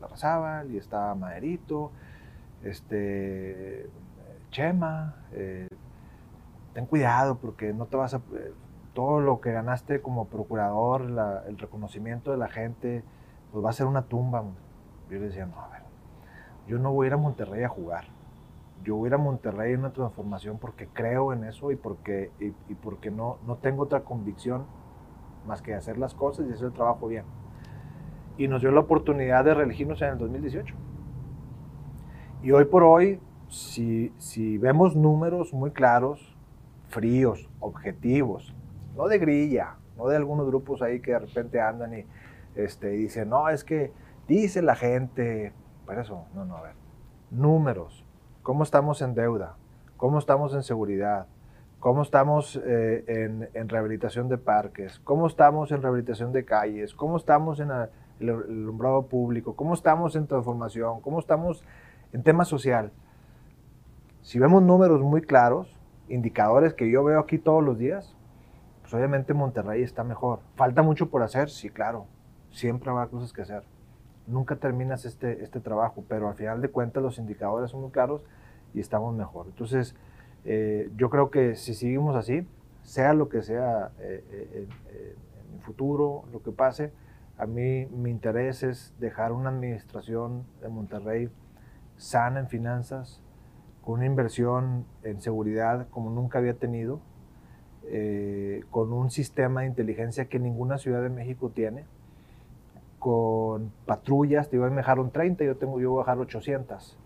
Larrazábal, 0.00 0.70
y 0.70 0.78
está 0.78 1.14
Maderito, 1.14 1.92
este, 2.64 3.88
Chema, 4.50 5.16
eh, 5.32 5.68
ten 6.72 6.86
cuidado 6.86 7.38
porque 7.38 7.72
no 7.72 7.86
te 7.86 7.96
vas 7.96 8.14
a... 8.14 8.18
Eh, 8.18 8.52
todo 8.94 9.20
lo 9.20 9.40
que 9.40 9.52
ganaste 9.52 10.02
como 10.02 10.26
procurador, 10.26 11.02
el 11.46 11.58
reconocimiento 11.58 12.32
de 12.32 12.36
la 12.36 12.48
gente, 12.48 13.04
pues 13.52 13.64
va 13.64 13.70
a 13.70 13.72
ser 13.72 13.86
una 13.86 14.02
tumba. 14.02 14.42
Yo 15.08 15.18
le 15.18 15.26
decía, 15.26 15.46
no, 15.46 15.60
a 15.60 15.68
ver, 15.68 15.82
yo 16.66 16.78
no 16.78 16.92
voy 16.92 17.06
a 17.06 17.08
ir 17.08 17.14
a 17.14 17.16
Monterrey 17.16 17.62
a 17.62 17.68
jugar. 17.68 18.06
Yo 18.82 18.96
voy 18.96 19.06
a 19.06 19.08
ir 19.08 19.14
a 19.14 19.18
Monterrey 19.18 19.74
en 19.74 19.80
una 19.80 19.92
transformación 19.92 20.58
porque 20.58 20.88
creo 20.88 21.32
en 21.32 21.44
eso 21.44 21.70
y 21.70 21.76
porque, 21.76 22.30
y, 22.40 22.74
porque 22.74 23.10
no, 23.10 23.38
no 23.46 23.56
tengo 23.56 23.82
otra 23.82 24.00
convicción 24.00 24.64
más 25.46 25.62
que 25.62 25.74
hacer 25.74 25.98
las 25.98 26.14
cosas 26.14 26.46
y 26.48 26.52
hacer 26.52 26.66
el 26.66 26.72
trabajo 26.72 27.06
bien. 27.06 27.24
Y 28.38 28.48
nos 28.48 28.62
dio 28.62 28.70
la 28.70 28.80
oportunidad 28.80 29.44
de 29.44 29.54
reelegirnos 29.54 30.00
en 30.02 30.08
el 30.10 30.18
2018. 30.18 30.74
Y 32.42 32.52
hoy 32.52 32.64
por 32.64 32.82
hoy, 32.82 33.20
si, 33.48 34.12
si 34.16 34.56
vemos 34.56 34.96
números 34.96 35.52
muy 35.52 35.72
claros, 35.72 36.29
fríos, 36.90 37.48
objetivos, 37.60 38.54
no 38.96 39.08
de 39.08 39.18
grilla, 39.18 39.76
no 39.96 40.08
de 40.08 40.16
algunos 40.16 40.46
grupos 40.46 40.82
ahí 40.82 41.00
que 41.00 41.12
de 41.12 41.20
repente 41.20 41.60
andan 41.60 41.94
y 41.94 42.04
este, 42.54 42.88
dicen, 42.88 43.30
no, 43.30 43.48
es 43.48 43.64
que 43.64 43.92
dice 44.28 44.60
la 44.60 44.74
gente, 44.74 45.52
por 45.86 45.98
eso, 45.98 46.26
no, 46.34 46.44
no, 46.44 46.56
a 46.56 46.62
ver, 46.62 46.74
números, 47.30 48.04
cómo 48.42 48.64
estamos 48.64 49.02
en 49.02 49.14
deuda, 49.14 49.56
cómo 49.96 50.18
estamos 50.18 50.52
en 50.54 50.62
seguridad, 50.62 51.26
cómo 51.78 52.02
estamos 52.02 52.60
eh, 52.64 53.48
en, 53.54 53.68
rehabilitación 53.68 54.28
de 54.28 54.36
parques, 54.36 55.00
cómo 55.00 55.26
estamos 55.26 55.72
en 55.72 55.82
rehabilitación 55.82 56.32
de 56.32 56.44
calles, 56.44 56.94
cómo 56.94 57.16
estamos 57.16 57.60
en 57.60 57.70
el 57.70 58.28
alumbrado 58.28 59.06
público, 59.06 59.54
cómo 59.54 59.74
estamos 59.74 60.16
en 60.16 60.26
transformación, 60.26 61.00
cómo 61.00 61.20
estamos 61.20 61.64
en 62.12 62.22
tema 62.22 62.44
social. 62.44 62.92
Si 64.22 64.38
vemos 64.38 64.62
números 64.62 65.00
muy 65.00 65.22
claros, 65.22 65.79
indicadores 66.10 66.74
que 66.74 66.90
yo 66.90 67.02
veo 67.04 67.20
aquí 67.20 67.38
todos 67.38 67.64
los 67.64 67.78
días, 67.78 68.14
pues 68.82 68.92
obviamente 68.94 69.32
Monterrey 69.32 69.82
está 69.82 70.04
mejor. 70.04 70.40
¿Falta 70.56 70.82
mucho 70.82 71.08
por 71.08 71.22
hacer? 71.22 71.48
Sí, 71.48 71.70
claro. 71.70 72.06
Siempre 72.50 72.90
habrá 72.90 73.06
cosas 73.06 73.32
que 73.32 73.42
hacer. 73.42 73.62
Nunca 74.26 74.56
terminas 74.56 75.04
este, 75.04 75.42
este 75.42 75.60
trabajo, 75.60 76.04
pero 76.08 76.28
al 76.28 76.34
final 76.34 76.60
de 76.60 76.68
cuentas 76.68 77.02
los 77.02 77.18
indicadores 77.18 77.70
son 77.70 77.80
muy 77.80 77.90
claros 77.90 78.24
y 78.74 78.80
estamos 78.80 79.14
mejor. 79.14 79.46
Entonces, 79.46 79.94
eh, 80.44 80.90
yo 80.96 81.10
creo 81.10 81.30
que 81.30 81.54
si 81.54 81.74
seguimos 81.74 82.16
así, 82.16 82.46
sea 82.82 83.14
lo 83.14 83.28
que 83.28 83.42
sea 83.42 83.92
eh, 84.00 84.24
eh, 84.30 84.68
en 85.48 85.54
el 85.54 85.60
futuro, 85.62 86.24
lo 86.32 86.42
que 86.42 86.50
pase, 86.50 86.92
a 87.38 87.46
mí 87.46 87.86
mi 87.86 88.10
interés 88.10 88.62
es 88.62 88.94
dejar 88.98 89.32
una 89.32 89.50
administración 89.50 90.44
de 90.60 90.68
Monterrey 90.68 91.30
sana 91.96 92.40
en 92.40 92.48
finanzas, 92.48 93.22
con 93.90 93.98
una 93.98 94.06
inversión 94.06 94.84
en 95.02 95.20
seguridad 95.20 95.88
como 95.90 96.10
nunca 96.10 96.38
había 96.38 96.54
tenido, 96.54 97.00
eh, 97.88 98.62
con 98.70 98.92
un 98.92 99.10
sistema 99.10 99.62
de 99.62 99.66
inteligencia 99.66 100.26
que 100.26 100.38
ninguna 100.38 100.78
Ciudad 100.78 101.02
de 101.02 101.08
México 101.08 101.50
tiene, 101.50 101.86
con 103.00 103.72
patrullas, 103.86 104.48
te 104.48 104.54
iba 104.54 104.68
a 104.68 104.70
dejaron 104.70 105.10
30, 105.10 105.42
yo, 105.42 105.56
tengo, 105.56 105.80
yo 105.80 105.90
voy 105.90 105.98
a 105.98 106.06
bajar 106.06 106.18
800, 106.18 106.96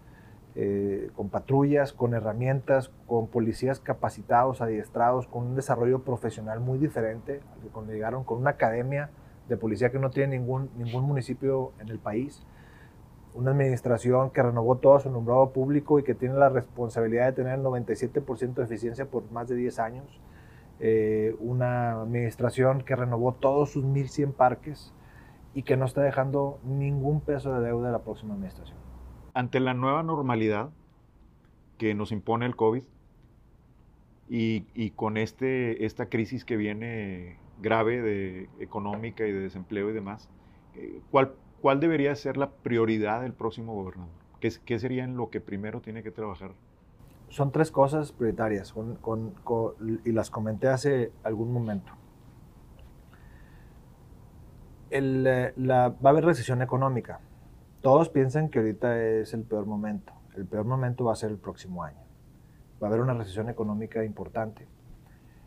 eh, 0.57 1.11
con 1.17 1.31
patrullas, 1.31 1.95
con 1.95 2.13
herramientas, 2.13 2.91
con 3.07 3.29
policías 3.29 3.81
capacitados, 3.81 4.61
adiestrados, 4.61 5.27
con 5.27 5.45
un 5.47 5.55
desarrollo 5.55 6.03
profesional 6.03 6.61
muy 6.61 6.77
diferente, 6.77 7.41
cuando 7.73 7.95
llegaron 7.95 8.25
con 8.25 8.37
una 8.37 8.51
academia 8.51 9.09
de 9.49 9.57
policía 9.57 9.91
que 9.91 9.99
no 9.99 10.11
tiene 10.11 10.37
ningún, 10.37 10.69
ningún 10.77 11.05
municipio 11.05 11.73
en 11.81 11.89
el 11.89 11.99
país 11.99 12.45
una 13.35 13.51
administración 13.51 14.31
que 14.31 14.43
renovó 14.43 14.77
todo 14.77 15.01
su 15.01 15.11
nombrado 15.11 15.51
público 15.51 15.99
y 15.99 16.05
que 16.05 16.15
tiene 16.15 16.37
la 16.37 16.49
responsabilidad 16.49 17.27
de 17.27 17.33
tener 17.33 17.59
el 17.59 17.65
97% 17.65 18.55
de 18.55 18.65
eficiencia 18.65 19.07
por 19.07 19.31
más 19.33 19.49
de 19.49 19.57
10 19.57 19.79
años, 19.81 20.21
eh, 20.79 21.35
una 21.41 22.01
administración 22.03 22.83
que 22.83 22.95
renovó 22.95 23.33
todos 23.35 23.71
sus 23.71 23.85
1.100 23.85 24.33
parques 24.33 24.93
y 25.53 25.63
que 25.63 25.77
no 25.77 25.85
está 25.85 26.03
dejando 26.03 26.59
ningún 26.65 27.21
peso 27.21 27.53
de 27.55 27.67
deuda 27.67 27.89
a 27.89 27.93
la 27.93 28.03
próxima 28.03 28.35
administración. 28.35 28.79
Ante 29.35 29.59
la 29.59 29.75
nueva 29.75 30.03
normalidad 30.03 30.71
que 31.77 31.95
nos 31.95 32.13
impone 32.13 32.47
el 32.47 32.55
COVID 32.55 32.85
y, 34.29 34.67
y 34.75 34.91
con 34.91 35.17
este, 35.17 35.85
esta 35.85 36.07
crisis 36.07 36.45
que 36.45 36.57
viene 36.57 37.39
grave 37.61 38.01
de 38.01 38.49
económica 38.61 39.27
y 39.27 39.33
de 39.33 39.41
desempleo 39.41 39.91
y 39.91 39.93
demás, 39.93 40.29
eh, 40.77 41.01
¿cuál 41.11 41.35
¿cuál 41.65 41.81
debería 41.81 42.15
ser 42.15 42.37
la 42.37 42.51
prioridad 42.51 43.23
del 43.23 43.33
próximo 43.33 43.73
gobernador? 43.73 44.13
¿Qué, 44.39 44.53
qué 44.67 44.79
sería 44.79 45.03
en 45.03 45.17
lo 45.17 45.31
que 45.31 45.41
primero 45.41 45.81
tiene 45.81 46.03
que 46.03 46.11
trabajar? 46.11 46.51
Son 47.31 47.53
tres 47.53 47.71
cosas 47.71 48.13
prioritarias 48.13 48.75
y 50.05 50.13
las 50.13 50.29
comenté 50.29 50.69
hace 50.69 51.11
algún 51.23 51.55
momento. 51.55 51.91
Eh, 54.91 55.55
va 55.59 55.87
a 55.87 56.09
haber 56.11 56.27
recesión 56.27 56.61
económica. 56.61 57.21
Todos 57.81 58.11
piensan 58.11 58.51
que 58.51 58.59
ahorita 58.59 59.03
es 59.03 59.33
el 59.33 59.45
peor 59.45 59.65
momento. 59.65 60.13
El 60.37 60.45
peor 60.45 60.67
momento 60.67 61.07
va 61.07 61.15
a 61.15 61.17
ser 61.17 61.31
el 61.31 61.39
próximo 61.39 61.83
año. 61.83 62.05
Va 62.83 62.89
a 62.89 62.91
haber 62.91 63.01
una 63.01 63.15
recesión 63.15 63.49
económica 63.49 64.05
importante. 64.05 64.69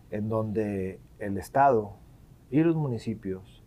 en 0.09 0.29
donde 0.29 0.99
el 1.19 1.37
Estado 1.37 1.93
y 2.49 2.63
los 2.63 2.75
municipios, 2.75 3.63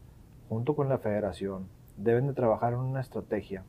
junto 0.49 0.75
con 0.75 0.89
la 0.89 0.99
federación, 0.99 1.69
deben 2.03 2.27
de 2.27 2.33
trabajar 2.33 2.73
en 2.73 2.81
una 2.81 3.01
estrategia. 3.01 3.65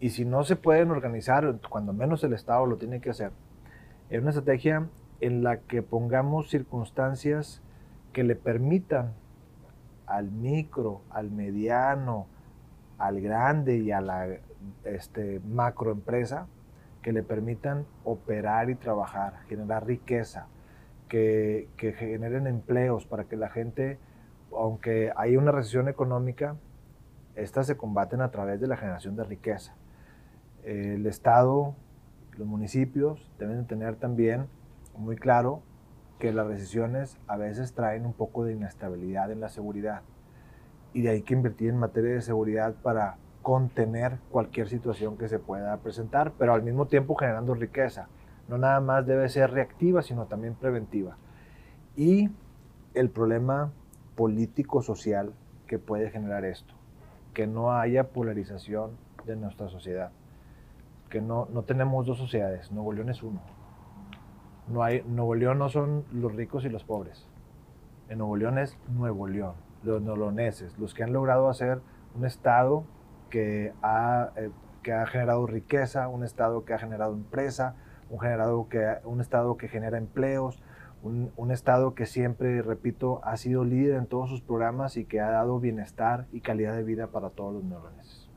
Y 0.00 0.10
si 0.10 0.24
no 0.24 0.42
se 0.44 0.56
pueden 0.56 0.90
organizar, 0.90 1.58
cuando 1.68 1.92
menos 1.92 2.24
el 2.24 2.32
Estado 2.32 2.66
lo 2.66 2.76
tiene 2.76 3.00
que 3.00 3.10
hacer, 3.10 3.30
en 4.10 4.22
una 4.22 4.30
estrategia 4.30 4.88
en 5.20 5.44
la 5.44 5.58
que 5.58 5.82
pongamos 5.82 6.50
circunstancias 6.50 7.62
que 8.12 8.24
le 8.24 8.34
permitan 8.34 9.12
al 10.06 10.30
micro, 10.30 11.02
al 11.10 11.30
mediano, 11.30 12.26
al 12.98 13.20
grande 13.20 13.78
y 13.78 13.92
a 13.92 14.00
la 14.00 14.26
este, 14.84 15.40
macroempresa 15.40 16.46
que 17.00 17.12
le 17.12 17.22
permitan 17.22 17.86
operar 18.04 18.70
y 18.70 18.74
trabajar, 18.74 19.40
generar 19.48 19.86
riqueza, 19.86 20.46
que, 21.08 21.68
que 21.76 21.92
generen 21.92 22.46
empleos 22.46 23.06
para 23.06 23.24
que 23.24 23.36
la 23.36 23.50
gente, 23.50 23.98
aunque 24.56 25.12
hay 25.16 25.36
una 25.36 25.52
recesión 25.52 25.88
económica, 25.88 26.56
estas 27.34 27.66
se 27.66 27.76
combaten 27.76 28.20
a 28.20 28.30
través 28.30 28.60
de 28.60 28.66
la 28.66 28.76
generación 28.76 29.16
de 29.16 29.24
riqueza. 29.24 29.74
El 30.64 31.06
Estado, 31.06 31.74
los 32.36 32.46
municipios 32.46 33.30
deben 33.38 33.66
tener 33.66 33.96
también 33.96 34.46
muy 34.96 35.16
claro 35.16 35.62
que 36.18 36.32
las 36.32 36.46
recesiones 36.46 37.18
a 37.26 37.36
veces 37.36 37.74
traen 37.74 38.06
un 38.06 38.12
poco 38.12 38.44
de 38.44 38.52
inestabilidad 38.52 39.30
en 39.32 39.40
la 39.40 39.48
seguridad 39.48 40.02
y 40.92 41.02
de 41.02 41.10
ahí 41.10 41.22
que 41.22 41.34
invertir 41.34 41.70
en 41.70 41.78
materia 41.78 42.14
de 42.14 42.20
seguridad 42.20 42.74
para 42.82 43.16
contener 43.42 44.18
cualquier 44.30 44.68
situación 44.68 45.18
que 45.18 45.28
se 45.28 45.38
pueda 45.38 45.76
presentar, 45.78 46.32
pero 46.38 46.54
al 46.54 46.62
mismo 46.62 46.86
tiempo 46.86 47.16
generando 47.16 47.54
riqueza. 47.54 48.08
No 48.48 48.58
nada 48.58 48.80
más 48.80 49.06
debe 49.06 49.28
ser 49.28 49.50
reactiva, 49.50 50.02
sino 50.02 50.26
también 50.26 50.54
preventiva. 50.54 51.16
Y 51.96 52.30
el 52.94 53.10
problema 53.10 53.72
político-social 54.14 55.32
que 55.66 55.78
puede 55.78 56.10
generar 56.10 56.44
esto, 56.44 56.74
que 57.34 57.46
no 57.46 57.72
haya 57.72 58.08
polarización 58.08 58.92
de 59.24 59.36
nuestra 59.36 59.68
sociedad, 59.68 60.10
que 61.08 61.20
no, 61.20 61.48
no 61.52 61.62
tenemos 61.62 62.06
dos 62.06 62.18
sociedades, 62.18 62.70
Nuevo 62.72 62.92
León 62.92 63.08
es 63.08 63.22
uno. 63.22 63.40
No 64.68 64.82
hay, 64.82 65.02
Nuevo 65.02 65.34
León 65.34 65.58
no 65.58 65.68
son 65.68 66.04
los 66.12 66.34
ricos 66.34 66.64
y 66.64 66.68
los 66.68 66.84
pobres. 66.84 67.26
En 68.08 68.18
Nuevo 68.18 68.36
León 68.36 68.58
es 68.58 68.78
Nuevo 68.88 69.26
León, 69.26 69.54
los 69.82 70.02
noloneses, 70.02 70.78
los 70.78 70.94
que 70.94 71.02
han 71.02 71.12
logrado 71.12 71.48
hacer 71.48 71.80
un 72.14 72.24
Estado 72.26 72.84
que 73.30 73.72
ha, 73.82 74.30
eh, 74.36 74.50
que 74.82 74.92
ha 74.92 75.06
generado 75.06 75.46
riqueza, 75.46 76.08
un 76.08 76.24
Estado 76.24 76.64
que 76.64 76.74
ha 76.74 76.78
generado 76.78 77.14
empresa, 77.14 77.74
un, 78.10 78.20
generado 78.20 78.68
que, 78.68 78.98
un 79.04 79.20
Estado 79.20 79.56
que 79.56 79.68
genera 79.68 79.98
empleos, 79.98 80.62
un, 81.02 81.32
un, 81.36 81.50
Estado 81.50 81.94
que 81.94 82.06
siempre, 82.06 82.62
repito, 82.62 83.20
ha 83.24 83.36
sido 83.36 83.64
líder 83.64 83.96
en 83.96 84.06
todos 84.06 84.30
sus 84.30 84.40
programas 84.40 84.96
y 84.96 85.04
que 85.04 85.20
ha 85.20 85.30
dado 85.30 85.58
bienestar 85.60 86.26
y 86.32 86.40
calidad 86.40 86.76
de 86.76 86.84
vida 86.84 87.08
para 87.08 87.30
todos 87.30 87.54
los 87.54 87.64
noloneses. 87.64 88.28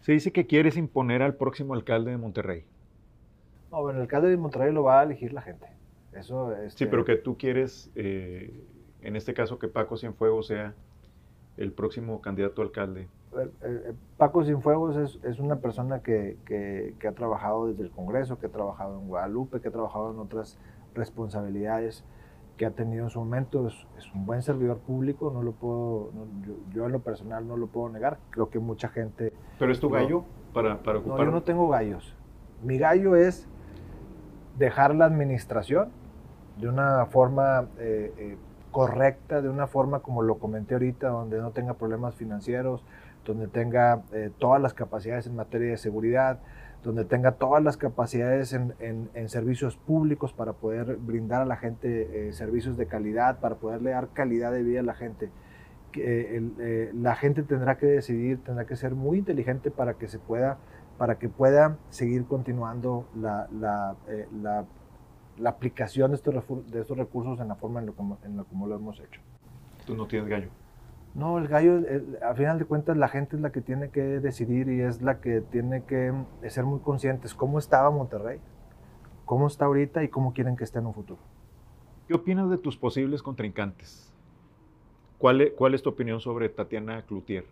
Se 0.00 0.12
dice 0.12 0.32
que 0.32 0.46
quieres 0.46 0.76
imponer 0.76 1.22
al 1.22 1.34
próximo 1.34 1.74
alcalde 1.74 2.10
de 2.10 2.16
Monterrey. 2.16 2.64
No, 3.70 3.82
bueno, 3.82 3.98
el 3.98 4.02
alcalde 4.02 4.30
de 4.30 4.36
Monterrey 4.36 4.72
lo 4.72 4.82
va 4.82 5.00
a 5.00 5.02
elegir 5.02 5.32
la 5.32 5.42
gente. 5.42 5.66
Eso, 6.12 6.52
este... 6.56 6.84
Sí, 6.84 6.86
pero 6.86 7.04
que 7.04 7.16
tú 7.16 7.36
quieres, 7.36 7.90
eh, 7.94 8.64
en 9.02 9.16
este 9.16 9.34
caso, 9.34 9.58
que 9.58 9.68
Paco 9.68 9.96
Cienfuegos 9.96 10.46
sea 10.46 10.74
el 11.56 11.72
próximo 11.72 12.20
candidato 12.20 12.62
a 12.62 12.64
alcalde. 12.64 13.08
Paco 14.16 14.44
Cienfuegos 14.44 14.96
es, 14.96 15.22
es 15.24 15.38
una 15.38 15.56
persona 15.56 16.00
que, 16.02 16.38
que, 16.46 16.94
que, 16.98 17.08
ha 17.08 17.12
trabajado 17.12 17.66
desde 17.66 17.82
el 17.82 17.90
Congreso, 17.90 18.38
que 18.38 18.46
ha 18.46 18.50
trabajado 18.50 18.98
en 18.98 19.08
Guadalupe, 19.08 19.60
que 19.60 19.68
ha 19.68 19.72
trabajado 19.72 20.12
en 20.12 20.18
otras 20.18 20.58
responsabilidades 20.94 22.04
que 22.56 22.66
ha 22.66 22.70
tenido 22.70 23.04
en 23.04 23.10
su 23.10 23.20
momento. 23.20 23.68
Es, 23.68 23.86
es 23.96 24.12
un 24.14 24.26
buen 24.26 24.42
servidor 24.42 24.78
público, 24.78 25.30
no 25.32 25.42
lo 25.42 25.52
puedo, 25.52 26.10
no, 26.14 26.26
yo, 26.46 26.54
yo, 26.72 26.86
en 26.86 26.92
lo 26.92 27.00
personal 27.00 27.46
no 27.46 27.56
lo 27.56 27.68
puedo 27.68 27.88
negar. 27.88 28.18
Creo 28.30 28.50
que 28.50 28.58
mucha 28.58 28.88
gente... 28.88 29.32
¿Pero 29.58 29.72
es 29.72 29.80
tu 29.80 29.88
gallo 29.88 30.24
para, 30.52 30.82
para 30.82 30.98
ocupar? 30.98 31.18
No, 31.18 31.24
yo 31.24 31.30
no 31.30 31.42
tengo 31.42 31.68
gallos. 31.68 32.14
Mi 32.62 32.78
gallo 32.78 33.14
es 33.16 33.48
dejar 34.58 34.94
la 34.94 35.04
administración 35.04 35.90
de 36.60 36.68
una 36.68 37.06
forma 37.06 37.68
eh, 37.78 38.12
eh, 38.18 38.36
correcta, 38.72 39.40
de 39.40 39.48
una 39.48 39.66
forma 39.66 40.00
como 40.00 40.22
lo 40.22 40.38
comenté 40.38 40.74
ahorita, 40.74 41.08
donde 41.08 41.38
no 41.38 41.52
tenga 41.52 41.74
problemas 41.74 42.14
financieros, 42.16 42.82
donde 43.24 43.46
tenga 43.46 44.02
eh, 44.12 44.30
todas 44.38 44.60
las 44.60 44.74
capacidades 44.74 45.26
en 45.26 45.36
materia 45.36 45.70
de 45.70 45.76
seguridad, 45.76 46.40
donde 46.82 47.04
tenga 47.04 47.32
todas 47.32 47.62
las 47.62 47.76
capacidades 47.76 48.52
en, 48.52 48.74
en, 48.78 49.28
servicios 49.28 49.76
públicos 49.76 50.32
para 50.32 50.52
poder 50.52 50.96
brindar 50.96 51.42
a 51.42 51.44
la 51.44 51.56
gente 51.56 52.28
eh, 52.28 52.32
servicios 52.32 52.76
de 52.76 52.86
calidad, 52.86 53.40
para 53.40 53.56
poderle 53.56 53.90
dar 53.90 54.08
calidad 54.08 54.52
de 54.52 54.62
vida 54.62 54.80
a 54.80 54.84
la 54.84 54.94
gente. 54.94 55.30
El, 55.94 56.52
eh, 56.60 56.90
la 56.94 57.16
gente 57.16 57.42
tendrá 57.42 57.78
que 57.78 57.86
decidir, 57.86 58.38
tendrá 58.44 58.66
que 58.66 58.76
ser 58.76 58.94
muy 58.94 59.18
inteligente 59.18 59.70
para 59.70 59.94
que 59.94 60.06
se 60.06 60.18
pueda 60.18 60.58
para 60.98 61.16
que 61.18 61.28
pueda 61.28 61.78
seguir 61.90 62.26
continuando 62.26 63.06
la, 63.14 63.48
la, 63.52 63.94
eh, 64.08 64.26
la, 64.42 64.64
la 65.38 65.50
aplicación 65.50 66.10
de 66.10 66.16
estos, 66.16 66.34
de 66.66 66.80
estos, 66.80 66.98
recursos 66.98 67.38
en 67.38 67.46
la 67.46 67.54
forma 67.54 67.78
en 67.78 67.86
lo, 67.86 67.92
lo 67.92 68.44
como 68.46 68.66
lo 68.66 68.74
hemos 68.74 68.98
hecho. 68.98 69.20
¿Tú 69.86 69.96
no 69.96 70.08
tienes 70.08 70.28
gallo? 70.28 70.48
No, 71.14 71.38
el 71.38 71.48
gallo, 71.48 71.78
el, 71.78 72.18
a 72.22 72.34
final 72.34 72.58
de 72.58 72.64
cuentas, 72.64 72.96
la 72.96 73.08
gente 73.08 73.36
es 73.36 73.42
la 73.42 73.50
que 73.50 73.60
tiene 73.60 73.90
que 73.90 74.00
decidir 74.02 74.68
y 74.68 74.80
es 74.80 75.02
la 75.02 75.20
que 75.20 75.40
tiene 75.40 75.84
que 75.84 76.12
ser 76.48 76.64
muy 76.64 76.80
conscientes 76.80 77.34
cómo 77.34 77.58
estaba 77.58 77.90
Monterrey, 77.90 78.40
cómo 79.24 79.46
está 79.46 79.64
ahorita 79.64 80.04
y 80.04 80.08
cómo 80.08 80.32
quieren 80.32 80.56
que 80.56 80.64
esté 80.64 80.78
en 80.78 80.86
un 80.86 80.94
futuro. 80.94 81.20
¿Qué 82.06 82.14
opinas 82.14 82.48
de 82.50 82.58
tus 82.58 82.76
posibles 82.76 83.22
contrincantes? 83.22 84.14
¿Cuál 85.18 85.40
es, 85.40 85.52
cuál 85.54 85.74
es 85.74 85.82
tu 85.82 85.90
opinión 85.90 86.20
sobre 86.20 86.48
Tatiana 86.48 87.02
Cloutier? 87.02 87.44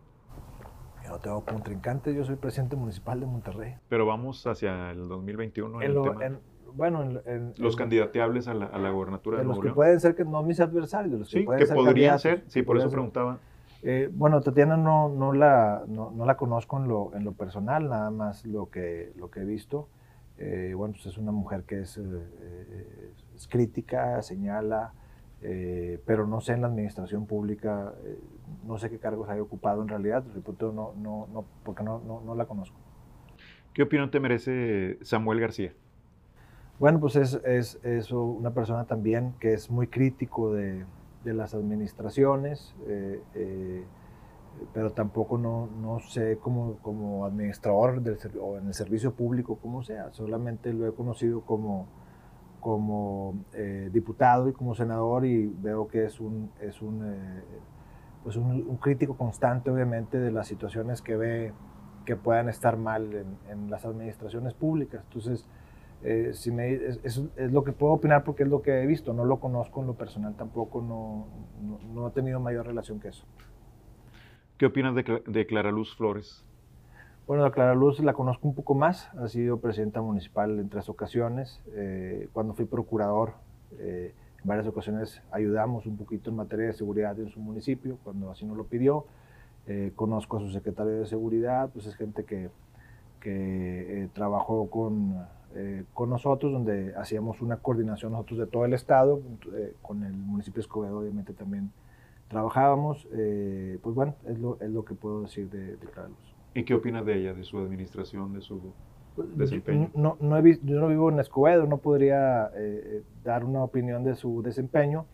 Yo 1.04 1.10
no 1.10 1.18
tengo 1.18 1.44
contrincante, 1.44 2.14
yo 2.14 2.24
soy 2.24 2.36
presidente 2.36 2.76
municipal 2.76 3.20
de 3.20 3.26
Monterrey. 3.26 3.74
Pero 3.88 4.06
vamos 4.06 4.46
hacia 4.46 4.90
el 4.92 5.08
2021 5.08 5.82
en, 5.82 5.86
en, 5.86 5.94
lo, 5.94 6.04
el 6.04 6.10
tema. 6.10 6.26
en 6.26 6.38
bueno, 6.74 7.02
en, 7.02 7.20
en, 7.26 7.54
los 7.58 7.76
candidateables 7.76 8.48
a 8.48 8.54
la, 8.54 8.66
a 8.66 8.78
la 8.78 8.90
gobernatura 8.90 9.38
de, 9.38 9.42
de 9.42 9.48
los 9.48 9.56
Nuevo 9.56 9.70
que 9.70 9.74
pueden 9.74 10.00
ser 10.00 10.14
que 10.14 10.24
no 10.24 10.42
mis 10.42 10.60
adversarios, 10.60 11.18
los 11.18 11.30
que 11.30 11.40
sí, 11.40 11.44
pueden 11.44 11.60
que 11.60 11.66
ser 11.66 11.76
podrían 11.76 12.18
ser, 12.18 12.44
sí, 12.48 12.62
por 12.62 12.76
eso 12.76 12.90
preguntaba. 12.90 13.38
Eh, 13.82 14.10
bueno, 14.12 14.40
Tatiana 14.40 14.76
no, 14.76 15.08
no, 15.08 15.32
la, 15.32 15.84
no, 15.86 16.10
no, 16.10 16.26
la 16.26 16.36
conozco 16.36 16.78
en 16.78 16.88
lo, 16.88 17.14
en 17.14 17.24
lo 17.24 17.32
personal, 17.32 17.88
nada 17.88 18.10
más 18.10 18.44
lo 18.44 18.70
que, 18.70 19.12
lo 19.16 19.30
que 19.30 19.40
he 19.40 19.44
visto. 19.44 19.88
Eh, 20.38 20.74
bueno, 20.76 20.94
pues 20.94 21.06
es 21.06 21.18
una 21.18 21.32
mujer 21.32 21.62
que 21.62 21.82
es, 21.82 21.96
eh, 21.96 23.12
es 23.34 23.46
crítica, 23.46 24.20
señala, 24.22 24.92
pero 26.04 26.26
no 26.26 26.40
sé 26.40 26.54
en 26.54 26.62
la 26.62 26.66
administración 26.66 27.26
pública, 27.26 27.92
no 28.66 28.78
sé 28.78 28.90
qué 28.90 28.98
cargos 28.98 29.28
haya 29.28 29.40
ocupado 29.40 29.80
en 29.82 29.88
realidad, 29.88 30.24
repito, 30.34 30.72
no, 30.72 30.92
no, 30.96 31.28
no, 31.32 31.44
porque 31.62 31.84
no, 31.84 32.02
no, 32.04 32.20
no 32.26 32.34
la 32.34 32.46
conozco. 32.46 32.76
¿Qué 33.72 33.82
opinión 33.82 34.10
te 34.10 34.18
merece 34.18 34.98
Samuel 35.02 35.38
García? 35.38 35.72
Bueno, 36.78 37.00
pues 37.00 37.16
es, 37.16 37.80
es, 37.82 38.12
una 38.12 38.50
persona 38.50 38.84
también 38.84 39.32
que 39.40 39.54
es 39.54 39.70
muy 39.70 39.86
crítico 39.86 40.52
de, 40.52 40.84
de 41.24 41.32
las 41.32 41.54
administraciones, 41.54 42.74
eh, 42.86 43.22
eh, 43.34 43.84
pero 44.74 44.92
tampoco 44.92 45.38
no, 45.38 45.70
no 45.80 46.00
sé 46.00 46.36
como, 46.36 46.74
como 46.82 47.24
administrador 47.24 48.02
del, 48.02 48.18
o 48.38 48.58
en 48.58 48.66
el 48.66 48.74
servicio 48.74 49.14
público 49.14 49.56
como 49.56 49.82
sea, 49.82 50.12
solamente 50.12 50.74
lo 50.74 50.86
he 50.86 50.92
conocido 50.92 51.40
como, 51.40 51.86
como 52.60 53.34
eh, 53.54 53.88
diputado 53.90 54.50
y 54.50 54.52
como 54.52 54.74
senador 54.74 55.24
y 55.24 55.46
veo 55.46 55.88
que 55.88 56.04
es 56.04 56.20
un, 56.20 56.50
es 56.60 56.82
un, 56.82 57.00
pues 58.22 58.36
un, 58.36 58.76
crítico 58.76 59.16
constante 59.16 59.70
obviamente 59.70 60.18
de 60.18 60.30
las 60.30 60.46
situaciones 60.46 61.00
que 61.00 61.16
ve 61.16 61.54
que 62.04 62.16
puedan 62.16 62.50
estar 62.50 62.76
mal 62.76 63.14
en 63.48 63.70
las 63.70 63.86
administraciones 63.86 64.52
públicas. 64.52 65.02
Entonces, 65.04 65.48
eh, 66.02 66.30
si 66.34 66.50
me, 66.50 66.72
es, 66.72 67.00
es, 67.02 67.22
es, 67.36 67.52
lo 67.52 67.64
que 67.64 67.72
puedo 67.72 67.92
opinar 67.94 68.24
porque 68.24 68.42
es 68.42 68.48
lo 68.48 68.62
que 68.62 68.82
he 68.82 68.86
visto, 68.86 69.12
no 69.12 69.24
lo 69.24 69.40
conozco 69.40 69.80
en 69.80 69.86
lo 69.86 69.94
personal 69.94 70.34
tampoco, 70.36 70.82
no, 70.82 71.26
no, 71.62 71.78
no 71.92 72.08
he 72.08 72.10
tenido 72.10 72.38
mayor 72.40 72.66
relación 72.66 73.00
que 73.00 73.08
eso. 73.08 73.24
¿Qué 74.58 74.66
opinas 74.66 74.94
de, 74.94 75.22
de, 75.26 75.46
Clara 75.46 75.70
Luz 75.70 75.94
Flores? 75.94 76.42
Bueno, 77.26 77.44
a 77.44 77.52
Clara 77.52 77.74
Luz 77.74 78.00
la 78.00 78.14
conozco 78.14 78.48
un 78.48 78.54
poco 78.54 78.74
más, 78.74 79.12
ha 79.18 79.28
sido 79.28 79.58
presidenta 79.58 80.00
municipal 80.00 80.58
en 80.58 80.68
tres 80.68 80.88
ocasiones, 80.88 81.60
eh, 81.74 82.28
cuando 82.32 82.54
fui 82.54 82.64
procurador 82.64 83.34
eh, 83.78 84.14
en 84.40 84.48
varias 84.48 84.66
ocasiones 84.66 85.20
ayudamos 85.30 85.84
un 85.86 85.96
poquito 85.96 86.30
en 86.30 86.36
materia 86.36 86.66
de 86.68 86.72
seguridad 86.72 87.18
en 87.18 87.28
su 87.28 87.40
municipio, 87.40 87.98
cuando 88.04 88.30
así 88.30 88.46
nos 88.46 88.56
lo 88.56 88.64
pidió, 88.64 89.06
eh, 89.66 89.92
conozco 89.94 90.38
a 90.38 90.40
su 90.40 90.50
secretario 90.50 91.00
de 91.00 91.06
seguridad, 91.06 91.68
pues 91.72 91.86
es 91.86 91.96
gente 91.96 92.24
que, 92.24 92.48
que 93.20 94.08
trabajó 94.14 94.70
con 94.70 95.26
eh, 95.58 95.84
con 95.94 96.10
nosotros, 96.10 96.52
donde 96.52 96.94
hacíamos 96.96 97.40
una 97.40 97.56
coordinación 97.56 98.12
nosotros 98.12 98.40
de 98.40 98.46
todo 98.46 98.66
el 98.66 98.74
estado, 98.74 99.22
eh, 99.54 99.72
con 99.80 100.04
el 100.04 100.12
municipio 100.12 100.56
de 100.56 100.60
Escobedo 100.60 100.98
obviamente 100.98 101.32
también 101.32 101.70
trabajábamos, 102.28 103.08
eh, 103.12 103.78
pues 103.82 103.94
bueno, 103.94 104.14
es 104.26 104.38
lo, 104.38 104.60
es 104.60 104.70
lo, 104.70 104.84
que 104.84 104.94
puedo 104.94 105.22
decir 105.22 105.48
de, 105.48 105.78
Luz. 105.78 106.34
¿Y 106.52 106.64
qué 106.64 106.74
opinas 106.74 107.06
de 107.06 107.20
ella, 107.20 107.32
de 107.32 107.42
su 107.42 107.56
administración, 107.58 108.34
de 108.34 108.42
su 108.42 108.60
desempeño. 109.34 109.90
No, 109.94 110.18
no 110.20 110.36
he 110.36 110.42
visto, 110.42 110.66
yo 110.66 110.78
no 110.78 110.88
vivo 110.88 111.08
en 111.08 111.20
Escobedo, 111.20 111.66
no 111.66 111.78
podría 111.78 112.50
dar 113.24 113.42
una 113.44 113.62
opinión 113.62 114.04
de 114.04 114.14
su 114.14 114.42
desempeño. 114.42 115.06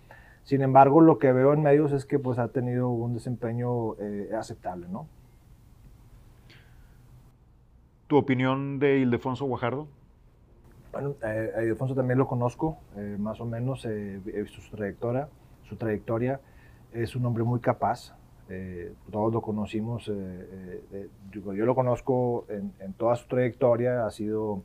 Sin 0.43 0.61
embargo, 0.63 1.01
lo 1.01 1.19
que 1.19 1.33
veo 1.33 1.53
en 1.53 1.63
medios 1.63 1.93
es 1.93 2.05
que 2.05 2.19
pues, 2.19 2.41
ha 2.41 2.49
tenido 2.49 2.89
un 2.89 3.15
desempeño 3.15 3.93
aceptable, 4.37 4.89
¿no? 4.89 5.07
¿Tu 8.09 8.17
opinión 8.17 8.81
de 8.81 8.99
Ildefonso 8.99 9.45
Guajardo? 9.45 9.87
Bueno, 10.93 11.15
eh, 11.23 11.53
a 11.57 11.63
Ildefonso 11.63 11.95
también 11.95 12.19
lo 12.19 12.27
conozco, 12.27 12.79
eh, 12.97 13.17
más 13.19 13.41
o 13.41 13.47
menos, 13.47 13.85
he 13.87 14.19
visto 14.19 14.61
su 14.61 14.77
trayectoria. 14.77 15.29
Su 15.65 15.77
trayectoria 15.77 16.41
es 16.93 17.17
un 17.17 17.25
hombre 17.25 17.45
muy 17.45 17.61
capaz, 17.61 18.15
todos 19.11 19.33
lo 19.33 19.41
conocimos, 19.41 20.13
yo, 21.31 21.43
lo 21.43 21.75
conozco 21.75 22.45
en, 22.51 22.75
en, 22.81 22.93
toda 22.93 23.17
su 23.17 23.27
trayectoria, 23.27 24.05
ha 24.05 24.11
sido 24.11 24.63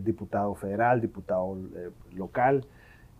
diputado 0.00 0.54
federal, 0.54 1.02
diputado 1.02 1.58
local, 2.12 2.66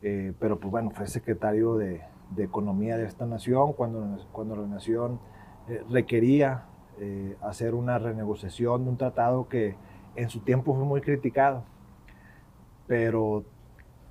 eh, 0.03 0.33
pero 0.39 0.59
pues 0.59 0.71
bueno, 0.71 0.91
fue 0.91 1.07
secretario 1.07 1.77
de, 1.77 2.01
de, 2.31 2.45
Economía 2.45 2.97
de 2.97 3.05
esta 3.05 3.27
nación 3.27 3.75
cuando, 3.75 4.19
cuando 4.33 4.57
la 4.57 4.67
nación 4.67 5.21
eh, 5.69 5.83
requería 5.91 6.65
eh, 6.99 7.37
hacer 7.43 7.75
una 7.75 7.99
renegociación 7.99 8.85
de 8.85 8.91
un 8.91 8.97
tratado 8.97 9.49
que 9.49 9.77
en 10.17 10.31
su 10.31 10.41
tiempo 10.41 10.75
fue 10.75 10.85
muy 10.85 11.03
criticado, 11.03 11.65
pero 12.91 13.45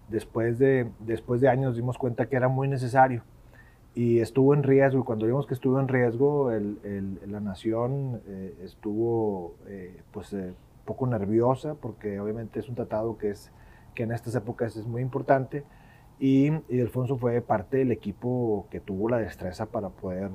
después 0.07 0.57
de, 0.57 0.89
después 0.99 1.41
de 1.41 1.49
años 1.49 1.75
dimos 1.75 1.97
cuenta 1.97 2.27
que 2.27 2.37
era 2.37 2.47
muy 2.47 2.69
necesario 2.69 3.23
y 3.93 4.19
estuvo 4.19 4.53
en 4.53 4.63
riesgo. 4.63 5.01
Y 5.01 5.03
cuando 5.03 5.25
vimos 5.25 5.45
que 5.45 5.53
estuvo 5.53 5.81
en 5.81 5.89
riesgo, 5.89 6.51
el, 6.51 6.79
el, 6.85 7.19
la 7.29 7.41
nación 7.41 8.21
estuvo 8.63 9.55
pues 10.11 10.33
poco 10.85 11.07
nerviosa 11.07 11.75
porque 11.75 12.21
obviamente 12.21 12.61
es 12.61 12.69
un 12.69 12.75
tratado 12.75 13.17
que 13.17 13.31
es 13.31 13.51
que 13.95 14.03
en 14.03 14.13
estas 14.13 14.33
épocas 14.35 14.77
es 14.77 14.87
muy 14.87 15.01
importante 15.01 15.65
y, 16.19 16.51
Alfonso 16.81 17.17
fue 17.17 17.41
parte 17.41 17.77
del 17.77 17.91
equipo 17.91 18.67
que 18.69 18.79
tuvo 18.79 19.09
la 19.09 19.17
destreza 19.17 19.65
para 19.65 19.89
poder 19.89 20.29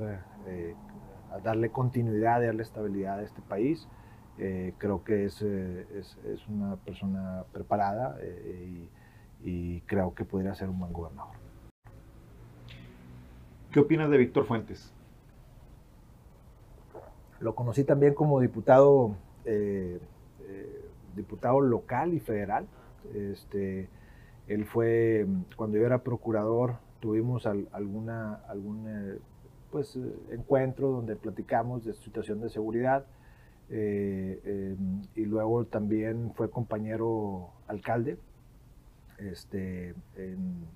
eh, 0.46 0.74
darle 1.42 1.70
continuidad, 1.70 2.42
darle 2.42 2.62
estabilidad 2.62 3.18
a 3.18 3.22
este 3.22 3.42
país. 3.42 3.86
Eh, 4.38 4.74
creo 4.78 5.04
que 5.04 5.26
es, 5.26 5.42
eh, 5.42 5.86
es, 5.96 6.18
es, 6.24 6.46
una 6.48 6.76
persona 6.76 7.44
preparada 7.52 8.18
y, 8.22 8.88
y, 9.44 9.80
creo 9.82 10.12
que 10.14 10.24
podría 10.24 10.54
ser 10.54 10.68
un 10.68 10.80
buen 10.80 10.92
gobernador. 10.92 11.34
¿Qué 13.70 13.80
opinas 13.80 14.10
de 14.10 14.18
Víctor 14.18 14.44
Fuentes? 14.44 14.92
Lo 17.40 17.54
conocí 17.54 17.84
también 17.84 18.14
como 18.14 18.40
diputado, 18.40 19.16
diputado 21.14 21.60
local 21.60 22.14
y 22.14 22.20
federal. 22.20 22.66
Este, 23.14 23.88
él 24.48 24.64
fue, 24.66 25.26
cuando 25.56 25.78
yo 25.78 25.86
era 25.86 26.02
procurador, 26.02 26.76
tuvimos 27.00 27.46
alguna, 27.46 28.34
algún 28.48 28.86
eh, 28.88 29.18
pues, 29.70 29.96
eh, 29.96 30.00
encuentro 30.32 30.90
donde 30.90 31.16
platicamos 31.16 31.84
de 31.84 31.94
situación 31.94 32.40
de 32.40 32.50
seguridad. 32.50 33.06
Eh, 33.70 34.76
y 35.14 35.24
luego 35.24 35.64
también 35.64 36.32
fue 36.34 36.50
compañero 36.50 37.50
alcalde 37.66 38.18
este, 39.18 39.94
en, 40.16 40.66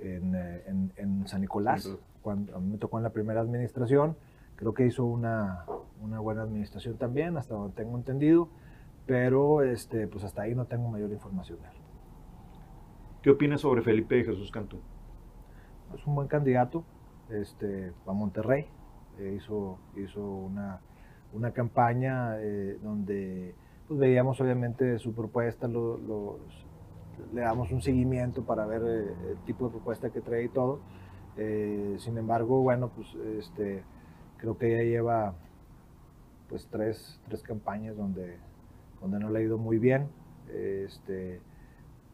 en, 0.00 0.92
en, 0.96 1.26
San 1.26 1.40
Nicolás, 1.40 1.88
cuando 2.22 2.56
a 2.56 2.60
mí 2.60 2.70
me 2.72 2.78
tocó 2.78 2.98
en 2.98 3.04
la 3.04 3.10
primera 3.10 3.40
administración. 3.40 4.16
Creo 4.56 4.74
que 4.74 4.86
hizo 4.86 5.04
una, 5.04 5.64
una, 6.00 6.20
buena 6.20 6.42
administración 6.42 6.96
también, 6.96 7.36
hasta 7.36 7.54
donde 7.54 7.74
tengo 7.74 7.96
entendido, 7.96 8.48
pero 9.06 9.62
este, 9.62 10.06
pues 10.06 10.24
hasta 10.24 10.42
ahí 10.42 10.54
no 10.54 10.66
tengo 10.66 10.88
mayor 10.88 11.10
información 11.10 11.60
de 11.60 11.68
él. 11.68 11.74
¿Qué 13.22 13.30
opinas 13.30 13.60
sobre 13.60 13.82
Felipe 13.82 14.16
de 14.16 14.24
Jesús 14.24 14.50
Cantú? 14.50 14.78
Es 15.94 16.06
un 16.06 16.14
buen 16.14 16.28
candidato 16.28 16.84
este, 17.30 17.92
a 18.06 18.12
Monterrey. 18.12 18.66
Eh, 19.18 19.34
hizo 19.36 19.78
hizo 19.96 20.22
una, 20.22 20.80
una 21.32 21.52
campaña 21.52 22.36
eh, 22.38 22.78
donde 22.82 23.54
pues, 23.88 23.98
veíamos 23.98 24.40
obviamente 24.40 24.98
su 24.98 25.12
propuesta, 25.12 25.68
le 25.68 27.40
damos 27.40 27.70
un 27.72 27.82
seguimiento 27.82 28.44
para 28.44 28.66
ver 28.66 28.82
eh, 28.82 29.30
el 29.30 29.38
tipo 29.44 29.66
de 29.66 29.70
propuesta 29.72 30.10
que 30.10 30.20
trae 30.20 30.44
y 30.44 30.48
todo. 30.48 30.80
sin 31.98 32.18
embargo, 32.18 32.60
bueno, 32.62 32.90
pues 32.94 33.14
este, 33.38 33.82
creo 34.38 34.58
que 34.58 34.74
ella 34.74 34.84
lleva 34.84 35.34
pues 36.48 36.68
tres, 36.70 37.20
tres 37.28 37.42
campañas 37.42 37.96
donde, 37.96 38.36
donde 39.00 39.18
no 39.18 39.30
le 39.30 39.38
ha 39.38 39.42
ido 39.42 39.58
muy 39.58 39.78
bien. 39.78 40.08
Este, 40.52 41.40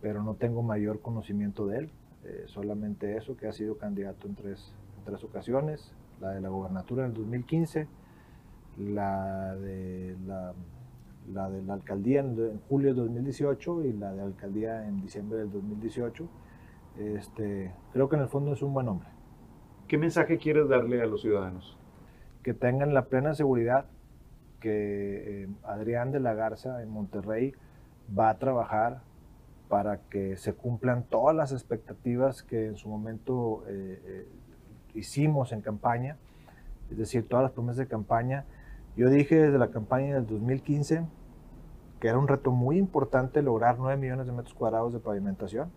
pero 0.01 0.23
no 0.23 0.35
tengo 0.35 0.63
mayor 0.63 1.01
conocimiento 1.01 1.67
de 1.67 1.79
él. 1.79 1.91
Eh, 2.25 2.45
solamente 2.47 3.17
eso, 3.17 3.37
que 3.37 3.47
ha 3.47 3.53
sido 3.53 3.79
candidato 3.79 4.27
en 4.27 4.35
tres, 4.35 4.73
en 4.99 5.05
tres 5.05 5.25
ocasiones, 5.25 5.93
la 6.21 6.31
de 6.31 6.41
la 6.41 6.49
gobernatura 6.49 7.05
en 7.05 7.11
el 7.11 7.17
2015, 7.17 7.87
la 8.79 9.55
de 9.57 10.17
la, 10.27 10.55
la, 11.33 11.51
de 11.51 11.63
la 11.63 11.75
alcaldía 11.75 12.21
en, 12.21 12.61
julio 12.69 12.95
de 12.95 13.01
2018 13.01 13.85
y 13.85 13.93
la 13.93 14.13
de 14.13 14.23
alcaldía 14.23 14.87
en 14.87 15.01
diciembre 15.01 15.39
del 15.39 15.51
2018. 15.51 16.29
Este, 16.99 17.73
creo 17.93 18.09
que 18.09 18.17
en 18.17 18.23
el 18.23 18.29
fondo 18.29 18.53
es 18.53 18.63
un 18.63 18.75
buen 18.75 18.89
hombre. 18.89 19.09
¿Qué 19.87 19.99
mensaje 19.99 20.39
quieres 20.39 20.69
darle 20.69 21.01
a 21.03 21.07
los 21.07 21.23
ciudadanos? 21.23 21.79
Que 22.43 22.55
tengan 22.55 22.95
la 22.95 23.07
plena 23.07 23.35
seguridad 23.35 23.87
que 24.61 25.45
eh, 25.45 25.49
Adrián 25.65 26.11
de 26.11 26.21
la 26.21 26.35
Garza 26.35 26.83
en 26.83 26.91
Monterrey 26.91 27.55
va 28.17 28.31
a 28.31 28.39
trabajar 28.39 29.03
para 29.69 29.99
que 30.09 30.37
se 30.37 30.55
cumplan 30.55 31.05
todas 31.05 31.37
las 31.37 31.53
expectativas 31.53 32.43
que 32.43 32.67
en 32.67 32.77
su 32.77 32.89
momento 32.89 33.65
eh, 33.69 34.03
eh, 34.05 34.29
hicimos 34.95 35.53
en 35.53 35.61
campaña, 35.61 36.17
es 36.91 36.97
decir, 36.97 37.29
todas 37.29 37.43
las 37.43 37.53
promesas 37.53 37.79
de 37.79 37.87
campaña. 37.87 38.47
Yo 38.99 39.09
dije 39.11 39.37
desde 39.37 39.59
la 39.59 39.71
campaña 39.71 40.17
del 40.17 40.27
2015 40.27 41.07
que 42.01 42.09
era 42.09 42.19
un 42.19 42.27
reto 42.27 42.51
muy 42.51 42.79
importante 42.79 43.43
lograr 43.43 43.79
9 43.79 43.97
millones 43.97 44.27
de 44.27 44.33
metros 44.33 44.55
cuadrados 44.55 44.93
de 44.93 44.99
pavimentación. 44.99 45.71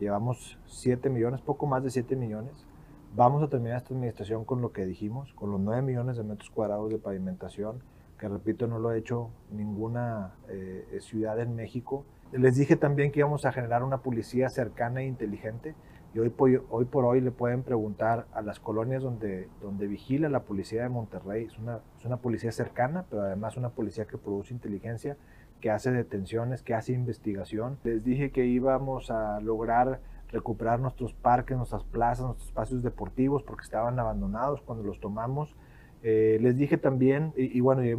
Llevamos 0.00 0.58
7 0.66 1.08
millones, 1.08 1.40
poco 1.40 1.66
más 1.66 1.84
de 1.84 1.90
7 1.90 2.16
millones. 2.16 2.66
Vamos 3.14 3.44
a 3.44 3.48
terminar 3.48 3.76
esta 3.76 3.94
administración 3.94 4.44
con 4.44 4.60
lo 4.60 4.72
que 4.72 4.86
dijimos, 4.86 5.32
con 5.34 5.52
los 5.52 5.60
9 5.60 5.82
millones 5.82 6.16
de 6.16 6.24
metros 6.24 6.50
cuadrados 6.50 6.90
de 6.90 6.98
pavimentación, 6.98 7.80
que 8.18 8.28
repito, 8.28 8.66
no 8.66 8.80
lo 8.80 8.88
ha 8.88 8.96
hecho 8.96 9.30
ninguna 9.52 10.34
eh, 10.48 10.98
ciudad 11.00 11.38
en 11.38 11.54
México 11.54 12.04
les 12.32 12.56
dije 12.56 12.76
también 12.76 13.10
que 13.10 13.20
íbamos 13.20 13.46
a 13.46 13.52
generar 13.52 13.82
una 13.82 13.98
policía 13.98 14.50
cercana 14.50 15.00
e 15.00 15.06
inteligente. 15.06 15.74
Y 16.18 16.20
hoy, 16.20 16.84
por 16.84 17.04
hoy 17.04 17.20
le 17.20 17.30
pueden 17.30 17.62
preguntar 17.62 18.26
a 18.32 18.42
las 18.42 18.58
colonias 18.58 19.04
donde, 19.04 19.48
donde 19.62 19.86
vigila 19.86 20.28
la 20.28 20.40
policía 20.40 20.82
de 20.82 20.88
Monterrey. 20.88 21.44
Es 21.44 21.56
una, 21.58 21.78
es 21.96 22.04
una 22.04 22.16
policía 22.16 22.50
cercana, 22.50 23.04
pero 23.08 23.22
además 23.22 23.56
una 23.56 23.68
policía 23.68 24.04
que 24.06 24.18
produce 24.18 24.52
inteligencia, 24.52 25.16
que 25.60 25.70
hace 25.70 25.92
detenciones, 25.92 26.62
que 26.62 26.74
hace 26.74 26.92
investigación. 26.92 27.78
Les 27.84 28.02
dije 28.02 28.32
que 28.32 28.46
íbamos 28.46 29.12
a 29.12 29.40
lograr 29.40 30.00
recuperar 30.32 30.80
nuestros 30.80 31.14
parques, 31.14 31.56
nuestras 31.56 31.84
plazas, 31.84 32.26
nuestros 32.26 32.48
espacios 32.48 32.82
deportivos, 32.82 33.44
porque 33.44 33.62
estaban 33.62 34.00
abandonados 34.00 34.60
cuando 34.62 34.82
los 34.82 34.98
tomamos. 34.98 35.54
Eh, 36.02 36.38
les 36.40 36.56
dije 36.56 36.78
también, 36.78 37.32
y, 37.36 37.60
bueno, 37.60 37.84
ya 37.84 37.96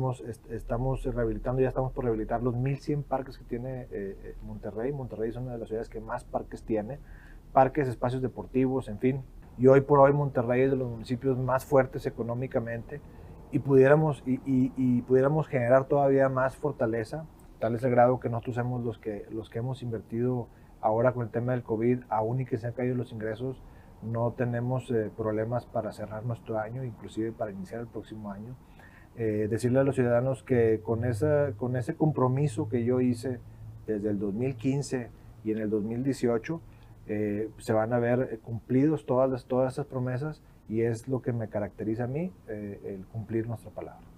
estamos 0.49 1.03
rehabilitando, 1.03 1.61
ya 1.61 1.69
estamos 1.69 1.93
por 1.93 2.03
rehabilitar 2.03 2.43
los 2.43 2.55
1100 2.55 3.03
parques 3.03 3.37
que 3.37 3.45
tiene 3.45 3.83
eh, 3.83 3.87
eh, 3.91 4.35
Monterrey. 4.43 4.91
Monterrey 4.91 5.29
es 5.29 5.37
una 5.37 5.53
de 5.53 5.57
las 5.57 5.69
ciudades 5.69 5.89
que 5.89 5.99
más 5.99 6.25
parques 6.25 6.63
tiene, 6.63 6.99
parques, 7.53 7.87
espacios 7.87 8.21
deportivos, 8.21 8.87
en 8.87 8.99
fin. 8.99 9.23
Y 9.57 9.67
hoy 9.67 9.81
por 9.81 9.99
hoy 9.99 10.13
Monterrey 10.13 10.61
es 10.61 10.71
de 10.71 10.77
los 10.77 10.89
municipios 10.89 11.37
más 11.37 11.65
fuertes 11.65 12.05
económicamente 12.05 13.01
y 13.51 13.59
pudiéramos, 13.59 14.23
y, 14.25 15.01
pudiéramos 15.01 15.47
generar 15.47 15.85
todavía 15.85 16.29
más 16.29 16.55
fortaleza, 16.55 17.25
tal 17.59 17.75
es 17.75 17.83
el 17.83 17.91
grado 17.91 18.19
que 18.19 18.29
nosotros 18.29 18.55
somos 18.55 18.83
los 18.83 18.99
que, 18.99 19.25
los 19.31 19.49
que 19.49 19.59
hemos 19.59 19.81
invertido 19.81 20.47
ahora 20.81 21.11
con 21.11 21.23
el 21.23 21.29
tema 21.29 21.53
del 21.53 21.63
COVID, 21.63 22.03
aún 22.09 22.41
y 22.41 22.45
que 22.45 22.57
se 22.57 22.67
han 22.67 22.73
caído 22.73 22.95
los 22.95 23.11
ingresos, 23.11 23.61
no 24.01 24.31
tenemos 24.31 24.89
eh, 24.91 25.11
problemas 25.15 25.65
para 25.65 25.91
cerrar 25.91 26.25
nuestro 26.25 26.57
año, 26.57 26.83
inclusive 26.83 27.31
para 27.31 27.51
iniciar 27.51 27.81
el 27.81 27.87
próximo 27.87 28.31
año. 28.31 28.55
Eh, 29.17 29.47
decirle 29.49 29.79
a 29.79 29.83
los 29.83 29.95
ciudadanos 29.95 30.43
que 30.43 30.79
con, 30.81 31.03
esa, 31.03 31.51
con 31.57 31.75
ese 31.75 31.95
compromiso 31.95 32.69
que 32.69 32.85
yo 32.85 33.01
hice 33.01 33.39
desde 33.85 34.09
el 34.09 34.19
2015 34.19 35.09
y 35.43 35.51
en 35.51 35.57
el 35.57 35.69
2018, 35.69 36.61
eh, 37.09 37.49
se 37.57 37.73
van 37.73 37.91
a 37.91 37.99
ver 37.99 38.39
cumplidos 38.43 39.05
todas, 39.05 39.29
las, 39.29 39.45
todas 39.45 39.73
esas 39.73 39.87
promesas 39.87 40.41
y 40.69 40.81
es 40.81 41.07
lo 41.07 41.21
que 41.21 41.33
me 41.33 41.49
caracteriza 41.49 42.05
a 42.05 42.07
mí, 42.07 42.31
el 42.47 43.05
cumplir 43.11 43.47
nuestra 43.47 43.71
palabra. 43.71 44.08